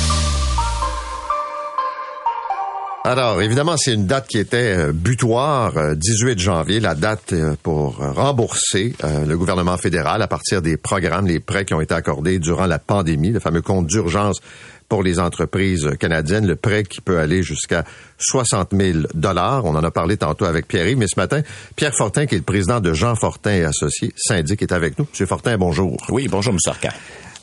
Alors, 3.06 3.40
évidemment, 3.40 3.76
c'est 3.76 3.94
une 3.94 4.08
date 4.08 4.26
qui 4.26 4.36
était 4.36 4.76
euh, 4.76 4.92
butoir, 4.92 5.76
euh, 5.76 5.94
18 5.94 6.40
janvier, 6.40 6.80
la 6.80 6.96
date 6.96 7.32
euh, 7.34 7.54
pour 7.62 8.02
euh, 8.02 8.10
rembourser 8.10 8.96
euh, 9.04 9.24
le 9.24 9.38
gouvernement 9.38 9.76
fédéral 9.76 10.22
à 10.22 10.26
partir 10.26 10.60
des 10.60 10.76
programmes, 10.76 11.28
les 11.28 11.38
prêts 11.38 11.64
qui 11.64 11.72
ont 11.72 11.80
été 11.80 11.94
accordés 11.94 12.40
durant 12.40 12.66
la 12.66 12.80
pandémie, 12.80 13.30
le 13.30 13.38
fameux 13.38 13.62
compte 13.62 13.86
d'urgence 13.86 14.40
pour 14.88 15.04
les 15.04 15.20
entreprises 15.20 15.88
canadiennes, 16.00 16.48
le 16.48 16.56
prêt 16.56 16.82
qui 16.82 17.00
peut 17.00 17.20
aller 17.20 17.44
jusqu'à 17.44 17.84
60 18.18 18.70
000 18.76 18.98
dollars. 19.14 19.66
On 19.66 19.76
en 19.76 19.84
a 19.84 19.92
parlé 19.92 20.16
tantôt 20.16 20.44
avec 20.44 20.66
Pierre, 20.66 20.96
mais 20.96 21.06
ce 21.06 21.20
matin, 21.20 21.42
Pierre 21.76 21.94
Fortin, 21.94 22.26
qui 22.26 22.34
est 22.34 22.38
le 22.38 22.44
président 22.44 22.80
de 22.80 22.92
Jean 22.92 23.14
Fortin 23.14 23.52
et 23.52 23.62
Associés, 23.62 24.12
syndic, 24.16 24.62
est 24.62 24.72
avec 24.72 24.98
nous. 24.98 25.06
Monsieur 25.08 25.26
Fortin, 25.26 25.56
bonjour. 25.58 25.96
Oui, 26.08 26.26
bonjour, 26.26 26.52
M. 26.52 26.58
Arcan. 26.66 26.90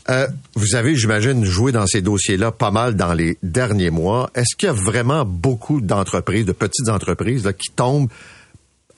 Euh, 0.10 0.28
vous 0.56 0.76
avez, 0.76 0.96
j'imagine, 0.96 1.46
joué 1.46 1.72
dans 1.72 1.88
ces 1.88 2.02
dossiers-là 2.02 2.52
pas 2.52 2.72
mal 2.72 2.96
dans 2.96 3.14
les 3.14 3.38
derniers 3.42 3.90
mois. 3.90 4.30
Est-ce 4.36 4.56
qu'il 4.56 4.68
y 4.68 4.70
a 4.70 4.74
vraiment 4.74 5.24
beaucoup 5.26 5.80
d'entreprises, 5.80 6.46
de 6.46 6.52
petites 6.52 6.90
entreprises, 6.90 7.46
là, 7.46 7.54
qui 7.54 7.72
tombent 7.72 8.10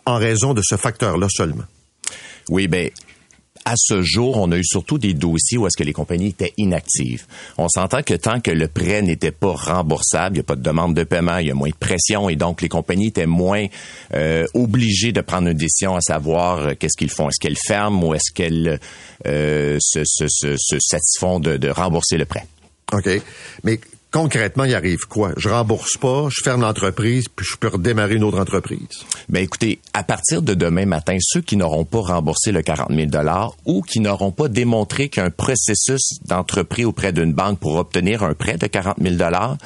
en 0.06 0.18
raison 0.18 0.54
de 0.54 0.62
ce 0.64 0.76
facteur-là 0.76 1.28
seulement? 1.30 1.66
Oui, 2.50 2.68
ben 2.68 2.90
à 3.66 3.74
ce 3.76 4.04
jour, 4.04 4.38
on 4.38 4.52
a 4.52 4.58
eu 4.58 4.64
surtout 4.64 5.00
des 5.00 5.16
dossiers 5.16 5.58
où 5.58 5.66
est-ce 5.66 5.76
que 5.76 5.84
les 5.84 5.94
compagnies 5.94 6.28
étaient 6.28 6.54
inactives. 6.58 7.26
On 7.58 7.68
s'entend 7.68 8.04
que 8.04 8.14
tant 8.14 8.40
que 8.40 8.52
le 8.52 8.68
prêt 8.68 9.02
n'était 9.02 9.32
pas 9.32 9.54
remboursable, 9.54 10.36
il 10.36 10.40
n'y 10.40 10.42
a 10.42 10.44
pas 10.44 10.56
de 10.56 10.62
demande 10.62 10.94
de 10.94 11.04
paiement, 11.04 11.38
il 11.40 11.48
y 11.48 11.52
a 11.52 11.56
moins 11.56 11.70
de 11.70 11.76
pression 11.76 12.30
et 12.30 12.36
donc 12.36 12.62
les 12.62 12.70
compagnies 12.70 13.08
étaient 13.08 13.26
moins 13.26 13.66
euh, 14.14 14.46
obligées 14.54 15.12
de 15.12 15.22
prendre 15.22 15.48
une 15.48 15.58
décision 15.58 15.96
à 15.96 16.02
savoir 16.02 16.60
euh, 16.60 16.74
qu'est-ce 16.80 16.96
qu'ils 16.96 17.10
font. 17.10 17.28
Est-ce 17.28 17.40
qu'elles 17.40 17.58
ferment 17.58 18.10
ou 18.10 18.14
est-ce 18.14 18.32
qu'elles 18.32 18.80
euh, 19.26 19.78
se, 19.82 20.04
satisfont 20.80 21.40
de, 21.40 21.70
rembourser 21.70 22.18
le 22.18 22.26
prêt? 22.26 22.46
OK. 22.94 23.10
Concrètement, 24.16 24.64
il 24.64 24.74
arrive 24.74 25.08
quoi? 25.10 25.34
Je 25.36 25.50
rembourse 25.50 25.98
pas, 25.98 26.30
je 26.30 26.42
ferme 26.42 26.62
l'entreprise, 26.62 27.26
puis 27.28 27.46
je 27.46 27.58
peux 27.58 27.68
redémarrer 27.68 28.16
une 28.16 28.24
autre 28.24 28.40
entreprise. 28.40 29.04
Ben 29.28 29.44
écoutez, 29.44 29.82
à 29.94 30.04
partir 30.04 30.42
de 30.42 30.54
demain 30.54 30.86
matin, 30.86 31.18
ceux 31.20 31.42
qui 31.42 31.58
n'auront 31.58 31.84
pas 31.84 32.00
remboursé 32.00 32.54
le 32.54 32.62
40 32.62 32.94
000 32.94 33.08
dollars 33.08 33.58
ou 33.66 33.82
qui 33.82 34.00
n'auront 34.00 34.32
pas 34.32 34.48
démontré 34.48 35.10
qu'un 35.10 35.32
processus 35.32 36.14
d'entreprise 36.24 36.86
auprès 36.86 37.12
d'une 37.12 37.34
banque 37.34 37.60
pour 37.60 37.76
obtenir 37.76 38.24
un 38.24 38.36
prêt 38.36 38.56
de 38.56 38.68
40 38.68 38.96
000 39.02 39.16
dollars, 39.16 39.58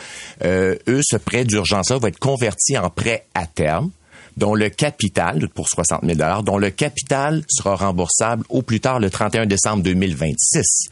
euh, 0.44 0.76
eux, 0.88 1.02
ce 1.04 1.18
prêt 1.18 1.46
d'urgence-là 1.46 2.00
va 2.00 2.08
être 2.08 2.18
converti 2.18 2.76
en 2.76 2.90
prêt 2.90 3.28
à 3.36 3.46
terme. 3.46 3.92
Dont 4.40 4.56
le 4.56 4.70
capital, 4.70 5.50
pour 5.50 5.68
60 5.70 6.02
000 6.04 6.44
dont 6.44 6.58
le 6.58 6.72
capital 6.72 7.44
sera 7.48 7.76
remboursable 7.76 8.44
au 8.50 8.62
plus 8.62 8.80
tard 8.80 9.00
le 9.00 9.10
31 9.10 9.46
décembre 9.46 9.84
2026. 9.84 10.88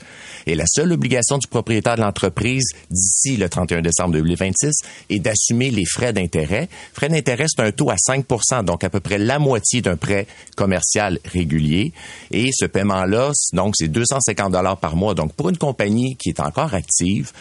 Et 0.45 0.55
la 0.55 0.65
seule 0.67 0.91
obligation 0.91 1.37
du 1.37 1.47
propriétaire 1.47 1.95
de 1.95 2.01
l'entreprise 2.01 2.65
d'ici 2.91 3.37
le 3.37 3.49
31 3.49 3.81
décembre 3.81 4.11
2026 4.11 4.73
est 5.09 5.19
d'assumer 5.19 5.71
les 5.71 5.85
frais 5.85 6.13
d'intérêt. 6.13 6.69
Frais 6.93 7.09
d'intérêt, 7.09 7.45
c'est 7.47 7.63
un 7.63 7.71
taux 7.71 7.89
à 7.89 7.95
5% 7.95 8.65
donc 8.65 8.83
à 8.83 8.89
peu 8.89 8.99
près 8.99 9.17
la 9.17 9.39
moitié 9.39 9.81
d'un 9.81 9.95
prêt 9.95 10.27
commercial 10.55 11.19
régulier. 11.25 11.93
Et 12.31 12.49
ce 12.53 12.65
paiement-là, 12.65 13.31
donc, 13.53 13.75
c'est 13.77 13.87
250 13.87 14.51
dollars 14.51 14.77
par 14.77 14.95
mois. 14.95 15.13
Donc, 15.13 15.33
pour 15.33 15.49
une 15.49 15.57
compagnie 15.57 16.15
qui 16.15 16.29
est 16.29 16.39
encore 16.39 16.73
active, 16.73 17.31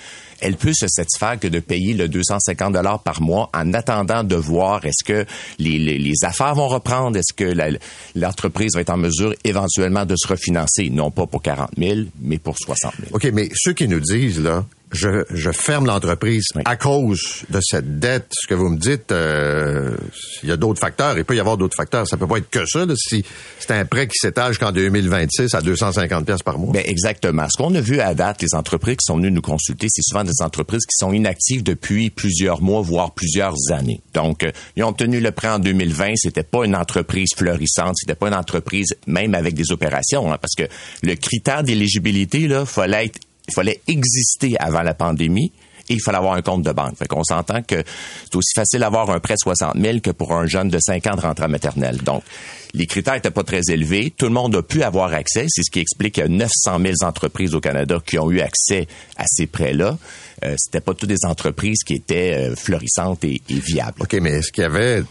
elle 0.40 0.56
peut 0.56 0.72
se 0.74 0.86
satisfaire 0.88 1.38
que 1.38 1.48
de 1.48 1.60
payer 1.60 1.94
le 1.94 2.08
250 2.08 2.72
dollars 2.72 3.02
par 3.02 3.22
mois 3.22 3.50
en 3.54 3.72
attendant 3.74 4.24
de 4.24 4.36
voir 4.36 4.84
est-ce 4.84 5.04
que 5.04 5.26
les, 5.58 5.78
les, 5.78 6.14
affaires 6.24 6.54
vont 6.54 6.68
reprendre, 6.68 7.16
est-ce 7.16 7.32
que 7.32 7.52
l'entreprise 8.14 8.74
va 8.74 8.80
être 8.80 8.90
en 8.90 8.96
mesure 8.96 9.34
éventuellement 9.44 10.04
de 10.04 10.14
se 10.16 10.26
refinancer, 10.26 10.90
non 10.90 11.10
pas 11.10 11.26
pour 11.26 11.42
40 11.42 11.70
000, 11.78 12.00
mais 12.20 12.38
pour 12.38 12.56
60 12.58 12.92
000. 12.98 13.10
OK, 13.12 13.24
mais 13.32 13.48
ceux 13.54 13.72
qui 13.72 13.86
nous 13.88 14.00
disent, 14.00 14.40
là, 14.40 14.64
je, 14.92 15.24
je 15.30 15.50
ferme 15.50 15.86
l'entreprise 15.86 16.46
à 16.64 16.76
cause 16.76 17.44
de 17.50 17.60
cette 17.60 17.98
dette. 17.98 18.28
Ce 18.30 18.46
que 18.46 18.54
vous 18.54 18.68
me 18.68 18.76
dites, 18.76 19.10
euh, 19.10 19.96
il 20.42 20.48
y 20.48 20.52
a 20.52 20.56
d'autres 20.56 20.80
facteurs. 20.80 21.18
Il 21.18 21.24
peut 21.24 21.34
y 21.34 21.40
avoir 21.40 21.56
d'autres 21.56 21.76
facteurs. 21.76 22.06
Ça 22.06 22.16
peut 22.16 22.26
pas 22.26 22.38
être 22.38 22.50
que 22.50 22.64
ça. 22.66 22.84
si 22.96 23.24
c'est 23.58 23.72
un 23.72 23.84
prêt 23.84 24.06
qui 24.06 24.16
s'étale 24.18 24.52
jusqu'en 24.52 24.72
2026 24.72 25.54
à 25.54 25.60
250 25.60 26.24
pièces 26.24 26.42
par 26.42 26.58
mois. 26.58 26.72
Ben 26.72 26.82
exactement. 26.86 27.46
Ce 27.50 27.60
qu'on 27.60 27.74
a 27.74 27.80
vu 27.80 28.00
à 28.00 28.14
date, 28.14 28.42
les 28.42 28.54
entreprises 28.54 28.96
qui 28.96 29.06
sont 29.06 29.16
venues 29.16 29.32
nous 29.32 29.42
consulter, 29.42 29.88
c'est 29.90 30.02
souvent 30.02 30.24
des 30.24 30.40
entreprises 30.42 30.86
qui 30.86 30.96
sont 30.96 31.12
inactives 31.12 31.62
depuis 31.62 32.10
plusieurs 32.10 32.62
mois, 32.62 32.80
voire 32.80 33.12
plusieurs 33.12 33.56
années. 33.72 34.00
Donc, 34.14 34.44
euh, 34.44 34.52
ils 34.76 34.84
ont 34.84 34.88
obtenu 34.88 35.20
le 35.20 35.32
prêt 35.32 35.48
en 35.48 35.58
2020. 35.58 36.12
C'était 36.16 36.44
pas 36.44 36.64
une 36.64 36.76
entreprise 36.76 37.30
florissante. 37.36 37.96
C'était 37.96 38.14
pas 38.14 38.28
une 38.28 38.34
entreprise 38.34 38.94
même 39.06 39.34
avec 39.34 39.54
des 39.54 39.72
opérations, 39.72 40.32
hein, 40.32 40.38
parce 40.40 40.54
que 40.54 40.64
le 41.02 41.14
critère 41.16 41.64
d'éligibilité 41.64 42.46
là, 42.46 42.64
fallait 42.64 43.06
être 43.06 43.18
il 43.48 43.54
fallait 43.54 43.80
exister 43.86 44.56
avant 44.58 44.82
la 44.82 44.94
pandémie 44.94 45.52
et 45.88 45.94
il 45.94 46.00
fallait 46.00 46.18
avoir 46.18 46.34
un 46.34 46.42
compte 46.42 46.62
de 46.62 46.72
banque. 46.72 46.96
Fait 46.98 47.06
qu'on 47.06 47.22
s'entend 47.22 47.62
que 47.62 47.76
c'est 48.24 48.34
aussi 48.34 48.52
facile 48.56 48.80
d'avoir 48.80 49.08
un 49.10 49.20
prêt 49.20 49.34
de 49.34 49.38
60 49.40 49.76
000 49.80 50.00
que 50.00 50.10
pour 50.10 50.32
un 50.32 50.46
jeune 50.46 50.68
de 50.68 50.78
5 50.80 51.06
ans 51.06 51.14
de 51.14 51.20
rentrer 51.20 51.44
à 51.44 51.48
maternelle. 51.48 51.98
Donc, 51.98 52.24
les 52.74 52.86
critères 52.86 53.14
étaient 53.14 53.30
pas 53.30 53.44
très 53.44 53.60
élevés. 53.70 54.12
Tout 54.16 54.26
le 54.26 54.32
monde 54.32 54.56
a 54.56 54.62
pu 54.62 54.82
avoir 54.82 55.12
accès. 55.14 55.46
C'est 55.48 55.62
ce 55.62 55.70
qui 55.70 55.78
explique 55.78 56.14
qu'il 56.14 56.24
y 56.24 56.26
a 56.26 56.28
900 56.28 56.50
000 56.80 56.94
entreprises 57.02 57.54
au 57.54 57.60
Canada 57.60 58.00
qui 58.04 58.18
ont 58.18 58.30
eu 58.32 58.40
accès 58.40 58.88
à 59.16 59.24
ces 59.28 59.46
prêts-là. 59.46 59.96
Euh, 60.44 60.56
C'était 60.58 60.80
pas 60.80 60.92
toutes 60.92 61.08
des 61.08 61.24
entreprises 61.24 61.84
qui 61.86 61.94
étaient 61.94 62.34
euh, 62.50 62.56
florissantes 62.56 63.22
et, 63.24 63.40
et 63.48 63.54
viables. 63.60 64.02
OK, 64.02 64.12
mais 64.20 64.30
est-ce 64.32 64.50
qu'il 64.50 64.62
y 64.62 64.66
avait 64.66 65.04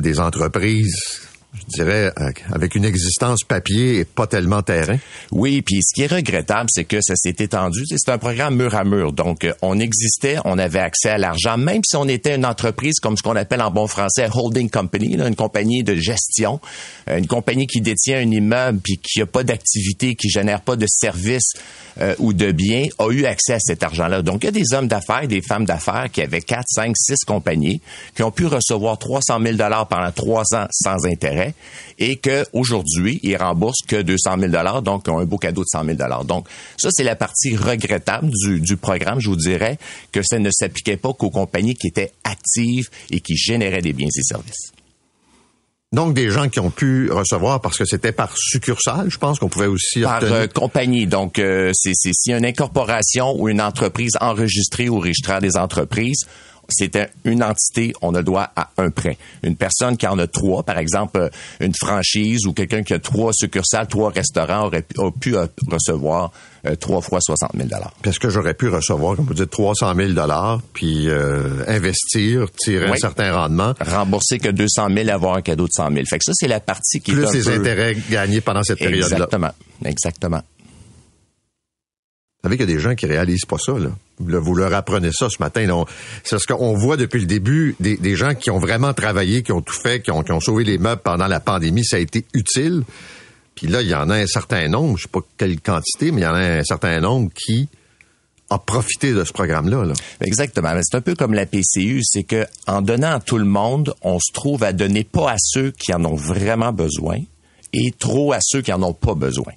des 0.00 0.18
entreprises 0.18 1.27
je 1.54 1.82
dirais, 1.82 2.12
euh, 2.20 2.30
avec 2.52 2.74
une 2.74 2.84
existence 2.84 3.42
papier 3.42 4.00
et 4.00 4.04
pas 4.04 4.26
tellement 4.26 4.62
terrain. 4.62 4.98
Oui, 5.30 5.62
puis 5.62 5.80
ce 5.82 5.94
qui 5.94 6.02
est 6.02 6.12
regrettable, 6.12 6.68
c'est 6.70 6.84
que 6.84 7.00
ça 7.00 7.14
s'est 7.16 7.36
étendu. 7.38 7.84
C'est 7.86 8.10
un 8.10 8.18
programme 8.18 8.56
mur 8.56 8.74
à 8.74 8.84
mur. 8.84 9.12
Donc, 9.12 9.44
euh, 9.44 9.54
on 9.62 9.78
existait, 9.78 10.36
on 10.44 10.58
avait 10.58 10.78
accès 10.78 11.08
à 11.08 11.18
l'argent, 11.18 11.56
même 11.56 11.80
si 11.86 11.96
on 11.96 12.06
était 12.06 12.34
une 12.34 12.44
entreprise 12.44 13.00
comme 13.00 13.16
ce 13.16 13.22
qu'on 13.22 13.36
appelle 13.36 13.62
en 13.62 13.70
bon 13.70 13.86
français 13.86 14.28
holding 14.32 14.68
company, 14.68 15.14
une 15.14 15.36
compagnie 15.36 15.82
de 15.82 15.94
gestion, 15.94 16.60
euh, 17.08 17.16
une 17.16 17.26
compagnie 17.26 17.66
qui 17.66 17.80
détient 17.80 18.18
un 18.18 18.30
immeuble 18.30 18.80
puis 18.80 18.98
qui 18.98 19.22
a 19.22 19.26
pas 19.26 19.42
d'activité, 19.42 20.16
qui 20.16 20.28
génère 20.28 20.60
pas 20.60 20.76
de 20.76 20.86
services 20.86 21.52
ou 22.20 22.32
de 22.32 22.52
biens, 22.52 22.84
a 23.00 23.10
eu 23.10 23.24
accès 23.24 23.54
à 23.54 23.58
cet 23.58 23.82
argent-là. 23.82 24.22
Donc, 24.22 24.44
il 24.44 24.46
y 24.46 24.48
a 24.50 24.52
des 24.52 24.72
hommes 24.72 24.86
d'affaires, 24.86 25.26
des 25.26 25.42
femmes 25.42 25.64
d'affaires 25.64 26.06
qui 26.12 26.22
avaient 26.22 26.40
4, 26.40 26.62
5, 26.68 26.92
6 26.96 27.24
compagnies, 27.26 27.80
qui 28.14 28.22
ont 28.22 28.30
pu 28.30 28.46
recevoir 28.46 28.98
300 28.98 29.40
000 29.42 29.56
dollars 29.56 29.88
pendant 29.88 30.12
trois 30.12 30.44
ans 30.54 30.68
sans 30.70 31.04
intérêt 31.06 31.37
et 31.98 32.16
qu'aujourd'hui, 32.16 33.20
ils 33.22 33.36
remboursent 33.36 33.82
que 33.86 34.00
200 34.00 34.38
000 34.38 34.52
dollars, 34.52 34.82
donc 34.82 35.04
ils 35.06 35.10
ont 35.10 35.18
un 35.18 35.24
beau 35.24 35.38
cadeau 35.38 35.62
de 35.62 35.68
100 35.68 35.84
000 35.84 35.96
dollars. 35.96 36.24
Donc, 36.24 36.46
ça, 36.76 36.90
c'est 36.92 37.04
la 37.04 37.16
partie 37.16 37.56
regrettable 37.56 38.30
du, 38.30 38.60
du 38.60 38.76
programme. 38.76 39.20
Je 39.20 39.28
vous 39.28 39.36
dirais 39.36 39.78
que 40.12 40.22
ça 40.22 40.38
ne 40.38 40.50
s'appliquait 40.50 40.96
pas 40.96 41.12
qu'aux 41.12 41.30
compagnies 41.30 41.74
qui 41.74 41.88
étaient 41.88 42.12
actives 42.24 42.88
et 43.10 43.20
qui 43.20 43.36
généraient 43.36 43.82
des 43.82 43.92
biens 43.92 44.08
et 44.08 44.22
services. 44.22 44.72
Donc 45.90 46.12
des 46.12 46.30
gens 46.30 46.50
qui 46.50 46.60
ont 46.60 46.70
pu 46.70 47.10
recevoir 47.10 47.62
parce 47.62 47.78
que 47.78 47.86
c'était 47.86 48.12
par 48.12 48.36
succursale, 48.36 49.10
je 49.10 49.16
pense 49.16 49.38
qu'on 49.38 49.48
pouvait 49.48 49.66
aussi 49.66 50.02
par 50.02 50.22
euh, 50.22 50.46
compagnie. 50.46 51.06
Donc 51.06 51.38
euh, 51.38 51.70
c'est 51.72 51.94
si 51.94 52.30
une 52.30 52.44
incorporation 52.44 53.34
ou 53.40 53.48
une 53.48 53.62
entreprise 53.62 54.12
enregistrée 54.20 54.90
au 54.90 54.98
registre 54.98 55.40
des 55.40 55.56
entreprises, 55.56 56.26
c'était 56.68 57.08
une 57.24 57.42
entité, 57.42 57.92
on 58.02 58.14
a 58.14 58.18
le 58.18 58.24
droit 58.24 58.50
à 58.54 58.70
un 58.76 58.90
prêt. 58.90 59.16
Une 59.42 59.56
personne 59.56 59.96
qui 59.96 60.06
en 60.06 60.18
a 60.18 60.26
trois, 60.26 60.62
par 60.62 60.78
exemple 60.78 61.18
euh, 61.18 61.28
une 61.60 61.72
franchise 61.74 62.46
ou 62.46 62.52
quelqu'un 62.52 62.82
qui 62.82 62.92
a 62.92 62.98
trois 62.98 63.32
succursales, 63.32 63.86
trois 63.86 64.10
restaurants, 64.10 64.66
aurait 64.66 64.82
pu, 64.82 65.00
a 65.00 65.10
pu 65.10 65.36
euh, 65.36 65.46
recevoir 65.70 66.30
euh, 66.66 66.74
trois 66.76 67.00
fois 67.00 67.20
60 67.20 67.52
000 67.56 67.68
Qu'est-ce 68.02 68.20
que 68.20 68.28
j'aurais 68.28 68.54
pu 68.54 68.68
recevoir, 68.68 69.16
comme 69.16 69.26
vous 69.26 69.34
dites, 69.34 69.50
300 69.50 69.94
000 69.94 70.12
puis 70.72 71.08
investir, 71.66 72.46
tirer 72.56 72.90
un 72.90 72.96
certain 72.96 73.32
rendement. 73.34 73.74
Rembourser 73.80 74.38
que 74.38 74.48
200 74.48 74.88
000, 74.94 75.08
avoir 75.10 75.36
un 75.36 75.42
cadeau 75.42 75.64
de 75.64 75.72
100 75.72 75.92
000. 75.92 76.04
Fait 76.06 76.18
que 76.18 76.24
ça, 76.24 76.32
c'est 76.34 76.48
la 76.48 76.60
partie 76.60 77.00
qui 77.00 77.12
Plus 77.12 77.22
est 77.22 77.28
un 77.28 77.32
les 77.32 77.48
intérêts 77.48 77.96
gagnés 78.10 78.40
pendant 78.40 78.62
cette 78.62 78.78
période-là. 78.78 79.06
Exactement. 79.06 79.50
Exactement. 79.84 80.42
Vous 82.42 82.48
savez 82.48 82.56
qu'il 82.56 82.68
y 82.68 82.72
a 82.72 82.74
des 82.76 82.80
gens 82.80 82.94
qui 82.94 83.06
réalisent 83.06 83.46
pas 83.46 83.58
ça, 83.58 83.72
là. 83.72 83.90
Vous 84.20 84.54
leur 84.54 84.72
apprenez 84.72 85.10
ça 85.12 85.28
ce 85.28 85.36
matin. 85.40 85.84
C'est 86.22 86.38
ce 86.38 86.46
qu'on 86.46 86.74
voit 86.74 86.96
depuis 86.96 87.20
le 87.20 87.26
début, 87.26 87.74
des, 87.80 88.16
gens 88.16 88.34
qui 88.34 88.50
ont 88.50 88.58
vraiment 88.58 88.94
travaillé, 88.94 89.42
qui 89.42 89.50
ont 89.50 89.60
tout 89.60 89.74
fait, 89.74 90.00
qui 90.00 90.12
ont, 90.12 90.40
sauvé 90.40 90.62
les 90.62 90.78
meubles 90.78 91.02
pendant 91.02 91.26
la 91.26 91.40
pandémie, 91.40 91.84
ça 91.84 91.96
a 91.96 91.98
été 92.00 92.24
utile. 92.34 92.84
Puis 93.56 93.66
là, 93.66 93.82
il 93.82 93.88
y 93.88 93.94
en 93.94 94.08
a 94.08 94.16
un 94.16 94.26
certain 94.26 94.68
nombre, 94.68 94.96
je 94.98 95.02
sais 95.02 95.08
pas 95.08 95.20
quelle 95.36 95.60
quantité, 95.60 96.12
mais 96.12 96.20
il 96.20 96.24
y 96.24 96.28
en 96.28 96.34
a 96.34 96.40
un 96.40 96.64
certain 96.64 97.00
nombre 97.00 97.30
qui 97.34 97.68
a 98.50 98.58
profité 98.58 99.12
de 99.12 99.24
ce 99.24 99.32
programme-là. 99.32 99.84
Là. 99.84 99.94
Exactement. 100.20 100.70
C'est 100.82 100.96
un 100.96 101.00
peu 101.00 101.16
comme 101.16 101.34
la 101.34 101.44
PCU, 101.44 102.02
c'est 102.04 102.22
que 102.22 102.46
en 102.68 102.82
donnant 102.82 103.16
à 103.16 103.20
tout 103.20 103.38
le 103.38 103.44
monde, 103.44 103.94
on 104.02 104.18
se 104.20 104.32
trouve 104.32 104.62
à 104.62 104.72
donner 104.72 105.02
pas 105.02 105.32
à 105.32 105.36
ceux 105.38 105.72
qui 105.72 105.92
en 105.92 106.04
ont 106.04 106.14
vraiment 106.14 106.72
besoin 106.72 107.18
et 107.72 107.90
trop 107.98 108.32
à 108.32 108.38
ceux 108.40 108.62
qui 108.62 108.72
en 108.72 108.82
ont 108.82 108.94
pas 108.94 109.14
besoin. 109.14 109.52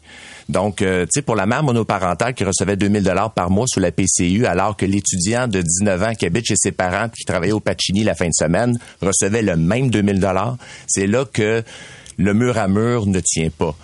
Donc, 0.51 0.81
euh, 0.81 1.05
tu 1.05 1.11
sais, 1.13 1.21
pour 1.21 1.35
la 1.35 1.45
mère 1.45 1.63
monoparentale 1.63 2.33
qui 2.33 2.43
recevait 2.43 2.75
2000 2.75 3.03
dollars 3.03 3.31
par 3.31 3.49
mois 3.49 3.65
sous 3.67 3.79
la 3.79 3.91
PCU, 3.91 4.45
alors 4.45 4.75
que 4.75 4.85
l'étudiant 4.85 5.47
de 5.47 5.61
19 5.61 6.03
ans 6.03 6.13
qui 6.13 6.25
habite 6.25 6.45
chez 6.45 6.57
ses 6.57 6.73
parents 6.73 7.07
qui 7.07 7.23
travaillait 7.23 7.53
au 7.53 7.61
Pacini 7.61 8.03
la 8.03 8.15
fin 8.15 8.27
de 8.27 8.33
semaine 8.33 8.77
recevait 9.01 9.41
le 9.41 9.55
même 9.55 9.89
2000 9.89 10.19
dollars, 10.19 10.57
c'est 10.87 11.07
là 11.07 11.23
que 11.25 11.63
le 12.17 12.33
mur 12.33 12.57
à 12.57 12.67
mur 12.67 13.05
ne 13.05 13.21
tient 13.21 13.49
pas 13.49 13.75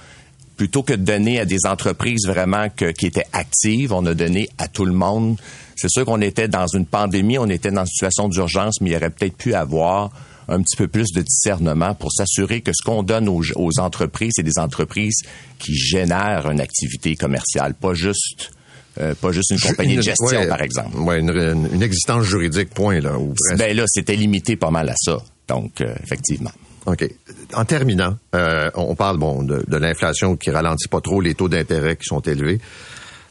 plutôt 0.58 0.82
que 0.82 0.94
de 0.94 1.04
donner 1.04 1.40
à 1.40 1.46
des 1.46 1.66
entreprises 1.68 2.26
vraiment 2.26 2.68
qui 2.70 3.06
étaient 3.06 3.28
actives, 3.32 3.94
on 3.94 4.06
a 4.08 4.16
donné 4.16 4.50
à 4.58 4.68
tout 4.68 4.86
le 4.86 4.92
monde. 4.92 5.38
C'est 5.76 5.90
sûr 5.90 6.04
qu'on 6.04 6.20
était 6.20 6.48
dans 6.48 6.66
une 6.66 6.88
pandémie, 6.88 7.38
on 7.38 7.48
était 7.48 7.70
dans 7.70 7.82
une 7.82 7.88
situation 7.88 8.28
d'urgence, 8.28 8.82
mais 8.82 8.90
il 8.90 8.94
y 8.94 8.96
aurait 8.96 9.12
peut-être 9.12 9.38
pu 9.38 9.54
avoir 9.54 10.10
un 10.48 10.62
petit 10.62 10.76
peu 10.76 10.88
plus 10.88 11.12
de 11.14 11.22
discernement 11.22 11.94
pour 11.96 12.12
s'assurer 12.12 12.62
que 12.62 12.72
ce 12.74 12.84
qu'on 12.84 13.04
donne 13.04 13.28
aux, 13.28 13.80
entreprises, 13.80 14.34
c'est 14.36 14.44
des 14.44 14.60
entreprises 14.60 15.22
qui 15.60 15.76
génèrent 15.76 16.50
une 16.50 16.62
activité 16.62 17.16
commerciale, 17.16 17.74
pas 17.74 17.94
juste 17.94 18.52
euh, 19.00 19.14
pas 19.14 19.32
juste 19.32 19.52
une 19.52 19.60
compagnie 19.60 19.96
de 19.96 20.02
gestion, 20.02 20.48
par 20.48 20.62
exemple. 20.62 20.98
Oui, 20.98 21.20
une, 21.20 21.84
existence 21.84 22.24
juridique, 22.24 22.74
point, 22.74 23.00
là. 23.00 23.16
ben 23.56 23.76
là, 23.76 23.84
c'était 23.86 24.16
limité 24.16 24.56
pas 24.56 24.72
mal 24.72 24.90
à 24.90 24.96
ça. 24.98 25.20
Donc, 25.48 25.82
euh, 25.82 25.94
effectivement. 26.04 26.52
OK. 26.88 27.08
En 27.54 27.66
terminant, 27.66 28.18
euh, 28.34 28.72
on 28.74 28.96
parle 28.96 29.18
bon 29.18 29.44
de, 29.44 29.64
de 29.68 29.78
l'inflation 29.78 30.36
qui 30.36 30.50
ralentit 30.50 30.88
pas 30.88 31.02
trop, 31.02 31.22
les 31.22 31.36
taux 31.36 31.50
d'intérêt 31.50 31.96
qui 31.96 32.06
sont 32.06 32.22
élevés. 32.22 32.60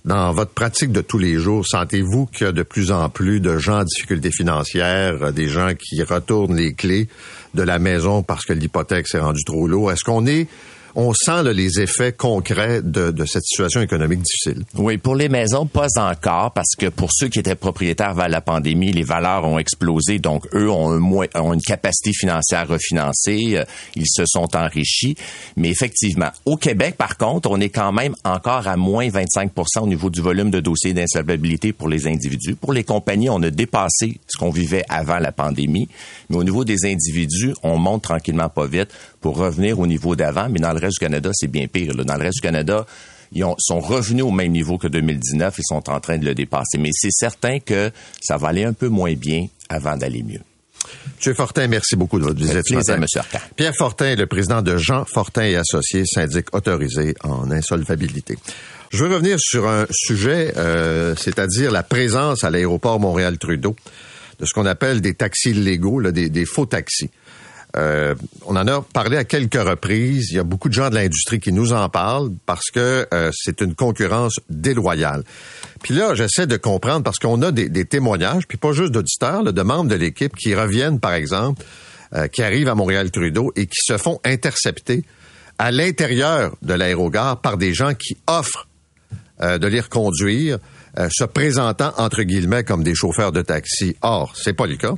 Dans 0.06 0.30
votre 0.30 0.52
pratique 0.52 0.92
de 0.92 1.00
tous 1.00 1.18
les 1.18 1.34
jours, 1.34 1.66
sentez-vous 1.66 2.26
qu'il 2.26 2.46
y 2.46 2.48
a 2.48 2.52
de 2.52 2.62
plus 2.62 2.92
en 2.92 3.08
plus 3.08 3.40
de 3.40 3.58
gens 3.58 3.80
en 3.80 3.82
difficulté 3.82 4.30
financière, 4.30 5.20
euh, 5.20 5.32
des 5.32 5.48
gens 5.48 5.72
qui 5.74 6.00
retournent 6.04 6.54
les 6.54 6.74
clés 6.74 7.08
de 7.54 7.62
la 7.62 7.80
maison 7.80 8.22
parce 8.22 8.44
que 8.44 8.52
l'hypothèque 8.52 9.08
s'est 9.08 9.18
rendue 9.18 9.42
trop 9.42 9.66
lourd? 9.66 9.90
Est-ce 9.90 10.04
qu'on 10.04 10.24
est 10.28 10.46
on 10.96 11.12
sent 11.12 11.42
les 11.52 11.80
effets 11.80 12.12
concrets 12.12 12.80
de, 12.82 13.12
cette 13.26 13.44
situation 13.44 13.82
économique 13.82 14.22
difficile. 14.22 14.64
Oui, 14.76 14.96
pour 14.96 15.14
les 15.14 15.28
maisons, 15.28 15.66
pas 15.66 15.88
encore, 15.98 16.52
parce 16.52 16.74
que 16.76 16.86
pour 16.86 17.10
ceux 17.12 17.28
qui 17.28 17.38
étaient 17.38 17.54
propriétaires 17.54 18.14
vers 18.14 18.30
la 18.30 18.40
pandémie, 18.40 18.92
les 18.92 19.02
valeurs 19.02 19.44
ont 19.44 19.58
explosé, 19.58 20.18
donc 20.18 20.46
eux 20.54 20.70
ont, 20.70 20.98
ont 21.34 21.52
une 21.52 21.60
capacité 21.60 22.12
financière 22.14 22.66
refinancée, 22.66 23.56
euh, 23.56 23.64
ils 23.94 24.08
se 24.08 24.22
sont 24.26 24.56
enrichis. 24.56 25.16
Mais 25.56 25.68
effectivement, 25.68 26.30
au 26.46 26.56
Québec, 26.56 26.96
par 26.96 27.18
contre, 27.18 27.50
on 27.50 27.60
est 27.60 27.68
quand 27.68 27.92
même 27.92 28.14
encore 28.24 28.66
à 28.66 28.78
moins 28.78 29.06
25% 29.08 29.80
au 29.80 29.86
niveau 29.86 30.08
du 30.08 30.22
volume 30.22 30.50
de 30.50 30.60
dossiers 30.60 30.94
d'insolvabilité 30.94 31.74
pour 31.74 31.88
les 31.88 32.06
individus. 32.06 32.54
Pour 32.54 32.72
les 32.72 32.84
compagnies, 32.84 33.28
on 33.28 33.42
a 33.42 33.50
dépassé 33.50 34.18
ce 34.26 34.38
qu'on 34.38 34.50
vivait 34.50 34.84
avant 34.88 35.18
la 35.18 35.32
pandémie, 35.32 35.88
mais 36.30 36.36
au 36.36 36.44
niveau 36.44 36.64
des 36.64 36.86
individus, 36.86 37.54
on 37.62 37.76
monte 37.76 38.02
tranquillement 38.02 38.48
pas 38.48 38.66
vite 38.66 38.88
pour 39.20 39.36
revenir 39.36 39.78
au 39.78 39.86
niveau 39.86 40.16
d'avant, 40.16 40.48
mais 40.48 40.60
dans 40.60 40.72
reste 40.86 40.98
du 40.98 41.04
Canada, 41.04 41.30
c'est 41.34 41.50
bien 41.50 41.66
pire. 41.66 41.94
Dans 41.94 42.16
le 42.16 42.22
reste 42.22 42.36
du 42.36 42.40
Canada, 42.40 42.86
ils 43.32 43.44
sont 43.58 43.80
revenus 43.80 44.24
au 44.24 44.30
même 44.30 44.52
niveau 44.52 44.78
que 44.78 44.88
2019 44.88 45.58
et 45.58 45.62
sont 45.62 45.88
en 45.90 46.00
train 46.00 46.18
de 46.18 46.24
le 46.24 46.34
dépasser. 46.34 46.78
Mais 46.78 46.90
c'est 46.92 47.12
certain 47.12 47.58
que 47.60 47.90
ça 48.20 48.36
va 48.36 48.48
aller 48.48 48.64
un 48.64 48.72
peu 48.72 48.88
moins 48.88 49.14
bien 49.14 49.46
avant 49.68 49.96
d'aller 49.96 50.22
mieux. 50.22 50.40
Monsieur 51.16 51.34
Fortin, 51.34 51.66
merci 51.66 51.96
beaucoup 51.96 52.18
de 52.18 52.24
votre 52.24 52.38
visite 52.38 52.62
ce 52.64 52.74
plaisir, 52.74 52.98
matin. 52.98 53.00
Monsieur. 53.00 53.20
Pierre 53.56 53.74
Fortin 53.74 54.06
est 54.06 54.16
le 54.16 54.26
président 54.26 54.62
de 54.62 54.76
Jean 54.76 55.04
Fortin 55.04 55.42
et 55.42 55.56
Associés, 55.56 56.04
syndic 56.06 56.54
autorisé 56.54 57.14
en 57.24 57.50
insolvabilité. 57.50 58.38
Je 58.92 59.04
veux 59.04 59.12
revenir 59.12 59.38
sur 59.40 59.66
un 59.66 59.86
sujet, 59.90 60.52
euh, 60.56 61.16
c'est-à-dire 61.16 61.72
la 61.72 61.82
présence 61.82 62.44
à 62.44 62.50
l'aéroport 62.50 63.00
Montréal-Trudeau 63.00 63.74
de 64.38 64.44
ce 64.44 64.52
qu'on 64.52 64.66
appelle 64.66 65.00
des 65.00 65.14
taxis 65.14 65.50
illégaux, 65.50 65.98
là, 65.98 66.12
des, 66.12 66.28
des 66.28 66.44
faux 66.44 66.66
taxis. 66.66 67.10
Euh, 67.76 68.14
on 68.46 68.56
en 68.56 68.66
a 68.66 68.80
parlé 68.80 69.16
à 69.16 69.24
quelques 69.24 69.60
reprises. 69.60 70.30
Il 70.30 70.36
y 70.36 70.38
a 70.38 70.44
beaucoup 70.44 70.68
de 70.68 70.74
gens 70.74 70.88
de 70.88 70.94
l'industrie 70.94 71.40
qui 71.40 71.52
nous 71.52 71.72
en 71.72 71.88
parlent 71.88 72.30
parce 72.46 72.70
que 72.70 73.06
euh, 73.12 73.30
c'est 73.34 73.60
une 73.60 73.74
concurrence 73.74 74.34
déloyale. 74.48 75.24
Puis 75.82 75.94
là, 75.94 76.14
j'essaie 76.14 76.46
de 76.46 76.56
comprendre 76.56 77.02
parce 77.02 77.18
qu'on 77.18 77.42
a 77.42 77.52
des, 77.52 77.84
témoignages, 77.84 78.46
puis 78.46 78.56
pas 78.56 78.72
juste 78.72 78.92
d'auditeurs, 78.92 79.44
de 79.44 79.62
membres 79.62 79.90
de 79.90 79.94
l'équipe 79.94 80.34
qui 80.34 80.54
reviennent, 80.54 81.00
par 81.00 81.12
exemple, 81.12 81.62
euh, 82.14 82.28
qui 82.28 82.42
arrivent 82.42 82.68
à 82.68 82.74
Montréal-Trudeau 82.74 83.52
et 83.56 83.66
qui 83.66 83.80
se 83.82 83.98
font 83.98 84.20
intercepter 84.24 85.04
à 85.58 85.70
l'intérieur 85.70 86.56
de 86.62 86.74
l'aérogare 86.74 87.40
par 87.40 87.56
des 87.58 87.74
gens 87.74 87.94
qui 87.94 88.16
offrent 88.26 88.68
de 89.38 89.66
les 89.66 89.80
reconduire, 89.80 90.58
euh, 90.98 91.08
se 91.10 91.24
présentant 91.24 91.92
entre 91.98 92.22
guillemets 92.22 92.64
comme 92.64 92.82
des 92.82 92.94
chauffeurs 92.94 93.32
de 93.32 93.42
taxi. 93.42 93.96
Or, 94.02 94.32
c'est 94.36 94.54
pas 94.54 94.66
le 94.66 94.76
cas. 94.76 94.94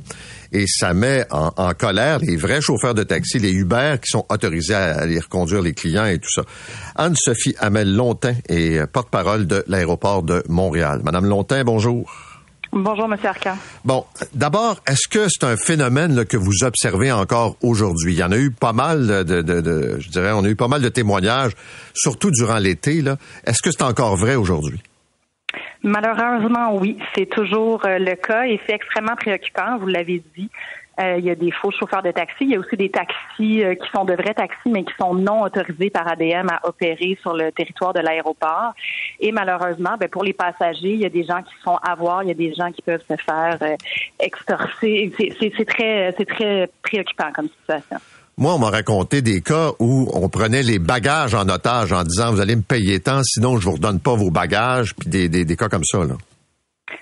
Et 0.51 0.65
ça 0.67 0.93
met 0.93 1.25
en, 1.31 1.51
en, 1.57 1.73
colère 1.73 2.19
les 2.19 2.35
vrais 2.35 2.61
chauffeurs 2.61 2.95
de 2.95 3.03
taxi, 3.03 3.39
les 3.39 3.51
Uber 3.51 3.95
qui 4.01 4.09
sont 4.09 4.25
autorisés 4.29 4.73
à 4.73 4.99
aller 4.99 5.19
reconduire 5.19 5.61
les 5.61 5.73
clients 5.73 6.05
et 6.05 6.17
tout 6.17 6.29
ça. 6.29 6.41
Anne-Sophie 6.95 7.55
Amel 7.59 7.95
Longtin 7.95 8.35
est 8.47 8.85
porte-parole 8.87 9.45
de 9.45 9.63
l'aéroport 9.67 10.23
de 10.23 10.43
Montréal. 10.47 11.01
Madame 11.03 11.25
Longtin, 11.25 11.63
bonjour. 11.63 12.11
Bonjour, 12.71 13.05
M. 13.05 13.17
Arcan. 13.23 13.57
Bon, 13.83 14.05
d'abord, 14.33 14.81
est-ce 14.87 15.07
que 15.07 15.27
c'est 15.27 15.43
un 15.43 15.57
phénomène 15.57 16.15
là, 16.15 16.25
que 16.25 16.37
vous 16.37 16.63
observez 16.63 17.11
encore 17.11 17.57
aujourd'hui? 17.61 18.13
Il 18.13 18.19
y 18.19 18.23
en 18.23 18.31
a 18.31 18.37
eu 18.37 18.51
pas 18.51 18.73
mal 18.73 19.07
de, 19.07 19.41
de, 19.41 19.61
de, 19.61 19.97
je 19.99 20.09
dirais, 20.09 20.31
on 20.33 20.43
a 20.43 20.47
eu 20.47 20.55
pas 20.55 20.67
mal 20.67 20.81
de 20.81 20.89
témoignages, 20.89 21.53
surtout 21.95 22.29
durant 22.29 22.59
l'été. 22.59 23.03
Est-ce 23.45 23.61
que 23.63 23.71
c'est 23.71 23.81
encore 23.81 24.17
vrai 24.17 24.35
aujourd'hui? 24.35 24.81
Malheureusement, 25.83 26.75
oui, 26.75 26.97
c'est 27.15 27.29
toujours 27.29 27.85
euh, 27.85 27.99
le 27.99 28.15
cas 28.15 28.45
et 28.45 28.59
c'est 28.65 28.73
extrêmement 28.73 29.15
préoccupant, 29.15 29.77
vous 29.77 29.87
l'avez 29.87 30.21
dit. 30.35 30.49
Euh, 30.99 31.15
il 31.17 31.23
y 31.23 31.29
a 31.29 31.35
des 31.35 31.51
faux 31.51 31.71
chauffeurs 31.71 32.03
de 32.03 32.11
taxi. 32.11 32.35
Il 32.41 32.49
y 32.49 32.55
a 32.55 32.59
aussi 32.59 32.75
des 32.75 32.89
taxis 32.89 33.63
euh, 33.63 33.75
qui 33.75 33.89
sont 33.95 34.03
de 34.03 34.13
vrais 34.13 34.33
taxis, 34.33 34.69
mais 34.69 34.83
qui 34.83 34.93
sont 34.99 35.13
non 35.13 35.43
autorisés 35.43 35.89
par 35.89 36.05
ADM 36.05 36.49
à 36.49 36.67
opérer 36.67 37.17
sur 37.21 37.33
le 37.33 37.53
territoire 37.53 37.93
de 37.93 38.01
l'aéroport. 38.01 38.73
Et 39.21 39.31
malheureusement, 39.31 39.95
ben, 39.97 40.09
pour 40.09 40.25
les 40.25 40.33
passagers, 40.33 40.93
il 40.93 40.99
y 40.99 41.05
a 41.05 41.09
des 41.09 41.23
gens 41.23 41.41
qui 41.41 41.55
se 41.55 41.61
font 41.61 41.77
avoir, 41.77 42.23
il 42.23 42.27
y 42.27 42.31
a 42.31 42.35
des 42.35 42.53
gens 42.53 42.69
qui 42.71 42.81
peuvent 42.81 43.03
se 43.09 43.15
faire 43.15 43.57
euh. 43.61 43.75
C'est 44.81 45.65
très, 45.65 46.13
c'est 46.17 46.25
très 46.25 46.69
préoccupant 46.81 47.31
comme 47.33 47.47
situation. 47.61 47.97
Moi, 48.39 48.53
on 48.53 48.57
m'a 48.57 48.69
raconté 48.69 49.21
des 49.21 49.41
cas 49.41 49.71
où 49.79 50.09
on 50.13 50.29
prenait 50.29 50.63
les 50.63 50.79
bagages 50.79 51.35
en 51.35 51.49
otage 51.49 51.91
en 51.91 52.03
disant 52.03 52.31
vous 52.31 52.39
allez 52.39 52.55
me 52.55 52.61
payer 52.61 53.01
tant, 53.01 53.21
sinon 53.21 53.57
je 53.57 53.65
vous 53.65 53.73
redonne 53.73 53.99
pas 53.99 54.15
vos 54.15 54.31
bagages, 54.31 54.95
puis 54.95 55.09
des, 55.09 55.27
des, 55.27 55.43
des 55.43 55.57
cas 55.57 55.67
comme 55.67 55.83
ça. 55.83 56.05
Là. 56.05 56.15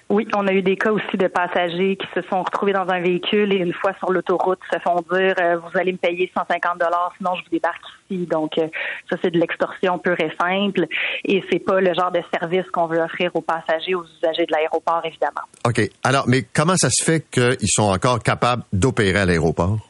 Oui, 0.10 0.28
on 0.36 0.48
a 0.48 0.52
eu 0.52 0.64
des 0.64 0.78
cas 0.78 0.92
aussi 0.92 1.16
de 1.16 1.28
passagers 1.28 1.96
qui 1.96 2.08
se 2.16 2.28
sont 2.28 2.42
retrouvés 2.42 2.74
dans 2.74 2.90
un 2.90 3.02
véhicule 3.02 3.54
et 3.54 3.58
une 3.58 3.72
fois 3.72 3.92
sur 4.00 4.12
l'autoroute 4.12 4.58
se 4.74 4.80
font 4.80 5.04
dire 5.12 5.36
euh, 5.40 5.58
vous 5.58 5.80
allez 5.80 5.92
me 5.92 6.00
payer 6.00 6.32
150 6.36 6.80
dollars 6.80 7.14
sinon 7.20 7.36
je 7.36 7.44
vous 7.44 7.52
débarque 7.52 7.84
ici. 8.10 8.26
Donc 8.26 8.58
euh, 8.58 8.68
ça 9.08 9.18
c'est 9.22 9.30
de 9.30 9.38
l'extorsion 9.38 10.00
pure 10.00 10.20
et 10.20 10.32
simple 10.42 10.88
et 11.24 11.44
c'est 11.52 11.60
pas 11.60 11.80
le 11.80 11.94
genre 11.94 12.12
de 12.12 12.22
service 12.34 12.66
qu'on 12.72 12.88
veut 12.88 13.00
offrir 13.00 13.30
aux 13.36 13.42
passagers, 13.42 13.94
aux 13.94 14.06
usagers 14.24 14.48
de 14.48 14.52
l'aéroport 14.54 15.02
évidemment. 15.06 15.46
OK. 15.68 15.82
Alors 16.04 16.24
mais 16.28 16.48
comment 16.52 16.78
ça 16.78 16.90
se 16.90 17.04
fait 17.06 17.24
qu'ils 17.30 17.70
sont 17.70 17.92
encore 17.92 18.24
capables 18.24 18.64
d'opérer 18.74 19.20
à 19.20 19.26
l'aéroport? 19.26 19.87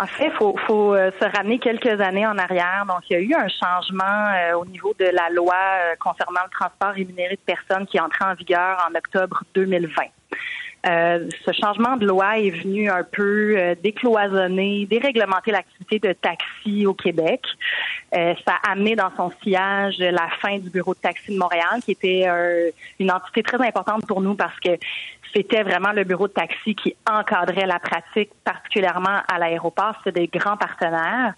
En 0.00 0.06
fait, 0.06 0.30
faut, 0.30 0.56
faut 0.66 0.94
euh, 0.94 1.10
se 1.20 1.36
ramener 1.36 1.58
quelques 1.58 2.00
années 2.00 2.26
en 2.26 2.38
arrière. 2.38 2.84
Donc, 2.88 3.02
il 3.10 3.12
y 3.12 3.16
a 3.16 3.20
eu 3.20 3.34
un 3.34 3.48
changement 3.48 4.04
euh, 4.04 4.54
au 4.54 4.64
niveau 4.64 4.94
de 4.98 5.04
la 5.04 5.28
loi 5.30 5.54
euh, 5.54 5.94
concernant 6.00 6.40
le 6.44 6.50
transport 6.50 6.90
rémunéré 6.90 7.36
de 7.36 7.40
personnes 7.40 7.86
qui 7.86 7.98
est 7.98 8.00
entré 8.00 8.24
en 8.24 8.34
vigueur 8.34 8.78
en 8.88 8.94
octobre 8.94 9.42
2020. 9.54 10.02
Euh, 10.84 11.28
ce 11.46 11.52
changement 11.52 11.96
de 11.96 12.06
loi 12.06 12.38
est 12.38 12.50
venu 12.50 12.90
un 12.90 13.04
peu 13.04 13.54
euh, 13.56 13.74
décloisonner, 13.80 14.84
déréglementer 14.86 15.52
l'activité 15.52 16.00
de 16.00 16.12
taxi 16.12 16.86
au 16.86 16.94
Québec. 16.94 17.42
Ça 18.12 18.58
a 18.62 18.72
amené 18.72 18.94
dans 18.96 19.10
son 19.16 19.30
sillage 19.42 19.96
la 19.98 20.28
fin 20.40 20.58
du 20.58 20.68
bureau 20.68 20.92
de 20.92 20.98
taxi 20.98 21.32
de 21.32 21.38
Montréal, 21.38 21.80
qui 21.82 21.92
était 21.92 22.26
une 22.98 23.10
entité 23.10 23.42
très 23.42 23.58
importante 23.66 24.06
pour 24.06 24.20
nous 24.20 24.34
parce 24.34 24.58
que 24.60 24.68
c'était 25.34 25.62
vraiment 25.62 25.92
le 25.92 26.04
bureau 26.04 26.28
de 26.28 26.32
taxi 26.32 26.74
qui 26.74 26.94
encadrait 27.08 27.66
la 27.66 27.78
pratique, 27.78 28.30
particulièrement 28.44 29.20
à 29.28 29.38
l'aéroport. 29.38 29.94
C'était 30.04 30.20
des 30.20 30.26
grands 30.26 30.56
partenaires. 30.56 31.34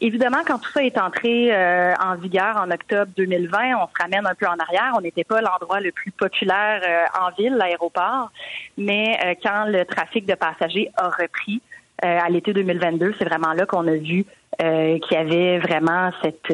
Évidemment, 0.00 0.38
quand 0.46 0.58
tout 0.58 0.70
ça 0.70 0.82
est 0.82 0.98
entré 0.98 1.54
euh, 1.54 1.94
en 2.02 2.16
vigueur 2.16 2.56
en 2.56 2.70
octobre 2.70 3.10
2020, 3.16 3.76
on 3.76 3.86
se 3.86 4.02
ramène 4.02 4.26
un 4.26 4.34
peu 4.34 4.46
en 4.46 4.56
arrière. 4.58 4.92
On 4.96 5.00
n'était 5.00 5.24
pas 5.24 5.40
l'endroit 5.40 5.80
le 5.80 5.92
plus 5.92 6.10
populaire 6.10 6.82
euh, 6.84 7.20
en 7.20 7.30
ville, 7.38 7.54
l'aéroport, 7.54 8.30
mais 8.76 9.18
euh, 9.24 9.34
quand 9.42 9.66
le 9.66 9.84
trafic 9.84 10.26
de 10.26 10.34
passagers 10.34 10.90
a 10.96 11.08
repris 11.08 11.62
à 12.02 12.28
l'été 12.28 12.52
2022, 12.52 13.14
c'est 13.18 13.24
vraiment 13.24 13.52
là 13.52 13.66
qu'on 13.66 13.86
a 13.86 13.94
vu 13.96 14.24
qu'il 14.58 15.12
y 15.12 15.16
avait 15.16 15.58
vraiment 15.58 16.10
cette 16.22 16.52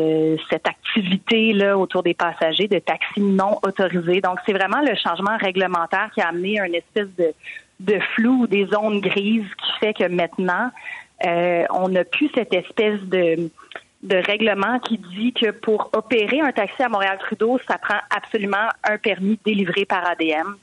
cette 0.51 0.67
activité 0.67 1.53
là 1.53 1.77
autour 1.77 2.03
des 2.03 2.15
passagers 2.15 2.69
de 2.69 2.79
taxis 2.79 3.21
non 3.21 3.59
autorisés. 3.63 4.21
Donc 4.21 4.39
c'est 4.47 4.53
vraiment 4.53 4.81
le 4.81 4.95
changement 4.95 5.37
réglementaire 5.39 6.11
qui 6.15 6.21
a 6.21 6.29
amené 6.29 6.59
une 6.61 6.75
espèce 6.75 7.09
de 7.17 7.33
de 7.81 7.99
flou, 8.15 8.47
des 8.47 8.67
zones 8.67 9.01
grises 9.01 9.49
qui 9.59 9.73
fait 9.81 9.95
que 9.95 10.09
maintenant 10.09 10.71
euh, 11.27 11.65
on 11.71 11.89
n'a 11.89 12.05
plus 12.05 12.31
cette 12.35 12.53
espèce 12.53 13.01
de, 13.03 13.51
de 14.03 14.17
règlement 14.17 14.81
qui 14.81 14.99
dit 14.99 15.33
que 15.33 15.51
pour 15.51 15.91
opérer 15.93 16.41
un 16.41 16.51
taxi 16.51 16.83
à 16.83 16.89
Montréal-Trudeau, 16.89 17.61
ça 17.69 17.79
prend 17.79 17.99
absolument 18.11 18.69
un 18.83 18.99
permis 18.99 19.39
délivré 19.45 19.85
par 19.85 20.05
ADM. 20.07 20.57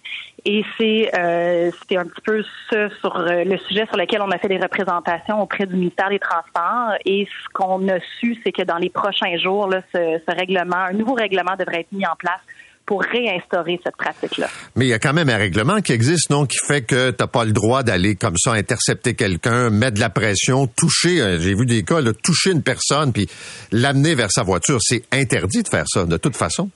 Et 0.46 0.64
c'est 0.78 1.12
euh, 1.18 1.72
c'était 1.80 1.98
un 1.98 2.06
petit 2.06 2.22
peu 2.22 2.44
ça 2.70 2.90
sur 3.02 3.16
euh, 3.18 3.44
le 3.44 3.58
sujet 3.58 3.86
sur 3.88 3.98
lequel 3.98 4.22
on 4.22 4.32
a 4.32 4.38
fait 4.38 4.48
des 4.48 4.58
représentations 4.58 5.42
auprès 5.42 5.66
du 5.66 5.76
ministère 5.76 6.10
des 6.10 6.20
Transports. 6.20 6.96
Et 7.06 7.26
ce 7.26 7.50
qu'on 7.54 7.88
a 7.90 8.00
su, 8.20 8.38
c'est 8.44 8.52
que 8.52 8.64
dans 8.64 8.78
les 8.78 8.90
prochains 8.90 9.38
jours, 9.38 9.68
là, 9.68 9.82
ce, 9.94 10.20
ce 10.28 10.36
règlement, 10.36 10.78
un 10.78 10.94
nouveau 10.94 11.14
règlement 11.14 11.56
devrait 11.58 11.82
être 11.82 11.92
mis 11.92 12.06
en 12.06 12.16
place 12.18 12.42
pour 12.90 13.04
réinstaurer 13.04 13.80
cette 13.84 13.98
pratique-là. 13.98 14.48
Mais 14.76 14.86
il 14.86 14.88
y 14.88 14.94
a 14.94 14.98
quand 14.98 15.14
même 15.14 15.30
un 15.30 15.38
règlement 15.38 15.80
qui 15.80 15.92
existe, 15.92 16.32
non, 16.32 16.48
qui 16.48 16.58
fait 16.58 16.82
que 16.82 17.12
tu 17.12 17.18
n'as 17.20 17.28
pas 17.28 17.46
le 17.46 17.52
droit 17.52 17.84
d'aller 17.84 18.16
comme 18.16 18.36
ça 18.36 18.54
intercepter 18.54 19.14
quelqu'un, 19.14 19.70
mettre 19.70 19.98
de 19.98 20.00
la 20.00 20.10
pression, 20.10 20.66
toucher, 20.66 21.22
euh, 21.22 21.40
j'ai 21.40 21.54
vu 21.54 21.68
des 21.68 21.84
cas, 21.84 22.02
là, 22.02 22.14
toucher 22.14 22.50
une 22.50 22.64
personne 22.64 23.14
puis 23.14 23.30
l'amener 23.72 24.16
vers 24.16 24.32
sa 24.32 24.42
voiture. 24.42 24.80
C'est 24.82 25.04
interdit 25.14 25.62
de 25.62 25.68
faire 25.68 25.86
ça, 25.88 26.06
de 26.06 26.18
toute 26.18 26.36
façon. 26.36 26.72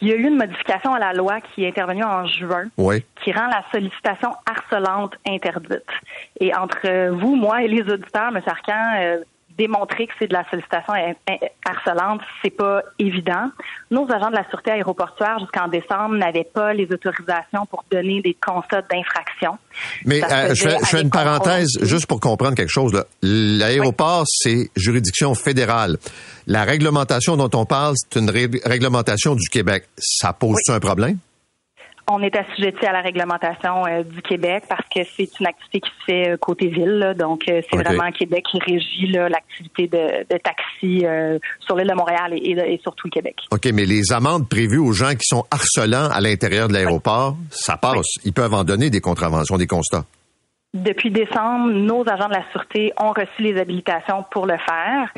Il 0.00 0.06
y 0.06 0.12
a 0.12 0.14
eu 0.14 0.22
une 0.22 0.36
modification 0.36 0.94
à 0.94 1.00
la 1.00 1.12
loi 1.12 1.40
qui 1.40 1.64
est 1.64 1.68
intervenue 1.68 2.04
en 2.04 2.26
juin, 2.28 2.66
oui. 2.76 3.04
qui 3.24 3.32
rend 3.32 3.48
la 3.48 3.64
sollicitation 3.72 4.30
harcelante 4.46 5.14
interdite. 5.26 5.82
Et 6.38 6.54
entre 6.54 7.10
vous, 7.10 7.34
moi 7.34 7.64
et 7.64 7.66
les 7.66 7.82
auditeurs, 7.82 8.28
M. 8.28 8.40
Arcan, 8.46 9.00
euh, 9.00 9.16
démontrer 9.56 10.06
que 10.06 10.12
c'est 10.18 10.26
de 10.26 10.32
la 10.32 10.44
sollicitation 10.50 10.92
harcelante, 11.64 12.20
c'est 12.42 12.50
pas 12.50 12.82
évident. 12.98 13.50
Nos 13.90 14.10
agents 14.10 14.30
de 14.30 14.36
la 14.36 14.48
sûreté 14.50 14.72
aéroportuaire 14.72 15.38
jusqu'en 15.38 15.68
décembre 15.68 16.16
n'avaient 16.16 16.48
pas 16.52 16.72
les 16.72 16.90
autorisations 16.90 17.66
pour 17.70 17.84
donner 17.90 18.20
des 18.20 18.34
constats 18.34 18.82
d'infraction. 18.82 19.58
Mais 20.04 20.22
euh, 20.24 20.54
je, 20.54 20.68
fais, 20.68 20.76
je 20.80 20.86
fais 20.86 21.02
une 21.02 21.10
parenthèse 21.10 21.68
juste 21.82 22.06
pour 22.06 22.20
comprendre 22.20 22.54
quelque 22.54 22.72
chose. 22.72 23.04
L'aéroport, 23.22 24.22
oui. 24.22 24.26
c'est 24.28 24.70
juridiction 24.76 25.34
fédérale. 25.34 25.98
La 26.46 26.64
réglementation 26.64 27.36
dont 27.36 27.50
on 27.54 27.64
parle, 27.64 27.94
c'est 27.96 28.18
une 28.18 28.30
ré 28.30 28.48
réglementation 28.64 29.34
du 29.34 29.48
Québec. 29.48 29.84
Ça 29.96 30.32
pose 30.32 30.58
oui. 30.68 30.74
un 30.74 30.80
problème? 30.80 31.18
On 32.10 32.20
est 32.22 32.36
assujetti 32.36 32.84
à 32.86 32.92
la 32.92 33.00
réglementation 33.00 33.86
euh, 33.86 34.02
du 34.02 34.20
Québec 34.22 34.64
parce 34.68 34.86
que 34.94 35.00
c'est 35.16 35.28
une 35.40 35.46
activité 35.46 35.80
qui 35.80 35.90
se 35.90 36.04
fait 36.04 36.32
euh, 36.32 36.36
côté 36.36 36.68
ville. 36.68 36.98
Là, 36.98 37.14
donc, 37.14 37.48
euh, 37.48 37.60
c'est 37.70 37.76
okay. 37.76 37.84
vraiment 37.84 38.10
Québec 38.12 38.44
qui 38.50 38.58
régit 38.58 39.06
l'activité 39.06 39.88
de, 39.88 40.34
de, 40.34 40.38
taxi 40.38 41.04
sur 41.60 41.76
l'île 41.76 41.88
de 41.88 41.94
Montréal 41.94 42.32
et, 42.32 42.50
et, 42.50 42.74
et, 42.74 42.80
surtout 42.82 43.06
le 43.06 43.10
Québec. 43.10 43.36
OK, 43.50 43.66
mais 43.72 43.86
les 43.86 44.12
amendes 44.12 44.48
prévues 44.48 44.78
aux 44.78 44.92
gens 44.92 45.12
qui 45.12 45.24
sont 45.24 45.44
harcelants 45.50 46.10
à 46.10 46.20
l'intérieur 46.20 46.68
de 46.68 46.74
l'aéroport, 46.74 47.36
oui. 47.38 47.46
ça 47.50 47.76
passe. 47.76 47.94
Oui. 47.94 48.22
Ils 48.26 48.32
peuvent 48.32 48.54
en 48.54 48.64
donner 48.64 48.90
des 48.90 49.00
contraventions, 49.00 49.56
des 49.56 49.66
constats. 49.66 50.04
Depuis 50.74 51.12
décembre, 51.12 51.70
nos 51.70 52.02
agents 52.08 52.28
de 52.28 52.34
la 52.34 52.44
Sûreté 52.50 52.92
ont 53.00 53.12
reçu 53.12 53.42
les 53.42 53.60
habilitations 53.60 54.24
pour 54.32 54.44
le 54.44 54.56
faire 54.58 55.12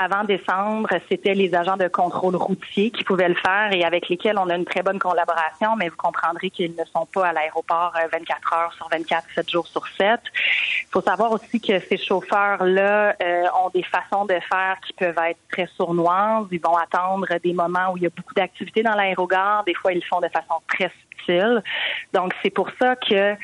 avant 0.00 0.24
décembre, 0.24 0.88
c'était 1.10 1.34
les 1.34 1.54
agents 1.54 1.76
de 1.76 1.86
contrôle 1.86 2.34
routier 2.34 2.90
qui 2.90 3.04
pouvaient 3.04 3.28
le 3.28 3.34
faire 3.34 3.70
et 3.72 3.84
avec 3.84 4.08
lesquels 4.08 4.38
on 4.38 4.48
a 4.48 4.56
une 4.56 4.64
très 4.64 4.82
bonne 4.82 4.98
collaboration, 4.98 5.76
mais 5.76 5.90
vous 5.90 5.96
comprendrez 5.96 6.48
qu'ils 6.48 6.74
ne 6.74 6.84
sont 6.86 7.04
pas 7.04 7.26
à 7.26 7.32
l'aéroport 7.34 7.92
24 8.10 8.52
heures 8.54 8.72
sur 8.72 8.88
24, 8.88 9.26
7 9.34 9.50
jours 9.50 9.66
sur 9.66 9.86
7. 9.98 10.20
Il 10.24 10.86
faut 10.90 11.02
savoir 11.02 11.32
aussi 11.32 11.60
que 11.60 11.78
ces 11.80 11.98
chauffeurs-là 11.98 13.14
euh, 13.22 13.44
ont 13.62 13.68
des 13.74 13.82
façons 13.82 14.24
de 14.24 14.38
faire 14.50 14.78
qui 14.86 14.94
peuvent 14.94 15.18
être 15.28 15.40
très 15.52 15.68
sournoises. 15.76 16.46
Ils 16.50 16.60
vont 16.60 16.76
attendre 16.78 17.26
des 17.44 17.52
moments 17.52 17.92
où 17.92 17.98
il 17.98 18.04
y 18.04 18.06
a 18.06 18.10
beaucoup 18.16 18.34
d'activité 18.34 18.82
dans 18.82 18.94
l'aérogare. 18.94 19.64
Des 19.64 19.74
fois, 19.74 19.92
ils 19.92 19.96
le 19.96 20.06
font 20.08 20.20
de 20.20 20.28
façon 20.28 20.54
très 20.66 20.90
Donc, 22.12 22.32
c'est 22.42 22.50
pour 22.50 22.70
ça 22.78 22.96
que 22.96 23.36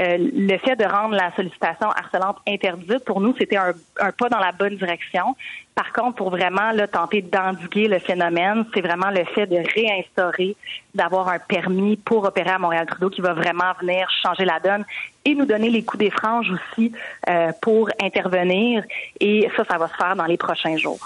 euh, 0.00 0.16
le 0.18 0.56
fait 0.58 0.74
de 0.76 0.84
rendre 0.84 1.14
la 1.14 1.34
sollicitation 1.36 1.90
harcelante 1.90 2.38
interdite, 2.48 3.04
pour 3.04 3.20
nous, 3.20 3.34
c'était 3.38 3.58
un, 3.58 3.72
pas 4.18 4.30
dans 4.30 4.38
la 4.38 4.52
bonne 4.52 4.76
direction. 4.76 5.36
Par 5.74 5.92
contre, 5.92 6.16
pour 6.16 6.30
vraiment 6.30 6.70
là, 6.72 6.86
tenter 6.86 7.20
d'endiguer 7.20 7.88
le 7.88 7.98
phénomène, 7.98 8.64
c'est 8.72 8.80
vraiment 8.80 9.10
le 9.10 9.24
fait 9.24 9.46
de 9.46 9.56
réinstaurer, 9.74 10.56
d'avoir 10.94 11.28
un 11.28 11.38
permis 11.38 11.96
pour 11.96 12.24
opérer 12.24 12.50
à 12.50 12.58
Montréal-Trudeau 12.58 13.10
qui 13.10 13.20
va 13.20 13.34
vraiment 13.34 13.72
venir 13.80 14.08
changer 14.22 14.46
la 14.46 14.60
donne 14.60 14.84
et 15.26 15.34
nous 15.34 15.46
donner 15.46 15.68
les 15.68 15.84
coups 15.84 16.04
des 16.04 16.10
franges 16.10 16.50
aussi 16.50 16.92
euh, 17.28 17.52
pour 17.60 17.90
intervenir. 18.00 18.84
Et 19.20 19.50
ça, 19.56 19.64
ça 19.64 19.76
va 19.76 19.88
se 19.88 19.94
faire 19.94 20.16
dans 20.16 20.26
les 20.26 20.38
prochains 20.38 20.78
jours. 20.78 21.00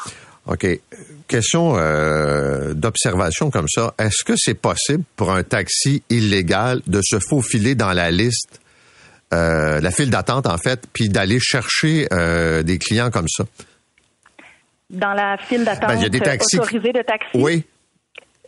OK. 0.47 0.67
Question 1.29 1.77
euh, 1.77 2.73
d'observation 2.75 3.51
comme 3.51 3.69
ça. 3.69 3.95
Est-ce 3.99 4.25
que 4.25 4.35
c'est 4.37 4.55
possible 4.55 5.03
pour 5.17 5.33
un 5.33 5.43
taxi 5.43 6.03
illégal 6.09 6.81
de 6.87 7.01
se 7.03 7.19
faufiler 7.19 7.75
dans 7.75 7.93
la 7.93 8.11
liste 8.11 8.61
euh, 9.35 9.81
la 9.81 9.91
file 9.91 10.11
d'attente, 10.11 10.47
en 10.47 10.57
fait, 10.57 10.85
puis 10.93 11.09
d'aller 11.09 11.41
chercher 11.41 12.07
euh, 12.13 12.63
des 12.63 12.79
clients 12.79 13.11
comme 13.11 13.27
ça? 13.29 13.45
Dans 14.89 15.15
la 15.15 15.37
file 15.37 15.65
d'attente 15.65 15.89
ben, 15.89 15.99
autorisée 15.99 16.93
de 16.93 17.03
taxi? 17.03 17.35
Oui. 17.35 17.65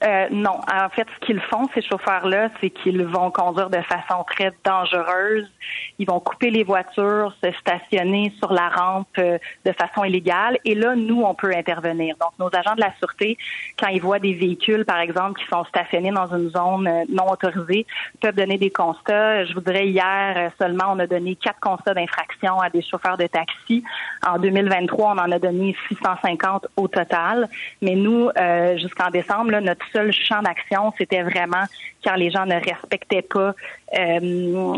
Euh, 0.05 0.29
non. 0.31 0.61
En 0.73 0.89
fait, 0.91 1.07
ce 1.15 1.27
qu'ils 1.27 1.41
font, 1.41 1.69
ces 1.75 1.83
chauffeurs-là, 1.83 2.51
c'est 2.61 2.71
qu'ils 2.71 3.05
vont 3.05 3.31
conduire 3.31 3.71
de 3.71 3.81
façon 3.83 4.25
très 4.25 4.53
dangereuse. 4.65 5.51
Ils 5.99 6.07
vont 6.07 6.21
couper 6.21 6.51
les 6.51 6.63
voitures, 6.63 7.35
se 7.43 7.51
stationner 7.53 8.33
sur 8.39 8.53
la 8.53 8.69
rampe 8.69 9.09
euh, 9.19 9.39
de 9.65 9.73
façon 9.73 10.05
illégale. 10.05 10.59
Et 10.65 10.75
là, 10.75 10.95
nous, 10.95 11.23
on 11.23 11.35
peut 11.35 11.53
intervenir. 11.55 12.17
Donc, 12.21 12.31
nos 12.39 12.55
agents 12.57 12.77
de 12.77 12.81
la 12.81 12.93
sûreté, 12.99 13.37
quand 13.79 13.89
ils 13.89 14.01
voient 14.01 14.21
des 14.21 14.35
véhicules, 14.35 14.85
par 14.85 15.01
exemple, 15.01 15.41
qui 15.41 15.47
sont 15.49 15.65
stationnés 15.65 16.13
dans 16.13 16.27
une 16.27 16.51
zone 16.51 16.87
euh, 16.87 17.05
non 17.09 17.31
autorisée, 17.31 17.87
peuvent 18.21 18.37
donner 18.37 18.59
des 18.59 18.71
constats. 18.71 19.45
Je 19.47 19.55
vous 19.55 19.61
dirais, 19.61 19.89
hier 19.89 20.53
seulement, 20.59 20.93
on 20.93 20.99
a 21.01 21.07
donné 21.07 21.35
quatre 21.35 21.61
constats 21.61 21.95
d'infraction 21.95 22.61
à 22.61 22.71
des 22.71 22.83
chauffeurs 22.83 23.17
de 23.17 23.27
taxi. 23.27 23.83
En 24.27 24.39
2023, 24.39 25.15
on 25.17 25.19
en 25.19 25.33
a 25.33 25.39
donné 25.39 25.77
650 25.89 26.69
au 26.77 26.87
total. 26.87 27.49
Mais 27.83 27.95
nous, 27.95 28.31
jusqu'en 28.77 29.11
décembre, 29.11 29.51
là, 29.51 29.61
notre 29.61 29.88
seul 29.93 30.13
champ 30.13 30.43
d'action, 30.43 30.93
c'était 30.99 31.23
vraiment 31.23 31.65
car 32.03 32.17
les 32.17 32.31
gens 32.31 32.47
ne 32.47 32.55
respectaient 32.55 33.23
pas 33.23 33.55
euh, 33.99 34.21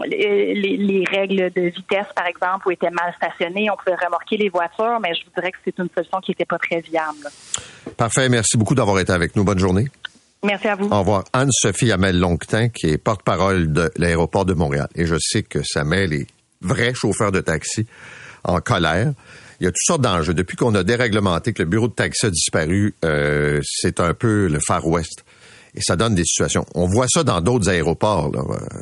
les, 0.07 1.05
règles 1.11 1.51
de 1.55 1.63
vitesse, 1.63 2.07
par 2.15 2.27
exemple, 2.27 2.69
ou 2.69 2.71
étaient 2.71 2.91
mal 2.91 3.15
stationnés. 3.17 3.69
On 3.71 3.77
pouvait 3.77 3.97
remorquer 3.97 4.37
les 4.37 4.49
voitures, 4.49 4.99
mais 5.01 5.15
je 5.15 5.25
vous 5.25 5.31
dirais 5.37 5.53
que 5.53 5.59
c'est 5.65 5.79
une 5.79 5.89
solution 5.95 6.21
qui 6.21 6.31
n'était 6.31 6.45
pas 6.45 6.59
très 6.59 6.81
viable. 6.81 7.29
Parfait. 7.97 8.29
Merci 8.29 8.57
beaucoup 8.57 8.75
d'avoir 8.75 8.99
été 8.99 9.13
avec 9.13 9.37
nous. 9.37 9.45
Bonne 9.45 9.59
journée. 9.59 9.87
Merci 10.43 10.69
à 10.69 10.75
vous. 10.75 10.89
Au 10.89 11.01
revoir. 11.01 11.25
Anne-Sophie 11.33 11.93
Hamel-Longtin, 11.93 12.71
qui 12.71 12.87
est 12.87 12.99
porte-parole 12.99 13.73
de 13.73 13.91
l'aéroport 13.97 14.47
de 14.47 14.55
Montréal. 14.55 14.89
Et 14.95 15.05
je 15.05 15.17
sais 15.19 15.43
que 15.43 15.63
ça 15.63 15.85
met 15.85 16.07
les 16.07 16.27
vrais 16.63 16.95
chauffeurs 16.95 17.33
de 17.33 17.41
taxi 17.41 17.87
en 18.45 18.61
colère. 18.61 19.13
Il 19.61 19.65
y 19.65 19.67
a 19.67 19.71
toutes 19.71 19.85
sortes 19.85 20.01
d'enjeux. 20.01 20.33
Depuis 20.33 20.57
qu'on 20.57 20.75
a 20.75 20.83
déréglementé, 20.83 21.53
que 21.53 21.63
le 21.63 21.69
bureau 21.69 21.89
de 21.89 21.93
taxi 21.93 22.27
a 22.27 22.31
disparu, 22.31 22.95
euh, 23.05 23.61
c'est 23.63 24.01
un 24.01 24.15
peu 24.15 24.49
le 24.49 24.59
Far 24.59 24.87
West. 24.87 25.25
Et 25.75 25.83
ça 25.83 25.97
donne 25.97 26.15
des 26.15 26.25
situations. 26.25 26.65
On 26.75 26.87
voit 26.87 27.07
ça 27.09 27.23
dans 27.25 27.41
d'autres 27.41 27.69
aéroports. 27.69 28.33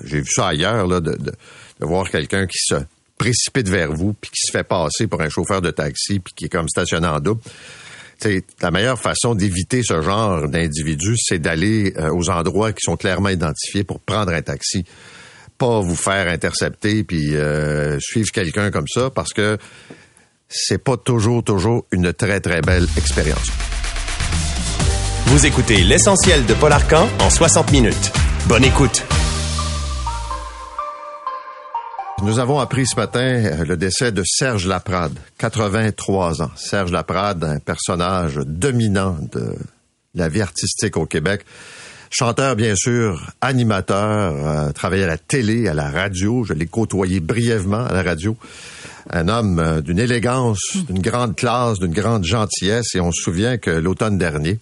J'ai 0.04 0.20
vu 0.20 0.30
ça 0.30 0.48
ailleurs, 0.48 0.86
là, 0.86 1.00
de, 1.00 1.12
de, 1.16 1.32
voir 1.80 2.08
quelqu'un 2.08 2.46
qui 2.46 2.58
se 2.58 2.76
précipite 3.18 3.68
vers 3.68 3.92
vous, 3.92 4.14
puis 4.14 4.30
qui 4.30 4.46
se 4.46 4.52
fait 4.52 4.64
passer 4.64 5.06
pour 5.06 5.20
un 5.20 5.28
chauffeur 5.28 5.60
de 5.60 5.70
taxi, 5.70 6.20
puis 6.20 6.32
qui 6.34 6.44
est 6.46 6.48
comme 6.48 6.68
stationné 6.68 7.08
en 7.08 7.20
double. 7.20 7.42
T'sais, 8.18 8.42
la 8.62 8.70
meilleure 8.70 8.98
façon 8.98 9.34
d'éviter 9.34 9.82
ce 9.82 10.00
genre 10.00 10.48
d'individu, 10.48 11.14
c'est 11.18 11.38
d'aller 11.38 11.92
euh, 11.96 12.10
aux 12.12 12.30
endroits 12.30 12.72
qui 12.72 12.80
sont 12.82 12.96
clairement 12.96 13.28
identifiés 13.28 13.84
pour 13.84 14.00
prendre 14.00 14.32
un 14.32 14.42
taxi. 14.42 14.84
Pas 15.56 15.80
vous 15.80 15.94
faire 15.94 16.28
intercepter 16.28 17.04
puis 17.04 17.36
euh, 17.36 17.98
suivre 18.00 18.30
quelqu'un 18.32 18.70
comme 18.70 18.88
ça, 18.88 19.10
parce 19.10 19.32
que 19.32 19.58
c'est 20.48 20.78
pas 20.78 20.96
toujours, 20.96 21.44
toujours 21.44 21.84
une 21.92 22.12
très, 22.12 22.40
très 22.40 22.60
belle 22.60 22.86
expérience. 22.96 23.46
Vous 25.26 25.44
écoutez 25.44 25.84
l'essentiel 25.84 26.46
de 26.46 26.54
Paul 26.54 26.72
Arcan 26.72 27.06
en 27.20 27.30
60 27.30 27.70
minutes. 27.70 28.12
Bonne 28.46 28.64
écoute. 28.64 29.04
Nous 32.22 32.40
avons 32.40 32.58
appris 32.58 32.86
ce 32.86 32.96
matin 32.96 33.20
euh, 33.20 33.64
le 33.64 33.76
décès 33.76 34.10
de 34.10 34.22
Serge 34.24 34.66
Laprade, 34.66 35.16
83 35.38 36.42
ans. 36.42 36.50
Serge 36.56 36.90
Laprade, 36.90 37.44
un 37.44 37.60
personnage 37.60 38.36
dominant 38.44 39.16
de 39.32 39.54
la 40.14 40.28
vie 40.28 40.40
artistique 40.40 40.96
au 40.96 41.06
Québec. 41.06 41.44
Chanteur, 42.10 42.56
bien 42.56 42.74
sûr, 42.74 43.30
animateur, 43.40 44.34
euh, 44.34 44.72
travaillait 44.72 45.04
à 45.04 45.08
la 45.08 45.18
télé, 45.18 45.68
à 45.68 45.74
la 45.74 45.90
radio. 45.90 46.42
Je 46.42 46.54
l'ai 46.54 46.66
côtoyé 46.66 47.20
brièvement 47.20 47.84
à 47.84 47.92
la 47.92 48.02
radio 48.02 48.36
un 49.10 49.28
homme 49.28 49.58
euh, 49.58 49.80
d'une 49.80 49.98
élégance, 49.98 50.76
d'une 50.88 51.00
grande 51.00 51.36
classe, 51.36 51.78
d'une 51.78 51.92
grande 51.92 52.24
gentillesse. 52.24 52.94
Et 52.94 53.00
on 53.00 53.12
se 53.12 53.22
souvient 53.22 53.58
que 53.58 53.70
l'automne 53.70 54.18
dernier, 54.18 54.58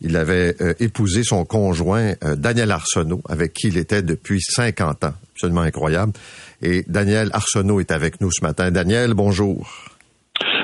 il 0.00 0.16
avait 0.16 0.56
euh, 0.60 0.74
épousé 0.80 1.22
son 1.24 1.44
conjoint 1.44 2.14
euh, 2.24 2.36
Daniel 2.36 2.70
Arsenault, 2.70 3.22
avec 3.28 3.52
qui 3.52 3.68
il 3.68 3.76
était 3.76 4.02
depuis 4.02 4.40
50 4.40 5.04
ans. 5.04 5.14
Absolument 5.34 5.62
incroyable. 5.62 6.12
Et 6.62 6.84
Daniel 6.86 7.30
Arsenault 7.32 7.80
est 7.80 7.90
avec 7.90 8.20
nous 8.20 8.30
ce 8.30 8.42
matin. 8.42 8.70
Daniel, 8.70 9.14
bonjour. 9.14 9.68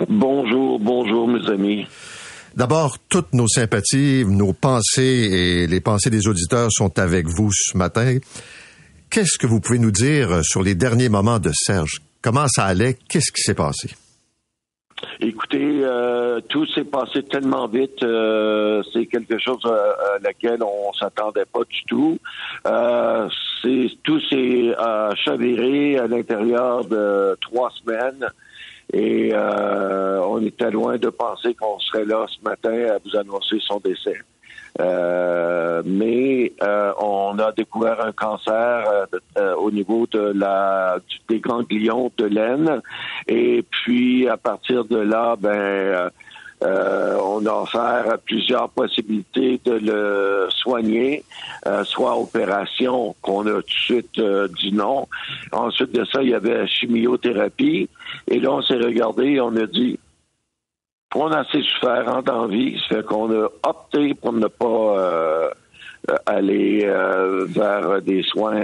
Bonjour, 0.08 0.78
bonjour 0.78 1.28
mes 1.28 1.48
amis. 1.50 1.86
D'abord, 2.54 2.98
toutes 3.08 3.34
nos 3.34 3.46
sympathies, 3.46 4.24
nos 4.26 4.52
pensées 4.52 5.28
et 5.30 5.66
les 5.66 5.80
pensées 5.80 6.10
des 6.10 6.26
auditeurs 6.26 6.68
sont 6.70 6.98
avec 6.98 7.26
vous 7.26 7.50
ce 7.52 7.76
matin. 7.76 8.18
Qu'est-ce 9.10 9.38
que 9.38 9.46
vous 9.46 9.60
pouvez 9.60 9.78
nous 9.78 9.90
dire 9.90 10.40
sur 10.44 10.62
les 10.62 10.74
derniers 10.74 11.08
moments 11.08 11.38
de 11.38 11.50
Serge? 11.54 12.02
Comment 12.22 12.46
ça 12.48 12.64
allait? 12.64 12.94
Qu'est-ce 13.08 13.32
qui 13.32 13.42
s'est 13.42 13.54
passé? 13.54 13.90
Écoutez, 15.20 15.80
euh, 15.82 16.40
tout 16.48 16.66
s'est 16.66 16.84
passé 16.84 17.22
tellement 17.22 17.68
vite. 17.68 18.02
Euh, 18.02 18.82
c'est 18.92 19.06
quelque 19.06 19.38
chose 19.38 19.64
à, 19.64 20.18
laquelle 20.22 20.62
on 20.62 20.92
s'attendait 20.92 21.44
pas 21.44 21.64
du 21.68 21.84
tout. 21.84 22.18
Euh, 22.66 23.28
c'est 23.62 23.90
tout 24.02 24.20
s'est 24.28 24.74
chaviré 25.24 25.98
à 25.98 26.06
l'intérieur 26.06 26.84
de 26.84 27.36
trois 27.40 27.70
semaines. 27.82 28.26
Et 28.92 29.32
on 29.34 30.42
était 30.42 30.70
loin 30.70 30.96
de 30.96 31.10
penser 31.10 31.54
qu'on 31.54 31.78
serait 31.78 32.06
là 32.06 32.26
ce 32.28 32.42
matin 32.42 32.94
à 32.94 32.98
vous 33.04 33.16
annoncer 33.16 33.58
son 33.60 33.80
décès. 33.80 34.18
Euh, 34.80 35.82
mais 35.84 36.52
euh, 36.62 36.92
on 37.00 37.38
a 37.38 37.52
découvert 37.52 38.00
un 38.04 38.12
cancer 38.12 39.06
euh, 39.36 39.54
au 39.56 39.70
niveau 39.70 40.06
de 40.10 40.32
la 40.34 40.98
des 41.28 41.40
ganglions 41.40 42.12
de 42.16 42.26
l'aine 42.26 42.80
et 43.26 43.64
puis 43.68 44.28
à 44.28 44.36
partir 44.36 44.84
de 44.84 44.98
là 44.98 45.36
ben 45.38 46.10
on 46.60 47.46
a 47.46 47.52
offert 47.52 48.18
plusieurs 48.24 48.68
possibilités 48.70 49.60
de 49.64 49.74
le 49.74 50.48
soigner, 50.50 51.22
soit 51.84 52.18
opération 52.18 53.14
qu'on 53.22 53.46
a 53.46 53.50
tout 53.50 53.62
de 53.62 53.70
suite 53.70 54.20
dit 54.60 54.72
non. 54.72 55.06
Ensuite 55.52 55.92
de 55.92 56.04
ça, 56.04 56.20
il 56.20 56.30
y 56.30 56.34
avait 56.34 56.66
chimiothérapie. 56.66 57.88
Et 58.26 58.40
là, 58.40 58.50
on 58.50 58.62
s'est 58.62 58.74
regardé 58.74 59.34
et 59.34 59.40
on 59.40 59.54
a 59.54 59.66
dit 59.66 60.00
on 61.14 61.32
a 61.32 61.38
assez 61.38 61.62
souffert 61.62 62.06
en 62.09 62.32
envie, 62.32 62.78
ça 62.88 62.96
fait 62.96 63.06
qu'on 63.06 63.30
a 63.32 63.48
opté 63.62 64.14
pour 64.14 64.32
ne 64.32 64.46
pas 64.46 64.66
euh, 64.66 65.50
euh, 66.11 66.14
aller 66.26 66.82
euh, 66.84 67.46
vers 67.48 68.02
des 68.02 68.22
soins. 68.22 68.61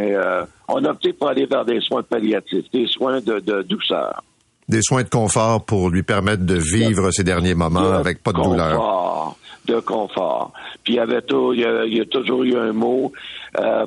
on 0.68 0.84
a 0.84 0.90
opté 0.90 1.12
pour 1.12 1.28
aller 1.28 1.46
vers 1.46 1.64
des 1.64 1.80
soins 1.80 2.02
palliatifs, 2.02 2.70
des 2.72 2.86
soins 2.86 3.20
de, 3.20 3.62
douceur. 3.62 4.22
Des 4.68 4.82
soins 4.82 5.02
de 5.02 5.08
confort 5.08 5.64
pour 5.64 5.90
lui 5.90 6.02
permettre 6.02 6.44
de 6.44 6.56
vivre 6.56 7.10
ces 7.10 7.24
derniers 7.24 7.54
moments 7.54 7.92
avec 7.92 8.22
pas 8.22 8.32
de 8.32 8.42
douleur. 8.42 9.36
De 9.66 9.80
confort. 9.80 10.52
Puis 10.82 10.94
il 10.94 10.96
y 10.96 11.00
avait 11.00 11.22
tout, 11.22 11.54
il 11.54 11.60
y 11.60 12.00
a, 12.00 12.04
toujours 12.04 12.44
eu 12.44 12.56
un 12.56 12.72
mot 12.72 13.12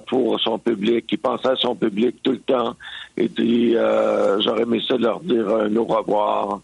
pour 0.07 0.39
son 0.39 0.57
public. 0.57 1.05
Il 1.11 1.19
pensait 1.19 1.49
à 1.49 1.55
son 1.55 1.75
public 1.75 2.15
tout 2.23 2.31
le 2.31 2.39
temps. 2.39 2.75
Et 3.15 3.27
dit, 3.27 3.73
j'aurais 4.39 4.63
aimé 4.63 4.81
ça 4.87 4.97
leur 4.97 5.19
dire 5.19 5.47
un 5.47 5.75
au 5.75 5.85
revoir. 5.85 6.61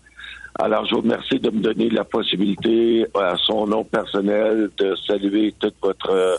Alors, 0.60 0.86
je 0.86 0.94
vous 0.94 1.02
remercie 1.02 1.40
de 1.40 1.50
me 1.50 1.62
donner 1.62 1.90
la 1.90 2.04
possibilité, 2.04 3.08
à 3.16 3.36
son 3.38 3.66
nom 3.66 3.84
personnel, 3.84 4.70
de 4.78 4.96
saluer 5.08 5.54
toute 5.60 5.74
votre 5.82 6.12
euh, 6.12 6.36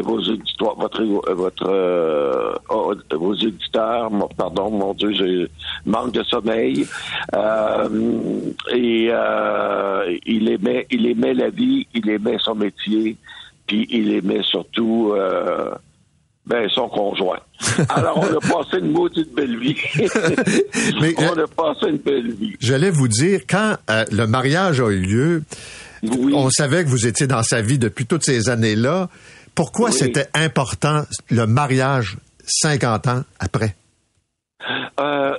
vos 0.00 0.18
auditeurs, 0.18 0.76
votre 0.78 1.02
votre 1.34 1.68
euh, 1.68 2.54
vos 3.12 3.34
éditeurs. 3.34 4.10
Pardon, 4.36 4.70
mon 4.70 4.94
Dieu, 4.94 5.12
j'ai 5.12 5.46
manque 5.84 6.12
de 6.12 6.22
sommeil. 6.22 6.86
Euh, 7.34 7.88
et 8.72 9.10
il 10.26 10.48
aimait, 10.48 10.86
il 10.90 11.06
aimait 11.06 11.34
la 11.34 11.50
vie, 11.50 11.86
il 11.92 12.08
aimait 12.08 12.38
son 12.38 12.54
métier, 12.54 13.16
puis 13.66 13.86
il 13.90 14.14
aimait 14.14 14.42
surtout 14.42 15.14
ben, 16.50 16.68
son 16.68 16.88
conjoint. 16.88 17.38
Alors, 17.88 18.18
on 18.18 18.24
a 18.36 18.40
passé 18.40 18.78
une 18.78 18.90
maudite 18.90 19.32
belle 19.34 19.56
vie. 19.58 19.76
Mais, 21.00 21.14
on 21.18 21.38
a 21.38 21.46
passé 21.46 21.86
une 21.90 21.98
belle 21.98 22.32
vie. 22.32 22.56
J'allais 22.60 22.90
vous 22.90 23.06
dire, 23.08 23.42
quand 23.48 23.76
euh, 23.88 24.04
le 24.10 24.26
mariage 24.26 24.80
a 24.80 24.88
eu 24.88 24.98
lieu, 25.00 25.42
on 26.02 26.50
savait 26.50 26.82
que 26.84 26.88
vous 26.88 27.06
étiez 27.06 27.26
dans 27.28 27.42
sa 27.44 27.62
vie 27.62 27.78
depuis 27.78 28.04
toutes 28.06 28.24
ces 28.24 28.48
années-là, 28.50 29.08
Pourquoi 29.54 29.90
Oui. 29.90 29.94
c'était 29.94 30.26
important 30.34 31.02
le 31.30 31.46
mariage 31.46 32.16
50 32.46 33.06
ans 33.06 33.22
après? 33.38 33.76
Euh, 34.98 35.36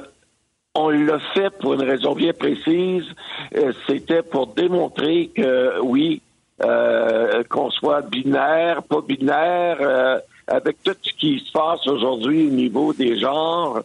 on 0.74 0.90
l'a 0.90 1.20
fait 1.34 1.50
pour 1.60 1.74
une 1.74 1.84
raison 1.84 2.16
bien 2.16 2.32
précise. 2.34 3.04
Euh, 3.58 3.74
C'était 3.88 4.22
pour 4.24 4.48
démontrer 4.54 5.30
que 5.36 5.82
oui, 5.82 6.22
euh, 6.64 7.44
qu'on 7.50 7.70
soit 7.70 8.02
binaire, 8.02 8.84
pas 8.84 9.02
binaire, 9.02 10.22
avec 10.52 10.84
tout 10.84 10.96
ce 11.02 11.14
qui 11.14 11.40
se 11.40 11.52
passe 11.52 11.86
aujourd'hui 11.88 12.48
au 12.48 12.52
niveau 12.52 12.94
des 12.94 13.20
genres, 13.20 13.82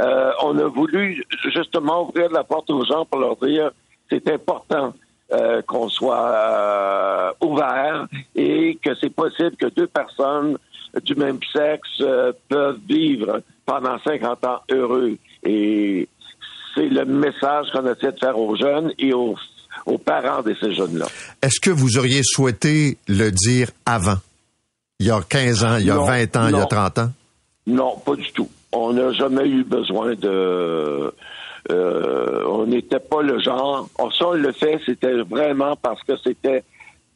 euh, 0.00 0.30
on 0.42 0.58
a 0.58 0.68
voulu 0.68 1.24
justement 1.52 2.08
ouvrir 2.08 2.30
la 2.30 2.44
porte 2.44 2.70
aux 2.70 2.84
gens 2.84 3.04
pour 3.04 3.20
leur 3.20 3.36
dire 3.36 3.70
c'est 4.10 4.26
important. 4.28 4.92
euh, 5.32 5.62
qu'on 5.62 5.88
soit 5.88 6.28
euh, 6.28 7.30
ouvert 7.40 8.08
et 8.34 8.78
que 8.82 8.90
c'est 9.00 9.14
possible 9.14 9.54
que 9.56 9.66
deux 9.66 9.86
personnes 9.86 10.58
du 11.04 11.14
même 11.14 11.38
sexe 11.52 11.88
euh, 12.00 12.32
peuvent 12.48 12.80
vivre 12.88 13.40
pendant 13.64 13.96
50 14.02 14.44
ans 14.44 14.60
heureux. 14.70 15.16
Et 15.44 16.08
c'est 16.74 16.88
le 16.88 17.04
message 17.04 17.68
qu'on 17.72 17.86
essaie 17.86 18.12
de 18.12 18.18
faire 18.18 18.36
aux 18.36 18.56
jeunes 18.56 18.92
et 18.98 19.12
aux, 19.12 19.36
aux 19.86 19.98
parents 19.98 20.42
de 20.42 20.54
ces 20.60 20.74
jeunes-là. 20.74 21.06
Est-ce 21.42 21.60
que 21.60 21.70
vous 21.70 21.96
auriez 21.96 22.22
souhaité 22.24 22.98
le 23.06 23.30
dire 23.30 23.70
avant? 23.86 24.16
Il 25.00 25.06
y 25.06 25.10
a 25.10 25.20
15 25.22 25.64
ans, 25.64 25.76
il 25.78 25.86
y 25.86 25.90
a 25.90 25.94
Non, 25.94 26.04
20 26.04 26.36
ans, 26.36 26.46
il 26.48 26.52
y 26.52 26.54
a 26.54 26.60
non. 26.60 26.66
30 26.66 26.98
ans? 26.98 27.10
Non, 27.66 27.96
pas 28.04 28.14
du 28.16 28.30
tout. 28.32 28.48
On 28.72 28.92
n'a 28.92 29.12
jamais 29.12 29.48
eu 29.48 29.64
besoin 29.64 30.14
de... 30.14 31.12
euh, 31.70 32.44
on 32.46 32.66
n'était 32.66 33.00
pas 33.00 33.22
le 33.22 33.40
genre. 33.40 33.88
On, 33.98 34.10
ça, 34.10 34.28
on 34.28 34.32
le 34.34 34.52
fait, 34.52 34.78
c'était 34.84 35.22
vraiment 35.22 35.74
parce 35.76 36.02
que 36.02 36.12
c'était 36.22 36.62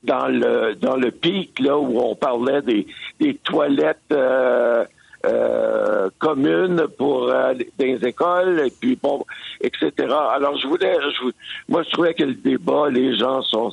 dans 0.03 0.29
le 0.29 0.75
dans 0.75 0.97
le 0.97 1.11
pic 1.11 1.59
là 1.61 1.79
où 1.79 1.99
on 1.99 2.15
parlait 2.15 2.61
des, 2.63 2.87
des 3.21 3.35
toilettes 3.37 3.99
euh, 4.13 4.85
euh, 5.25 6.11
communes 6.19 6.87
pour 6.99 7.29
euh, 7.31 7.55
des 7.79 7.99
écoles 8.05 8.61
et 8.67 8.71
puis 8.71 8.99
bon 9.03 9.25
etc. 9.63 9.93
Alors 10.35 10.59
je 10.59 10.67
voulais, 10.67 10.95
je, 11.01 11.31
moi 11.69 11.83
je 11.85 11.91
trouvais 11.91 12.13
que 12.15 12.25
le 12.25 12.35
débat, 12.35 12.91
les 12.91 13.17
gens 13.17 13.41
sont 13.43 13.71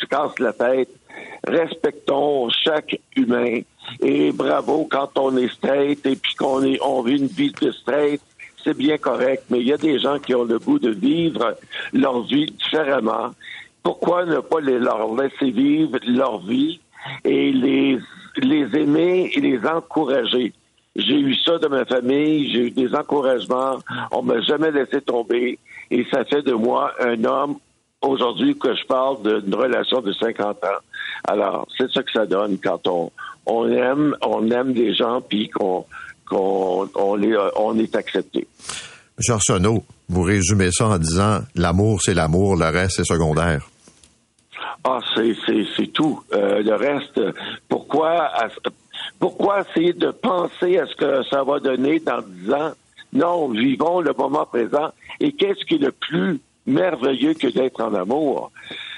se 0.00 0.06
cassent 0.06 0.38
la 0.38 0.52
tête. 0.52 0.90
Respectons 1.46 2.48
chaque 2.50 2.98
humain 3.16 3.60
et 4.00 4.32
bravo 4.32 4.86
quand 4.90 5.10
on 5.16 5.36
est 5.36 5.52
straight 5.52 6.04
et 6.06 6.16
puis 6.16 6.34
qu'on 6.34 6.62
est 6.62 6.78
on 6.82 7.02
vit 7.02 7.18
une 7.18 7.26
vie 7.26 7.52
de 7.60 7.72
straight, 7.72 8.20
c'est 8.62 8.76
bien 8.76 8.98
correct. 8.98 9.44
Mais 9.50 9.60
il 9.60 9.66
y 9.66 9.72
a 9.72 9.78
des 9.78 9.98
gens 9.98 10.18
qui 10.18 10.34
ont 10.34 10.44
le 10.44 10.58
goût 10.58 10.78
de 10.78 10.90
vivre 10.90 11.56
leur 11.92 12.22
vie 12.22 12.46
différemment. 12.46 13.30
Pourquoi 13.82 14.26
ne 14.26 14.40
pas 14.40 14.60
les 14.60 14.78
leur 14.78 15.14
laisser 15.14 15.50
vivre 15.50 15.98
leur 16.06 16.40
vie 16.40 16.80
et 17.24 17.52
les 17.52 17.98
les 18.36 18.66
aimer 18.78 19.30
et 19.34 19.40
les 19.40 19.58
encourager? 19.66 20.52
J'ai 20.96 21.18
eu 21.18 21.34
ça 21.34 21.58
de 21.58 21.68
ma 21.68 21.84
famille, 21.84 22.52
j'ai 22.52 22.66
eu 22.66 22.70
des 22.70 22.94
encouragements, 22.94 23.78
on 24.10 24.22
m'a 24.22 24.40
jamais 24.40 24.70
laissé 24.70 25.00
tomber 25.00 25.58
et 25.90 26.06
ça 26.10 26.24
fait 26.24 26.42
de 26.42 26.52
moi 26.52 26.92
un 27.00 27.24
homme 27.24 27.56
aujourd'hui 28.02 28.56
que 28.58 28.74
je 28.74 28.84
parle 28.86 29.22
d'une 29.22 29.54
relation 29.54 30.00
de 30.00 30.12
50 30.12 30.64
ans. 30.64 30.80
Alors, 31.28 31.66
c'est 31.76 31.90
ça 31.90 32.02
que 32.02 32.10
ça 32.12 32.26
donne 32.26 32.58
quand 32.58 32.86
on, 32.86 33.10
on 33.46 33.70
aime, 33.70 34.16
on 34.22 34.50
aime 34.50 34.72
des 34.72 34.94
gens 34.94 35.20
puis 35.20 35.48
qu'on, 35.48 35.84
qu'on, 36.28 36.88
on, 36.94 37.14
les, 37.14 37.36
on 37.56 37.78
est 37.78 37.94
accepté. 37.94 38.46
M. 39.18 39.34
Arsenault, 39.34 39.84
vous 40.08 40.22
résumez 40.22 40.70
ça 40.72 40.86
en 40.86 40.98
disant 40.98 41.40
l'amour, 41.54 42.00
c'est 42.02 42.14
l'amour, 42.14 42.56
le 42.56 42.66
reste, 42.66 42.96
c'est 42.96 43.04
secondaire. 43.04 43.68
Ah, 44.84 44.98
c'est, 45.14 45.34
c'est, 45.44 45.64
c'est 45.76 45.88
tout. 45.88 46.22
Euh, 46.32 46.62
le 46.62 46.74
reste, 46.74 47.20
pourquoi, 47.68 48.30
pourquoi 49.18 49.60
essayer 49.60 49.92
de 49.92 50.10
penser 50.10 50.78
à 50.78 50.86
ce 50.86 50.96
que 50.96 51.22
ça 51.28 51.44
va 51.44 51.60
donner 51.60 52.00
dans 52.00 52.22
10 52.22 52.52
ans? 52.52 52.72
Non, 53.12 53.48
vivons 53.48 54.00
le 54.00 54.14
moment 54.16 54.46
présent. 54.46 54.90
Et 55.18 55.32
qu'est-ce 55.32 55.64
qui 55.66 55.74
est 55.74 55.78
le 55.78 55.92
plus 55.92 56.40
merveilleux 56.70 57.34
que 57.34 57.48
d'être 57.48 57.82
en 57.82 57.94
amour? 57.94 58.50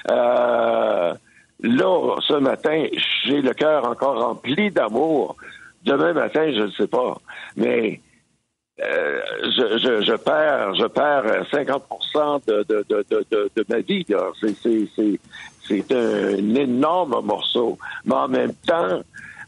Euh, 0.09 1.13
là, 1.61 2.15
ce 2.21 2.33
matin, 2.33 2.85
j'ai 3.25 3.41
le 3.41 3.53
cœur 3.53 3.85
encore 3.85 4.19
rempli 4.19 4.71
d'amour. 4.71 5.35
Demain 5.83 6.13
matin, 6.13 6.51
je 6.55 6.63
ne 6.63 6.71
sais 6.71 6.87
pas. 6.87 7.17
Mais 7.57 7.99
euh, 8.81 9.21
je, 9.43 10.01
je, 10.01 10.15
perds, 10.15 10.73
je 10.75 10.85
perds 10.85 11.45
50% 11.51 12.47
de, 12.47 12.65
de, 12.67 12.85
de, 12.89 13.05
de, 13.29 13.51
de, 13.55 13.65
ma 13.69 13.79
vie. 13.79 14.05
c'est 15.67 15.91
un 15.91 16.55
énorme 16.55 17.21
morceau. 17.23 17.77
Mais 18.05 18.15
en 18.15 18.27
même 18.27 18.53
temps, 18.65 19.01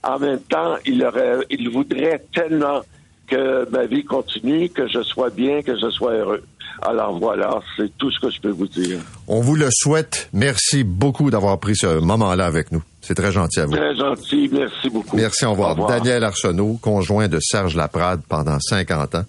en 0.04 0.20
même 0.20 0.42
temps, 0.42 0.76
il 0.86 1.04
aurait, 1.04 1.40
il 1.50 1.70
voudrait 1.70 2.24
tellement 2.34 2.82
que 3.28 3.68
ma 3.72 3.86
vie 3.86 4.04
continue, 4.04 4.70
que 4.70 4.88
je 4.88 5.02
sois 5.02 5.32
bien, 5.32 5.64
que 5.64 5.76
je 5.78 5.90
sois 5.90 6.14
heureux. 6.14 6.44
Alors 6.82 7.18
voilà, 7.20 7.62
c'est 7.78 7.96
tout 7.98 8.12
ce 8.12 8.20
que 8.20 8.30
je 8.30 8.42
peux 8.42 8.52
vous 8.52 8.68
dire. 8.68 9.00
On 9.28 9.42
vous 9.42 9.56
le 9.56 9.70
souhaite. 9.72 10.30
Merci 10.34 10.84
beaucoup 10.84 11.32
d'avoir 11.32 11.60
pris 11.60 11.76
ce 11.76 12.00
moment-là 12.00 12.46
avec 12.46 12.72
nous. 12.72 12.84
C'est 13.02 13.16
très 13.16 13.32
gentil 13.32 13.60
à 13.60 13.66
vous. 13.66 13.74
Très 13.74 13.96
gentil, 13.96 14.50
merci 14.52 14.90
beaucoup. 14.90 15.16
Merci, 15.16 15.46
au 15.46 15.52
revoir. 15.52 15.76
Daniel 15.88 16.24
Arsenault, 16.24 16.80
conjoint 16.82 17.28
de 17.28 17.40
Serge 17.40 17.76
Laprade 17.76 18.22
pendant 18.28 18.60
50 18.60 19.16
ans. 19.16 19.26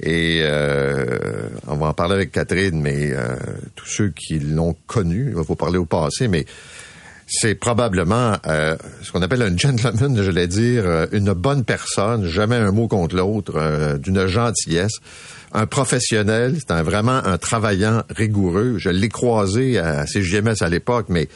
Et 0.00 0.40
euh, 0.42 1.48
on 1.68 1.76
va 1.76 1.86
en 1.86 1.94
parler 1.94 2.14
avec 2.14 2.32
Catherine, 2.32 2.80
mais 2.80 3.12
euh, 3.12 3.36
tous 3.76 3.86
ceux 3.86 4.08
qui 4.08 4.40
l'ont 4.40 4.74
connu, 4.88 5.26
il 5.28 5.34
va 5.34 5.42
vous 5.42 5.54
parler 5.54 5.78
au 5.78 5.84
passé, 5.84 6.26
mais 6.26 6.44
c'est 7.34 7.54
probablement 7.54 8.36
euh, 8.46 8.76
ce 9.02 9.10
qu'on 9.10 9.22
appelle 9.22 9.40
un 9.40 9.56
gentleman, 9.56 10.22
je 10.22 10.30
vais 10.30 10.46
dire, 10.46 10.84
euh, 10.86 11.06
une 11.12 11.32
bonne 11.32 11.64
personne, 11.64 12.26
jamais 12.26 12.56
un 12.56 12.72
mot 12.72 12.88
contre 12.88 13.16
l'autre, 13.16 13.54
euh, 13.56 13.96
d'une 13.96 14.26
gentillesse, 14.26 14.92
un 15.54 15.66
professionnel, 15.66 16.56
c'est 16.58 16.70
un, 16.70 16.82
vraiment 16.82 17.24
un 17.24 17.38
travaillant 17.38 18.02
rigoureux. 18.10 18.74
Je 18.76 18.90
l'ai 18.90 19.08
croisé 19.08 19.78
à 19.78 20.06
CGMS 20.06 20.56
à 20.60 20.68
l'époque, 20.68 21.06
mais 21.08 21.28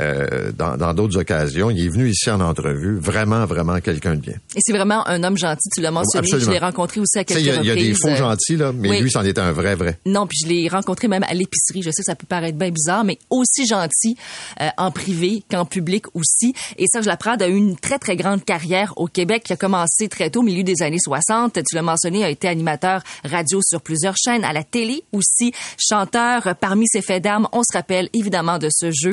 euh, 0.00 0.52
dans 0.52 0.76
dans 0.76 0.94
d'autres 0.94 1.18
occasions. 1.18 1.70
Il 1.70 1.84
est 1.84 1.88
venu 1.88 2.08
ici 2.10 2.30
en 2.30 2.40
entrevue. 2.40 2.98
Vraiment, 3.00 3.44
vraiment 3.46 3.80
quelqu'un 3.80 4.14
de 4.14 4.20
bien. 4.20 4.34
Et 4.54 4.60
c'est 4.60 4.72
vraiment 4.72 5.06
un 5.08 5.22
homme 5.24 5.36
gentil, 5.38 5.68
tu 5.74 5.80
l'as 5.80 5.90
mentionné. 5.90 6.26
Absolument. 6.26 6.46
Je 6.46 6.50
l'ai 6.52 6.58
rencontré 6.58 7.00
aussi 7.00 7.18
à 7.18 7.24
quelques 7.24 7.38
a- 7.38 7.42
il 7.42 7.46
y 7.66 7.70
a 7.70 7.74
des 7.74 7.80
reprises. 7.92 7.98
faux 8.00 8.14
gentils, 8.14 8.56
là, 8.56 8.72
mais 8.72 8.88
Oui. 8.90 9.00
lui, 9.00 9.10
c'en 9.10 9.24
était 9.24 9.40
un 9.40 9.52
vrai, 9.52 9.74
vrai. 9.74 9.98
Non, 10.06 10.26
puis 10.26 10.38
je 10.44 10.48
l'ai 10.48 10.68
rencontré 10.68 11.08
même 11.08 11.24
à 11.24 11.34
l'épicerie. 11.34 11.82
Je 11.82 11.90
sais 11.90 12.02
que 12.02 12.06
ça 12.06 12.14
peut 12.14 12.26
paraître 12.26 12.56
bien 12.58 12.70
bizarre, 12.70 13.04
mais 13.04 13.18
aussi 13.30 13.66
gentil 13.66 14.16
euh, 14.60 14.68
en 14.78 14.90
privé 14.90 15.42
qu'en 15.50 15.64
public 15.64 16.04
aussi. 16.14 16.54
Et 16.78 16.86
Serge 16.92 17.06
Laprade 17.06 17.42
a 17.42 17.48
eu 17.48 17.56
une 17.56 17.76
très, 17.76 17.98
très 17.98 18.16
grande 18.16 18.44
carrière 18.44 18.92
au 18.96 19.06
Québec 19.06 19.42
qui 19.44 19.52
a 19.52 19.56
commencé 19.56 20.08
très 20.08 20.30
tôt, 20.30 20.40
au 20.40 20.44
milieu 20.44 20.62
des 20.62 20.82
années 20.82 20.98
60. 21.02 21.54
Tu 21.68 21.74
l'as 21.74 21.82
mentionné, 21.82 22.24
a 22.24 22.30
été 22.30 22.48
animateur 22.48 23.02
radio 23.24 23.60
sur 23.62 23.80
plusieurs 23.80 24.16
chaînes, 24.16 24.44
à 24.44 24.52
la 24.52 24.62
télé 24.64 25.02
aussi, 25.12 25.52
chanteur. 25.78 26.54
Parmi 26.60 26.86
ses 26.88 27.02
faits 27.02 27.22
d'armes, 27.22 27.48
on 27.52 27.62
se 27.62 27.72
rappelle 27.76 28.08
évidemment 28.14 28.58
de 28.58 28.68
ce 28.70 28.90
jeu 28.90 29.10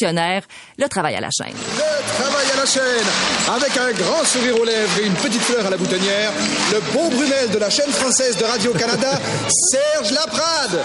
le 0.00 0.86
travail 0.88 1.16
à 1.16 1.20
la 1.20 1.28
chaîne. 1.30 1.54
Le 1.54 2.22
travail 2.22 2.46
à 2.52 2.56
la 2.56 2.66
chaîne, 2.66 3.06
avec 3.54 3.76
un 3.76 3.92
grand 3.92 4.24
sourire 4.24 4.60
aux 4.60 4.64
lèvres 4.64 4.98
et 5.02 5.06
une 5.06 5.14
petite 5.14 5.42
fleur 5.42 5.66
à 5.66 5.70
la 5.70 5.76
boutonnière, 5.76 6.32
le 6.72 6.80
beau 6.92 7.08
Brunel 7.08 7.50
de 7.50 7.58
la 7.58 7.70
chaîne 7.70 7.90
française 7.90 8.36
de 8.36 8.44
Radio-Canada, 8.44 9.18
Serge 9.70 10.12
Laprade. 10.12 10.80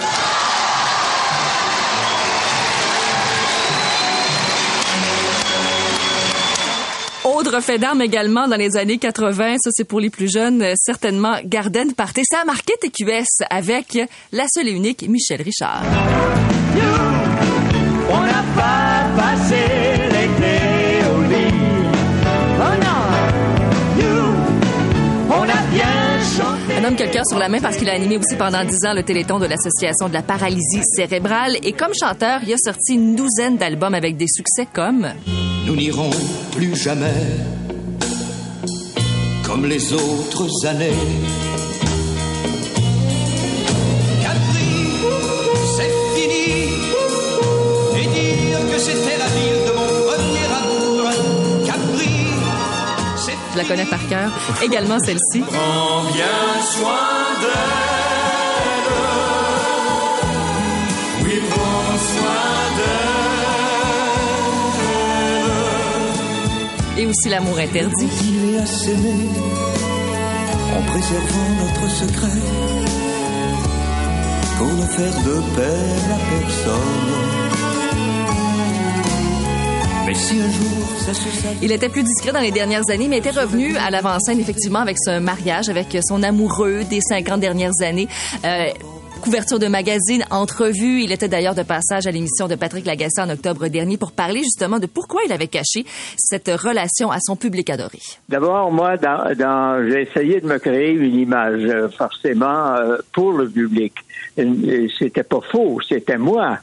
Autre 7.24 7.60
fait 7.60 7.78
d'armes 7.78 8.02
également 8.02 8.48
dans 8.48 8.56
les 8.56 8.76
années 8.76 8.98
80, 8.98 9.56
ça 9.58 9.70
c'est 9.72 9.84
pour 9.84 10.00
les 10.00 10.10
plus 10.10 10.30
jeunes, 10.30 10.62
euh, 10.62 10.74
certainement 10.76 11.36
Garden 11.44 11.94
Party. 11.94 12.22
Ça 12.30 12.40
a 12.42 12.44
marqué 12.44 12.74
TQS 12.80 13.44
avec 13.48 13.98
la 14.32 14.44
seule 14.52 14.68
et 14.68 14.72
unique 14.72 15.08
Michel 15.08 15.40
Richard. 15.40 15.82
Pas 19.24 19.36
passé 19.36 19.56
l'été 20.12 20.56
au 21.14 21.22
lit. 21.22 21.54
Oh 22.58 22.74
non, 22.84 23.02
nous, 23.98 24.32
on 25.30 25.42
a 25.42 25.62
bien 25.72 26.20
chanté. 26.36 26.80
Un 26.80 26.84
homme 26.84 26.96
qui 26.96 27.02
a 27.02 27.06
le 27.06 27.12
cœur 27.12 27.26
sur 27.26 27.38
la 27.38 27.48
main 27.48 27.60
parce 27.60 27.76
qu'il 27.76 27.88
a 27.88 27.92
animé 27.92 28.18
aussi 28.18 28.36
pendant 28.36 28.64
10 28.64 28.86
ans 28.86 28.94
le 28.94 29.02
Téléthon 29.02 29.38
de 29.38 29.46
l'Association 29.46 30.08
de 30.08 30.14
la 30.14 30.22
paralysie 30.22 30.82
cérébrale. 30.94 31.56
Et 31.62 31.72
comme 31.72 31.92
chanteur, 31.94 32.40
il 32.46 32.52
a 32.52 32.56
sorti 32.58 32.94
une 32.94 33.16
douzaine 33.16 33.56
d'albums 33.56 33.94
avec 33.94 34.16
des 34.16 34.28
succès 34.28 34.66
comme 34.72 35.08
Nous 35.66 35.76
n'irons 35.76 36.10
plus 36.52 36.76
jamais 36.76 37.14
comme 39.44 39.66
les 39.66 39.92
autres 39.92 40.66
années. 40.66 40.92
C'était 48.86 49.16
la 49.18 49.26
ville 49.36 49.62
de 49.66 49.72
mon 49.78 49.88
premier 50.08 50.46
amour. 50.58 51.10
Capri, 51.64 52.14
Je 53.52 53.56
la 53.58 53.64
connais 53.64 53.86
par 53.86 54.06
cœur. 54.08 54.30
Également 54.62 54.98
celle-ci. 55.00 55.40
Prends 55.40 56.04
bien 56.12 56.62
soin 56.76 57.06
d'elle. 57.40 58.04
Oui, 61.24 61.34
prends 61.50 61.98
soin 62.10 62.52
d'elle. 66.96 67.02
Et 67.02 67.06
aussi 67.06 67.28
l'amour 67.28 67.58
interdit. 67.58 68.06
Continuer 68.08 68.58
à 68.58 68.66
s'aimer 68.66 69.28
en 70.76 70.82
préservant 70.82 71.50
notre 71.62 71.86
secret 71.90 72.38
pour 74.58 74.72
ne 74.72 74.86
faire 74.86 75.16
de 75.28 75.36
peine 75.56 76.10
à 76.12 76.18
personne. 76.30 77.53
Il 81.62 81.72
était 81.72 81.88
plus 81.88 82.02
discret 82.02 82.32
dans 82.32 82.40
les 82.40 82.50
dernières 82.50 82.82
années, 82.90 83.08
mais 83.08 83.18
était 83.18 83.30
revenu 83.30 83.74
à 83.78 83.90
l'avant-scène, 83.90 84.38
effectivement, 84.38 84.80
avec 84.80 84.96
ce 84.98 85.18
mariage, 85.18 85.70
avec 85.70 85.96
son 86.06 86.22
amoureux 86.22 86.84
des 86.90 87.00
50 87.00 87.40
dernières 87.40 87.72
années. 87.82 88.06
Euh, 88.44 88.66
couverture 89.22 89.58
de 89.58 89.66
magazine, 89.66 90.22
entrevue. 90.30 91.02
Il 91.02 91.10
était 91.10 91.28
d'ailleurs 91.28 91.54
de 91.54 91.62
passage 91.62 92.06
à 92.06 92.10
l'émission 92.10 92.48
de 92.48 92.54
Patrick 92.54 92.84
Lagacé 92.84 93.22
en 93.22 93.30
octobre 93.30 93.68
dernier 93.68 93.96
pour 93.96 94.12
parler 94.12 94.40
justement 94.40 94.78
de 94.78 94.84
pourquoi 94.86 95.22
il 95.24 95.32
avait 95.32 95.46
caché 95.48 95.86
cette 96.18 96.48
relation 96.48 97.10
à 97.10 97.16
son 97.20 97.34
public 97.34 97.70
adoré. 97.70 97.98
D'abord, 98.28 98.70
moi, 98.70 98.98
dans, 98.98 99.34
dans- 99.34 99.88
j'ai 99.88 100.02
essayé 100.02 100.42
de 100.42 100.46
me 100.46 100.58
créer 100.58 100.90
une 100.90 101.14
image, 101.18 101.62
euh, 101.64 101.88
forcément, 101.88 102.74
euh, 102.74 102.98
pour 103.14 103.32
le 103.32 103.48
public. 103.48 103.94
C'était 104.98 105.22
pas 105.22 105.40
faux, 105.50 105.78
c'était 105.88 106.18
moi. 106.18 106.58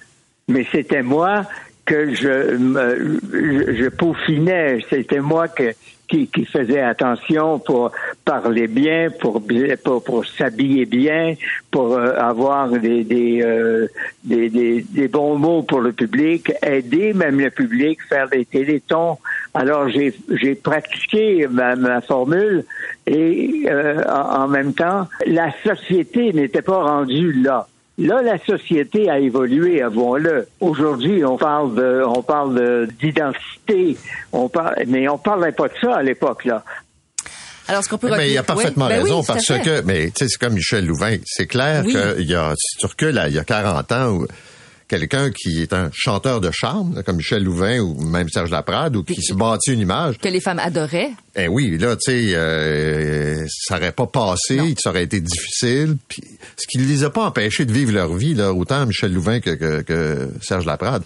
Mais 0.48 0.66
c'était 0.72 1.02
moi 1.04 1.44
que 1.86 2.14
je, 2.14 2.56
me- 2.58 3.20
je, 3.32 3.74
je 3.84 3.90
peaufinais. 3.90 4.80
C'était 4.90 5.20
moi 5.20 5.48
que, 5.48 5.74
qui, 6.08 6.28
qui 6.28 6.46
faisais 6.46 6.82
attention 6.82 7.60
pour 7.60 7.92
parler 8.26 8.68
bien, 8.68 9.10
pour, 9.20 9.42
pour, 10.06 10.26
s'habiller 10.26 10.86
bien, 10.86 11.36
pour 11.72 11.96
euh, 11.98 12.14
avoir 12.18 12.70
des, 12.70 13.04
des, 13.04 13.42
euh, 13.42 13.88
des, 14.24 14.50
des, 14.50 14.82
des 14.90 15.08
bons 15.08 15.38
mots 15.38 15.64
pour 15.64 15.80
le 15.82 15.92
public, 15.94 16.52
aider 16.62 17.14
même 17.14 17.40
le 17.40 17.50
public, 17.50 17.98
faire 18.10 18.30
des 18.30 18.46
télétons. 18.46 19.18
Alors 19.54 19.90
j'ai 19.90 20.14
j'ai 20.30 20.56
pratiqué 20.56 21.48
ma, 21.50 21.76
ma 21.76 22.00
formule 22.02 22.64
et 23.08 23.64
euh, 23.68 24.04
en, 24.08 24.44
en 24.44 24.48
même 24.48 24.74
temps, 24.74 25.08
la 25.26 25.52
société 25.64 26.32
n'était 26.34 26.62
pas 26.62 26.84
rendue 26.84 27.34
là. 27.34 27.68
Là, 28.02 28.22
la 28.22 28.38
société 28.40 29.10
a 29.10 29.20
évolué, 29.20 29.82
avouons-le. 29.82 30.48
Aujourd'hui, 30.60 31.24
on 31.24 31.38
parle 31.38 31.76
de, 31.76 32.04
on 32.06 32.22
parle 32.24 32.56
de- 32.56 32.88
d'identité, 33.00 33.96
on 34.32 34.50
parle, 34.50 34.76
mais 34.88 35.08
on 35.08 35.18
parlait 35.18 35.52
pas 35.52 35.68
de 35.68 35.74
ça 35.82 35.96
à 35.98 36.04
l'époque 36.04 36.46
là. 36.46 36.64
Alors, 37.68 37.84
ce 37.84 37.90
qu'on 37.90 37.98
peut 38.00 38.10
Mais 38.18 38.32
il 38.32 38.38
a 38.38 38.44
parfaitement 38.44 38.86
Oui, 38.88 38.92
ben 38.94 39.04
raison 39.04 39.20
oui, 39.20 39.26
parce 39.28 39.46
que, 39.48 39.82
mais 39.84 40.08
tu 40.08 40.12
sais, 40.18 40.28
c'est 40.28 40.38
comme 40.40 40.54
Michel 40.56 40.86
Louvain. 40.86 41.18
C'est 41.26 41.46
clair 41.48 41.84
Oui. 41.86 41.94
qu'il 41.94 42.28
y 42.30 42.36
a, 42.36 42.54
si 42.58 42.78
tu 42.80 42.86
recules 42.86 43.22
il 43.28 43.34
y 43.34 43.40
a 43.40 43.44
40 43.44 43.92
ans, 43.92 44.08
où 44.10 44.28
quelqu'un 44.92 45.32
qui 45.32 45.62
est 45.62 45.72
un 45.72 45.90
chanteur 45.94 46.42
de 46.42 46.52
charme, 46.52 47.02
comme 47.06 47.16
Michel 47.16 47.44
Louvain 47.46 47.80
ou 47.80 48.04
même 48.04 48.28
Serge 48.28 48.50
Laprade, 48.52 48.98
ou 48.98 49.04
qui 49.04 49.22
se 49.22 49.34
bâtit 49.34 49.72
une 49.72 49.80
image, 49.80 50.18
Que 50.18 50.28
les 50.28 50.42
femmes 50.42 50.60
adoraient. 50.60 51.12
eh 51.38 51.48
oui, 51.48 51.78
là, 51.78 51.96
tu 51.96 52.12
sais, 52.12 52.32
euh, 52.36 53.46
ça 53.50 53.78
aurait 53.78 53.94
pas 53.94 54.06
passé, 54.08 54.60
ça 54.78 54.90
aurait 54.90 55.04
été 55.04 55.22
difficile. 55.22 55.96
Puis, 56.10 56.22
ce 56.58 56.68
qui 56.68 56.78
ne 56.78 56.84
les 56.86 57.06
a 57.06 57.10
pas 57.10 57.24
empêchés 57.26 57.64
de 57.64 57.72
vivre 57.72 57.94
leur 57.94 58.14
vie, 58.14 58.34
là, 58.34 58.54
autant 58.54 58.86
Michel 58.86 59.14
Louvain 59.14 59.40
que, 59.40 59.52
que, 59.52 59.82
que 59.82 60.30
Serge 60.42 60.66
Laprade. 60.66 61.04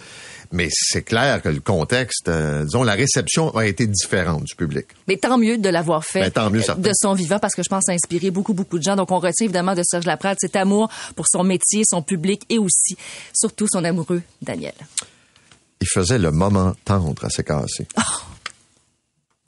Mais 0.55 0.69
c'est 0.71 1.01
clair 1.01 1.41
que 1.41 1.49
le 1.49 1.59
contexte, 1.59 2.29
euh, 2.29 2.63
disons, 2.63 2.83
la 2.83 2.93
réception 2.93 3.53
a 3.57 3.65
été 3.65 3.85
différente 3.87 4.45
du 4.45 4.55
public. 4.55 4.85
Mais 5.07 5.17
tant 5.17 5.37
mieux 5.37 5.57
de 5.57 5.67
l'avoir 5.67 6.05
fait 6.05 6.21
Ben, 6.21 6.31
tant 6.31 6.49
mieux, 6.49 6.61
euh, 6.69 6.75
de 6.75 6.91
son 6.95 7.13
vivant 7.13 7.39
parce 7.39 7.53
que 7.55 7.61
je 7.61 7.67
pense 7.67 7.79
que 7.81 7.85
ça 7.87 7.91
a 7.91 7.95
inspiré 7.95 8.31
beaucoup, 8.31 8.53
beaucoup 8.53 8.77
de 8.77 8.83
gens. 8.83 8.95
Donc, 8.95 9.11
on 9.11 9.19
retient 9.19 9.43
évidemment 9.43 9.75
de 9.75 9.83
Serge 9.83 10.05
Laprade 10.05 10.37
cet 10.39 10.55
amour 10.55 10.89
pour 11.17 11.25
son 11.27 11.43
métier, 11.43 11.83
son 11.85 12.01
public 12.01 12.43
et 12.49 12.57
aussi, 12.57 12.95
surtout, 13.33 13.67
son 13.69 13.83
amoureux, 13.83 14.21
Daniel. 14.41 14.73
Il 15.81 15.87
faisait 15.87 16.17
le 16.19 16.31
moment 16.31 16.73
tendre 16.85 17.25
à 17.25 17.29
ses 17.29 17.43
cassés. 17.43 17.85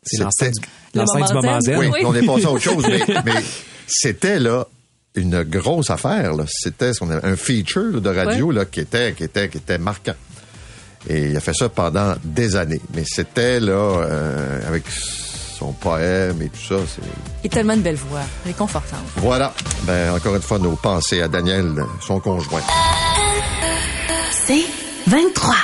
C'est 0.04 0.20
l'enceinte 0.22 0.54
du- 0.94 1.00
moment 1.00 1.34
moment 1.34 1.62
zen. 1.62 1.78
Oui, 1.80 1.88
Oui. 1.92 2.00
on 2.06 2.14
est 2.16 2.26
passé 2.26 2.46
à 2.46 2.52
autre 2.52 2.64
chose, 2.64 2.86
mais, 2.88 3.02
mais 3.26 3.44
c'était 3.88 4.40
là 4.40 4.68
une 5.16 5.44
grosse 5.44 5.90
affaire. 5.90 6.34
là. 6.36 6.46
C'était 6.48 6.92
un 7.02 7.36
feature 7.36 8.02
de 8.02 8.10
radio 8.10 8.52
là, 8.52 8.66
qui 8.66 8.82
était 8.82 9.14
qui 9.14 9.24
était 9.24 9.50
qui 9.50 9.58
était 9.58 9.78
marquant. 9.78 10.14
Et 11.10 11.30
il 11.30 11.38
a 11.38 11.40
fait 11.40 11.54
ça 11.54 11.70
pendant 11.70 12.16
des 12.24 12.56
années. 12.56 12.82
Mais 12.94 13.04
c'était 13.06 13.60
là 13.60 13.72
euh, 13.74 14.68
avec 14.68 14.84
son 14.90 15.72
poème 15.72 16.42
et 16.42 16.50
tout 16.50 16.62
ça. 16.68 16.76
c'est- 16.88 17.02
Et 17.46 17.50
tellement 17.50 17.74
une 17.74 17.82
belle 17.82 17.96
voix, 17.96 18.22
réconfortante. 18.46 19.00
Voilà. 19.18 19.54
Ben 19.84 20.14
encore 20.14 20.36
une 20.36 20.42
fois 20.42 20.60
nos 20.60 20.76
pensées 20.76 21.22
à 21.22 21.28
Daniel, 21.28 21.74
son 22.06 22.20
conjoint. 22.20 22.62
C'est 24.32 24.66
23. 25.08 25.56